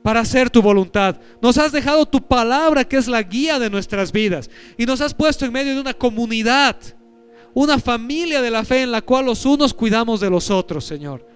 para 0.08 0.20
hacer 0.20 0.48
tu 0.48 0.62
voluntad. 0.62 1.16
Nos 1.42 1.58
has 1.58 1.70
dejado 1.70 2.06
tu 2.06 2.18
palabra 2.18 2.82
que 2.82 2.96
es 2.96 3.06
la 3.06 3.22
guía 3.22 3.58
de 3.58 3.68
nuestras 3.68 4.10
vidas 4.10 4.48
y 4.78 4.86
nos 4.86 5.02
has 5.02 5.12
puesto 5.12 5.44
en 5.44 5.52
medio 5.52 5.74
de 5.74 5.82
una 5.82 5.92
comunidad 5.92 6.76
una 7.52 7.78
familia 7.78 8.40
de 8.40 8.50
la 8.50 8.64
fe 8.64 8.80
en 8.80 8.90
la 8.90 9.02
cual 9.02 9.26
los 9.26 9.44
unos 9.44 9.74
cuidamos 9.74 10.18
de 10.18 10.30
los 10.30 10.48
otros, 10.48 10.86
Señor. 10.86 11.28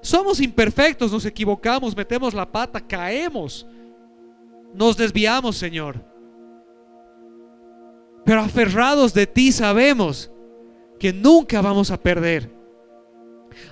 Somos 0.00 0.38
imperfectos, 0.38 1.10
nos 1.10 1.24
equivocamos, 1.24 1.96
metemos 1.96 2.32
la 2.32 2.46
pata, 2.46 2.80
caemos, 2.80 3.66
nos 4.72 4.96
desviamos, 4.96 5.56
Señor. 5.56 6.00
Pero 8.24 8.42
aferrados 8.42 9.12
de 9.12 9.26
ti 9.26 9.50
sabemos 9.50 10.30
que 11.00 11.12
nunca 11.12 11.60
vamos 11.60 11.90
a 11.90 12.00
perder. 12.00 12.48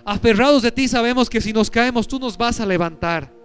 Aferrados 0.05 0.63
de 0.63 0.73
ti 0.73 0.89
sabemos 0.89 1.31
que 1.31 1.41
si 1.41 1.53
nos 1.53 1.71
caemos 1.71 2.09
tú 2.09 2.19
nos 2.19 2.37
vas 2.37 2.59
a 2.59 2.67
levantar. 2.67 3.38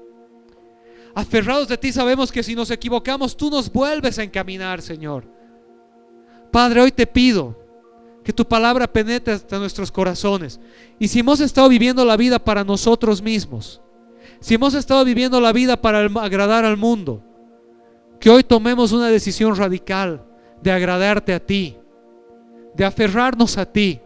Aferrados 1.16 1.68
de 1.68 1.78
ti 1.78 1.92
sabemos 1.92 2.32
que 2.32 2.44
si 2.44 2.56
nos 2.56 2.72
equivocamos 2.72 3.38
tú 3.38 3.50
nos 3.50 3.72
vuelves 3.72 4.18
a 4.18 4.24
encaminar, 4.24 4.82
Señor. 4.82 5.26
Padre, 6.52 6.82
hoy 6.82 6.92
te 6.92 7.06
pido 7.06 7.58
que 8.24 8.34
tu 8.34 8.46
palabra 8.46 8.88
penetre 8.88 9.34
hasta 9.34 9.60
nuestros 9.60 9.92
corazones. 9.92 10.60
Y 10.98 11.08
si 11.08 11.20
hemos 11.20 11.40
estado 11.40 11.70
viviendo 11.70 12.06
la 12.06 12.18
vida 12.18 12.40
para 12.40 12.64
nosotros 12.64 13.22
mismos, 13.22 13.82
si 14.40 14.56
hemos 14.56 14.74
estado 14.74 15.04
viviendo 15.06 15.40
la 15.40 15.54
vida 15.54 15.80
para 15.82 16.00
agradar 16.00 16.66
al 16.66 16.78
mundo, 16.78 17.24
que 18.20 18.30
hoy 18.30 18.44
tomemos 18.44 18.92
una 18.92 19.10
decisión 19.10 19.56
radical 19.56 20.24
de 20.62 20.72
agradarte 20.72 21.34
a 21.34 21.40
ti, 21.40 21.76
de 22.74 22.86
aferrarnos 22.86 23.58
a 23.58 23.66
ti. 23.66 24.00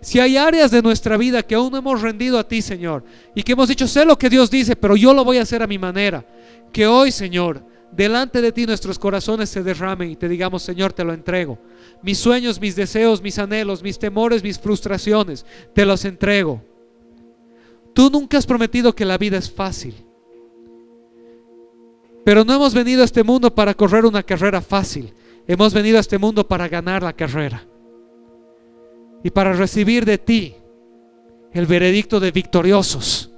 Si 0.00 0.18
hay 0.18 0.38
áreas 0.38 0.70
de 0.70 0.80
nuestra 0.80 1.18
vida 1.18 1.42
que 1.42 1.54
aún 1.54 1.70
no 1.70 1.78
hemos 1.78 2.00
rendido 2.00 2.38
a 2.38 2.48
ti, 2.48 2.62
Señor, 2.62 3.04
y 3.34 3.42
que 3.42 3.52
hemos 3.52 3.68
dicho, 3.68 3.86
sé 3.86 4.04
lo 4.04 4.18
que 4.18 4.30
Dios 4.30 4.50
dice, 4.50 4.76
pero 4.76 4.96
yo 4.96 5.12
lo 5.12 5.24
voy 5.24 5.36
a 5.36 5.42
hacer 5.42 5.62
a 5.62 5.66
mi 5.66 5.78
manera, 5.78 6.24
que 6.72 6.86
hoy, 6.86 7.12
Señor, 7.12 7.64
delante 7.92 8.40
de 8.40 8.52
ti 8.52 8.66
nuestros 8.66 8.98
corazones 8.98 9.50
se 9.50 9.62
derramen 9.62 10.10
y 10.10 10.16
te 10.16 10.28
digamos, 10.28 10.62
Señor, 10.62 10.92
te 10.92 11.04
lo 11.04 11.12
entrego. 11.12 11.58
Mis 12.02 12.18
sueños, 12.18 12.60
mis 12.60 12.76
deseos, 12.76 13.20
mis 13.22 13.38
anhelos, 13.38 13.82
mis 13.82 13.98
temores, 13.98 14.42
mis 14.42 14.58
frustraciones, 14.58 15.44
te 15.74 15.84
los 15.84 16.04
entrego. 16.04 16.62
Tú 17.94 18.10
nunca 18.10 18.38
has 18.38 18.46
prometido 18.46 18.94
que 18.94 19.04
la 19.04 19.18
vida 19.18 19.38
es 19.38 19.50
fácil. 19.50 19.94
Pero 22.24 22.44
no 22.44 22.54
hemos 22.54 22.74
venido 22.74 23.02
a 23.02 23.06
este 23.06 23.24
mundo 23.24 23.54
para 23.54 23.74
correr 23.74 24.04
una 24.04 24.22
carrera 24.22 24.60
fácil. 24.60 25.12
Hemos 25.46 25.74
venido 25.74 25.96
a 25.96 26.00
este 26.00 26.18
mundo 26.18 26.46
para 26.46 26.68
ganar 26.68 27.02
la 27.02 27.12
carrera. 27.12 27.66
Y 29.24 29.30
para 29.30 29.52
recibir 29.52 30.04
de 30.04 30.18
ti 30.18 30.54
el 31.52 31.66
veredicto 31.66 32.20
de 32.20 32.30
victoriosos 32.30 33.29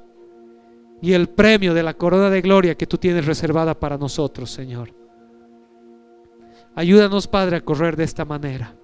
y 1.03 1.15
el 1.15 1.29
premio 1.29 1.75
de 1.75 1.83
la 1.83 1.95
corona 1.95 2.31
de 2.31 2.41
gloria 2.41 2.77
que 2.77 2.87
tú 2.87 2.97
tienes 2.97 3.27
reservada 3.27 3.79
para 3.79 3.99
nosotros, 3.99 4.51
Señor. 4.51 4.95
Ayúdanos, 6.77 7.27
Padre, 7.27 7.57
a 7.57 7.61
correr 7.61 7.97
de 7.97 8.05
esta 8.05 8.25
manera. 8.25 8.77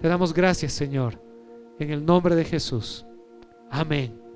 Te 0.00 0.08
damos 0.08 0.32
gracias, 0.32 0.72
Señor, 0.72 1.20
en 1.80 1.90
el 1.90 2.06
nombre 2.06 2.36
de 2.36 2.44
Jesús. 2.44 3.04
Amén. 3.68 4.29